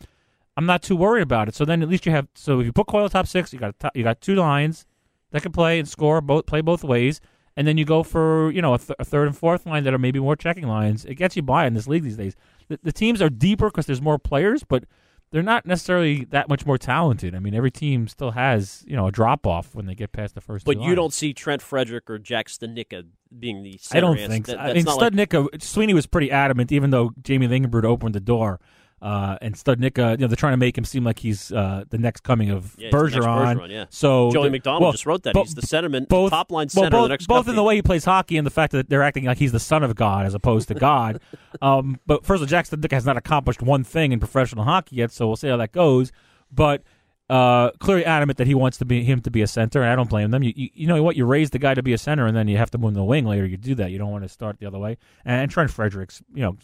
I'm 0.57 0.66
not 0.66 0.82
too 0.82 0.97
worried 0.97 1.22
about 1.22 1.49
it. 1.49 1.55
So 1.55 1.64
then 1.64 1.82
at 1.82 1.88
least 1.88 2.07
you 2.07 2.12
have. 2.12 2.28
So 2.34 2.61
if 2.61 2.66
you 2.66 2.72
put 2.72 2.86
Coyle 2.86 3.09
top 3.09 3.26
six, 3.26 3.53
you 3.53 3.59
got 3.59 3.78
top, 3.78 3.97
you 3.97 4.03
got 4.03 4.20
two 4.20 4.34
lines 4.34 4.84
that 5.30 5.43
can 5.43 5.53
play 5.53 5.78
and 5.78 5.88
score 5.88 6.20
both 6.20 6.47
play 6.47 6.61
both 6.61 6.84
ways, 6.84 7.20
and 7.57 7.66
then 7.66 7.78
you 7.78 7.84
go 7.84 8.03
for 8.03 8.51
you 8.51 8.61
know 8.61 8.74
a, 8.74 8.78
th- 8.78 8.97
a 8.99 9.05
third 9.05 9.28
and 9.28 9.36
fourth 9.36 9.64
line 9.66 9.84
that 9.84 9.95
are 9.95 9.99
maybe 9.99 10.18
more 10.18 10.36
checking 10.36 10.66
lines. 10.66 11.05
It 11.05 11.14
gets 11.14 11.36
you 11.36 11.43
by 11.43 11.66
in 11.66 11.74
this 11.74 11.86
league 11.86 12.03
these 12.03 12.16
days. 12.16 12.34
The, 12.68 12.78
the 12.82 12.93
teams 12.93 13.22
are 13.22 13.30
deeper 13.30 13.68
because 13.68 13.86
there's 13.86 14.03
more 14.03 14.18
players, 14.18 14.64
but 14.64 14.84
they're 15.33 15.43
not 15.43 15.64
necessarily 15.64 16.24
that 16.26 16.49
much 16.49 16.66
more 16.66 16.78
talented. 16.78 17.35
I 17.35 17.39
mean, 17.39 17.55
every 17.55 17.70
team 17.70 18.09
still 18.09 18.33
has 18.33 18.85
you 18.87 18.97
know 18.97 19.07
a 19.07 19.12
drop 19.12 19.47
off 19.47 19.74
when 19.74 19.87
they 19.87 19.95
get 19.95 20.12
past 20.12 20.35
the 20.35 20.41
first. 20.41 20.64
but 20.66 20.76
you 20.76 20.83
lines. 20.83 20.97
don't 20.97 21.12
see 21.14 21.33
Trent 21.33 21.62
Frederick 21.62 22.11
or 22.11 22.18
Jack 22.18 22.49
Studnicka 22.49 23.07
being 23.39 23.62
the 23.62 23.78
I 23.93 24.01
don't 24.01 24.16
think. 24.16 24.47
So. 24.47 24.53
That- 24.53 24.61
I 24.61 24.72
mean, 24.72 24.85
like- 24.85 25.62
Sweeney 25.62 25.95
was 25.95 26.07
pretty 26.07 26.31
adamant, 26.31 26.72
even 26.72 26.91
though 26.91 27.12
Jamie 27.22 27.49
Langenbrunner 27.49 27.85
opened 27.85 28.14
the 28.14 28.20
door. 28.20 28.61
Uh, 29.03 29.39
and 29.41 29.55
Studnicka, 29.55 30.13
you 30.13 30.19
know, 30.19 30.27
they're 30.27 30.37
trying 30.37 30.53
to 30.53 30.59
make 30.59 30.77
him 30.77 30.85
seem 30.85 31.05
like 31.05 31.19
he's 31.19 31.51
uh, 31.53 31.85
the 31.89 31.97
next 31.97 32.23
coming 32.23 32.51
of 32.51 32.75
Yeah, 32.77 32.89
he's 32.89 32.93
the 32.93 32.99
next 33.03 33.17
Bergeron. 33.17 33.57
Bergeron, 33.57 33.71
yeah. 33.71 33.85
So 33.89 34.31
Joey 34.31 34.51
McDonald 34.51 34.83
well, 34.83 34.93
just 34.93 35.07
wrote 35.07 35.23
that. 35.23 35.33
bo- 35.33 35.43
He's 35.43 35.55
the 35.55 35.63
sentiment, 35.63 36.09
both 36.11 36.31
top 36.31 36.53
line 36.53 36.69
well, 36.75 36.85
center 36.85 36.91
both, 36.91 36.99
of 36.99 37.05
the 37.05 37.09
next 37.09 37.27
both 37.27 37.47
cup 37.47 37.51
in 37.51 37.57
the 37.57 37.63
way 37.63 37.77
he 37.77 37.83
plays 37.83 38.05
hockey 38.05 38.37
and 38.37 38.47
the 38.47 38.51
fact 38.51 38.73
that 38.73 38.91
they're 38.91 39.03
acting 39.03 39.25
like 39.25 39.39
he's 39.39 39.53
the 39.53 39.61
son 39.61 39.83
of 39.83 39.95
God 39.95 40.27
as 40.27 40.35
opposed 40.35 40.69
to 40.69 40.75
God. 40.75 41.21
um, 41.63 41.99
but 42.07 42.27
first 42.27 42.43
of 42.43 42.43
all, 42.43 42.47
Jack 42.47 42.67
Studnicka 42.67 42.93
has 42.93 43.07
not 43.07 43.17
accomplished 43.17 43.63
one 43.63 43.85
thing 43.85 44.13
in 44.13 44.21
professional 44.21 44.65
hockey 44.65 44.97
yet, 44.97 45.13
so 45.13 45.27
we'll 45.27 45.37
see 45.37 45.49
how 45.49 45.57
that 45.57 45.73
goes. 45.73 46.13
But 46.53 46.83
uh, 47.31 47.70
clearly 47.78 48.05
adamant 48.05 48.39
that 48.39 48.49
he 48.49 48.55
wants 48.55 48.76
to 48.78 48.85
be 48.85 49.05
him 49.05 49.20
to 49.20 49.31
be 49.31 49.41
a 49.41 49.47
center, 49.47 49.83
and 49.83 49.91
I 49.91 49.95
don't 49.95 50.11
blame 50.11 50.33
them. 50.33 50.43
You, 50.43 50.53
you, 50.57 50.68
you 50.74 50.87
know 50.89 51.01
what? 51.03 51.16
You 51.16 51.24
raise 51.24 51.51
the 51.51 51.61
guy 51.61 51.74
to 51.74 51.83
be 51.83 51.93
a 51.93 51.99
center, 51.99 52.26
and 52.26 52.37
then 52.37 52.49
you 52.49 52.57
have 52.57 52.70
to 52.72 52.78
move 52.78 52.89
him 52.89 52.95
to 52.95 53.01
the 53.01 53.05
wing 53.05 53.24
later. 53.24 53.47
You 53.47 53.57
do 53.57 53.76
that. 53.76 53.93
You 53.93 53.99
don't 53.99 54.11
want 54.11 54.24
to 54.24 54.28
start 54.28 54.59
the 54.59 54.66
other 54.66 54.78
way. 54.78 54.99
And, 55.24 55.49
Trent 55.51 55.70
Fredericks, 55.70 56.22
you 56.35 56.43
know, 56.43 56.57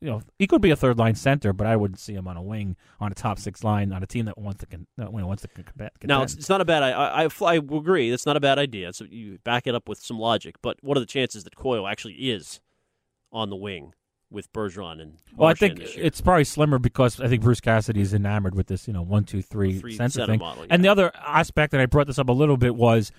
you 0.00 0.08
know, 0.08 0.22
he 0.38 0.46
could 0.46 0.62
be 0.62 0.70
a 0.70 0.76
third 0.76 0.96
line 0.96 1.16
center, 1.16 1.52
but 1.52 1.66
I 1.66 1.74
wouldn't 1.74 1.98
see 1.98 2.14
him 2.14 2.28
on 2.28 2.36
a 2.36 2.42
wing 2.42 2.76
on 3.00 3.10
a 3.10 3.14
top 3.16 3.40
six 3.40 3.64
line 3.64 3.92
on 3.92 4.02
a 4.02 4.06
team 4.06 4.26
that 4.26 4.38
wants 4.38 4.60
to 4.60 4.66
con- 4.66 4.86
that 4.96 5.12
wants 5.12 5.42
to 5.42 5.48
contend. 5.48 5.90
Now 6.04 6.22
it's, 6.22 6.34
it's 6.34 6.48
not 6.48 6.60
a 6.60 6.64
bad. 6.64 6.84
I, 6.84 7.24
I 7.24 7.28
I 7.44 7.54
agree. 7.54 8.10
It's 8.10 8.26
not 8.26 8.36
a 8.36 8.40
bad 8.40 8.58
idea. 8.58 8.92
So 8.92 9.04
you 9.04 9.38
back 9.42 9.66
it 9.66 9.74
up 9.74 9.88
with 9.88 9.98
some 9.98 10.18
logic. 10.18 10.56
But 10.62 10.78
what 10.82 10.96
are 10.96 11.00
the 11.00 11.06
chances 11.06 11.44
that 11.44 11.56
Coyle 11.56 11.88
actually 11.88 12.14
is 12.14 12.60
on 13.32 13.50
the 13.50 13.56
wing 13.56 13.92
with 14.32 14.52
Bergeron 14.52 15.00
and? 15.00 15.18
Well, 15.36 15.48
I 15.48 15.54
think 15.54 15.80
it's 15.80 16.20
probably 16.20 16.44
slimmer 16.44 16.78
because 16.78 17.20
I 17.20 17.28
think 17.28 17.42
Bruce 17.42 17.60
Cassidy 17.60 18.00
is 18.00 18.14
enamored 18.14 18.54
with 18.54 18.66
this, 18.66 18.86
you 18.88 18.94
know, 18.94 19.02
one, 19.02 19.24
two, 19.24 19.42
three, 19.42 19.78
Three 19.78 19.94
center 19.96 20.10
center 20.10 20.26
thing. 20.32 20.40
model, 20.40 20.66
And 20.70 20.84
the 20.84 20.88
other 20.88 21.12
aspect, 21.14 21.72
and 21.72 21.82
I 21.82 21.86
brought 21.86 22.06
this 22.06 22.18
up 22.18 22.28
a 22.28 22.32
little 22.32 22.56
bit, 22.56 22.74
was, 22.74 23.12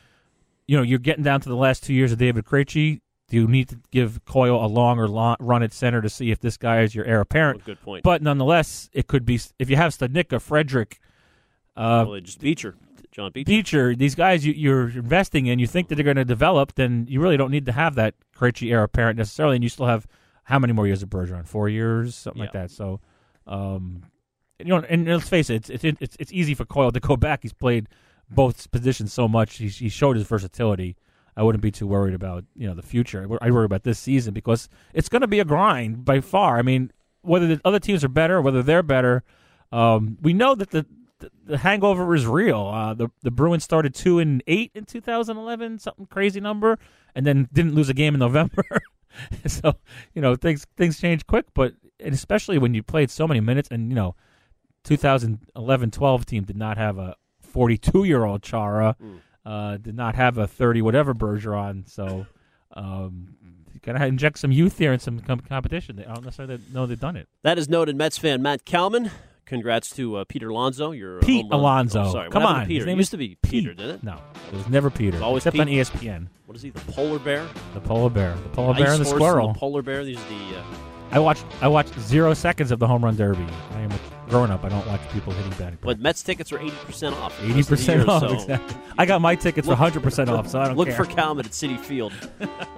you 0.67 0.75
know, 0.77 0.83
you're 0.83 0.99
getting 0.99 1.23
down 1.23 1.41
to 1.41 1.49
the 1.49 1.55
last 1.55 1.83
two 1.83 1.93
years 1.93 2.11
of 2.11 2.17
David 2.17 2.45
Krejci. 2.45 2.99
Do 3.29 3.37
you 3.37 3.47
need 3.47 3.69
to 3.69 3.79
give 3.91 4.23
Coyle 4.25 4.63
a 4.63 4.67
longer 4.67 5.07
lo- 5.07 5.35
run 5.39 5.63
at 5.63 5.73
center 5.73 6.01
to 6.01 6.09
see 6.09 6.29
if 6.29 6.39
this 6.39 6.57
guy 6.57 6.81
is 6.81 6.93
your 6.93 7.05
heir 7.05 7.21
apparent? 7.21 7.61
Oh, 7.61 7.65
good 7.65 7.81
point. 7.81 8.03
But 8.03 8.21
nonetheless, 8.21 8.89
it 8.93 9.07
could 9.07 9.25
be 9.25 9.39
if 9.57 9.69
you 9.69 9.75
have 9.75 9.91
Studnicka, 9.95 10.41
Frederick, 10.41 10.99
uh, 11.75 12.05
well, 12.07 12.19
just 12.19 12.39
Beecher, 12.39 12.75
John 13.11 13.31
Beecher. 13.31 13.49
Beecher, 13.49 13.95
these 13.95 14.13
guys 14.13 14.45
you, 14.45 14.53
you're 14.53 14.89
investing 14.89 15.47
in, 15.47 15.57
you 15.57 15.65
think 15.67 15.87
that 15.87 15.95
they're 15.95 16.03
going 16.03 16.17
to 16.17 16.25
develop, 16.25 16.75
then 16.75 17.07
you 17.09 17.19
really 17.21 17.37
don't 17.37 17.49
need 17.49 17.65
to 17.65 17.71
have 17.71 17.95
that 17.95 18.13
Krejci 18.37 18.71
heir 18.71 18.83
apparent 18.83 19.17
necessarily, 19.17 19.55
and 19.55 19.63
you 19.63 19.69
still 19.69 19.87
have 19.87 20.05
how 20.43 20.59
many 20.59 20.73
more 20.73 20.87
years 20.87 21.03
of 21.03 21.09
Bergeron? 21.09 21.47
Four 21.47 21.69
years, 21.69 22.15
something 22.15 22.41
like 22.41 22.53
that. 22.53 22.71
So, 22.71 22.99
um, 23.47 24.03
you 24.59 24.65
know, 24.65 24.77
and 24.77 25.07
let's 25.07 25.29
face 25.29 25.49
it, 25.49 25.69
it's, 25.69 25.83
it's 25.83 25.97
it's 26.01 26.17
it's 26.19 26.33
easy 26.33 26.53
for 26.53 26.65
Coyle 26.65 26.91
to 26.91 26.99
go 26.99 27.17
back. 27.17 27.39
He's 27.41 27.53
played 27.53 27.87
both 28.29 28.71
positions 28.71 29.13
so 29.13 29.27
much. 29.27 29.57
He, 29.57 29.67
he 29.67 29.89
showed 29.89 30.15
his 30.15 30.27
versatility. 30.27 30.95
I 31.35 31.43
wouldn't 31.43 31.63
be 31.63 31.71
too 31.71 31.87
worried 31.87 32.13
about 32.13 32.45
you 32.55 32.67
know 32.67 32.75
the 32.75 32.81
future. 32.81 33.27
I 33.41 33.51
worry 33.51 33.65
about 33.65 33.83
this 33.83 33.99
season 33.99 34.33
because 34.33 34.69
it's 34.93 35.09
going 35.09 35.21
to 35.21 35.27
be 35.27 35.39
a 35.39 35.45
grind 35.45 36.05
by 36.05 36.21
far. 36.21 36.59
I 36.59 36.61
mean, 36.61 36.91
whether 37.21 37.47
the 37.47 37.61
other 37.65 37.79
teams 37.79 38.03
are 38.03 38.09
better, 38.09 38.41
whether 38.41 38.61
they're 38.61 38.83
better, 38.83 39.23
um, 39.71 40.17
we 40.21 40.33
know 40.33 40.53
that 40.55 40.69
the, 40.69 40.85
the 41.19 41.31
the 41.45 41.57
hangover 41.57 42.13
is 42.13 42.27
real. 42.27 42.67
Uh, 42.67 42.93
the 42.93 43.09
the 43.23 43.31
Bruins 43.31 43.63
started 43.63 43.95
two 43.95 44.19
and 44.19 44.43
eight 44.45 44.71
in 44.75 44.85
2011, 44.85 45.79
something 45.79 46.05
crazy 46.05 46.39
number, 46.39 46.77
and 47.15 47.25
then 47.25 47.49
didn't 47.51 47.73
lose 47.73 47.89
a 47.89 47.93
game 47.93 48.13
in 48.13 48.19
November. 48.19 48.63
so 49.47 49.75
you 50.13 50.21
know 50.21 50.35
things 50.35 50.65
things 50.77 50.99
change 50.99 51.25
quick, 51.27 51.45
but 51.53 51.73
and 51.99 52.13
especially 52.13 52.57
when 52.57 52.73
you 52.73 52.83
played 52.83 53.09
so 53.11 53.27
many 53.27 53.39
minutes, 53.39 53.69
and 53.71 53.89
you 53.89 53.95
know, 53.95 54.15
2011-12 54.85 56.25
team 56.25 56.43
did 56.43 56.57
not 56.57 56.77
have 56.77 56.97
a 56.97 57.15
42 57.41 58.03
year 58.03 58.23
old 58.25 58.41
Chara, 58.43 58.95
Mm. 59.01 59.19
uh, 59.45 59.77
did 59.77 59.95
not 59.95 60.15
have 60.15 60.37
a 60.37 60.47
30 60.47 60.81
whatever 60.81 61.13
Bergeron. 61.13 61.87
So 61.89 62.25
um, 62.73 63.35
gotta 63.81 64.05
inject 64.05 64.39
some 64.39 64.51
youth 64.51 64.77
here 64.77 64.91
and 64.93 65.01
some 65.01 65.19
competition. 65.19 65.99
I 65.99 66.13
don't 66.13 66.23
necessarily 66.25 66.59
know 66.73 66.85
they've 66.85 66.99
done 66.99 67.15
it. 67.15 67.27
That 67.43 67.57
is 67.57 67.69
noted 67.69 67.95
Mets 67.95 68.17
fan 68.17 68.41
Matt 68.41 68.65
Kalman. 68.65 69.11
Congrats 69.45 69.89
to 69.91 70.17
uh, 70.17 70.23
Peter 70.25 70.49
Alonso. 70.49 70.91
Your 70.91 71.17
uh, 71.17 71.21
Pete 71.21 71.43
home 71.43 71.51
run- 71.51 71.59
Alonso. 71.59 72.03
Oh, 72.05 72.11
sorry, 72.11 72.29
Come 72.29 72.43
on. 72.45 72.65
Peter. 72.65 72.79
His 72.79 72.83
It 72.83 72.87
name 72.87 72.97
used 72.97 73.11
to 73.11 73.17
be 73.17 73.35
Peter, 73.41 73.73
didn't 73.73 73.95
it? 73.95 74.03
No, 74.03 74.19
it 74.51 74.55
was 74.55 74.67
never 74.69 74.89
Peter. 74.89 75.09
It 75.17 75.19
was 75.19 75.21
always 75.21 75.41
except 75.45 75.55
Pete. 75.55 75.61
on 75.61 75.67
ESPN. 75.99 76.27
What 76.45 76.55
is 76.55 76.61
he? 76.61 76.69
The 76.69 76.79
polar 76.91 77.19
bear? 77.19 77.45
The 77.73 77.81
polar 77.81 78.09
bear, 78.09 78.35
the 78.35 78.49
polar 78.49 78.73
bear, 78.73 78.87
Ice 78.87 78.97
and 78.97 79.01
the 79.01 79.09
squirrel. 79.09 79.53
the 79.53 79.59
polar 79.59 79.81
bear. 79.81 80.03
These 80.05 80.17
are 80.17 80.29
the. 80.29 80.57
Uh, 80.59 80.63
I 81.11 81.19
watched. 81.19 81.45
I 81.61 81.67
watched 81.67 81.99
zero 81.99 82.33
seconds 82.33 82.71
of 82.71 82.79
the 82.79 82.87
home 82.87 83.03
run 83.03 83.15
derby. 83.15 83.45
I 83.71 83.81
am 83.81 83.91
a 83.91 83.99
grown 84.29 84.49
up. 84.49 84.63
I 84.63 84.69
don't 84.69 84.87
watch 84.87 85.01
people 85.11 85.31
hitting 85.33 85.51
batting. 85.59 85.77
but 85.81 85.99
Mets 85.99 86.23
tickets 86.23 86.51
are 86.51 86.59
eighty 86.59 86.71
percent 86.85 87.15
off. 87.17 87.37
Eighty 87.43 87.53
rest 87.53 87.59
of 87.59 87.67
the 87.69 87.75
percent 87.75 88.09
off. 88.09 88.21
so 88.21 88.33
Exactly. 88.33 88.77
I 88.97 89.05
got 89.05 89.21
my 89.21 89.35
tickets 89.35 89.67
for 89.67 89.75
hundred 89.75 90.01
percent 90.03 90.29
off, 90.29 90.47
so 90.47 90.59
I 90.59 90.65
don't 90.65 90.69
care. 90.71 90.77
Look 90.77 90.87
care. 90.87 90.97
for 90.97 91.05
Kalman 91.05 91.45
at 91.45 91.51
Citi 91.51 91.79
Field 91.79 92.13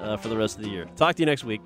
uh, 0.02 0.18
for 0.18 0.28
the 0.30 0.36
rest 0.38 0.58
of 0.58 0.64
the 0.64 0.70
year. 0.70 0.86
Talk 0.98 1.16
to 1.16 1.22
you 1.22 1.26
next 1.28 1.44
week. 1.46 1.62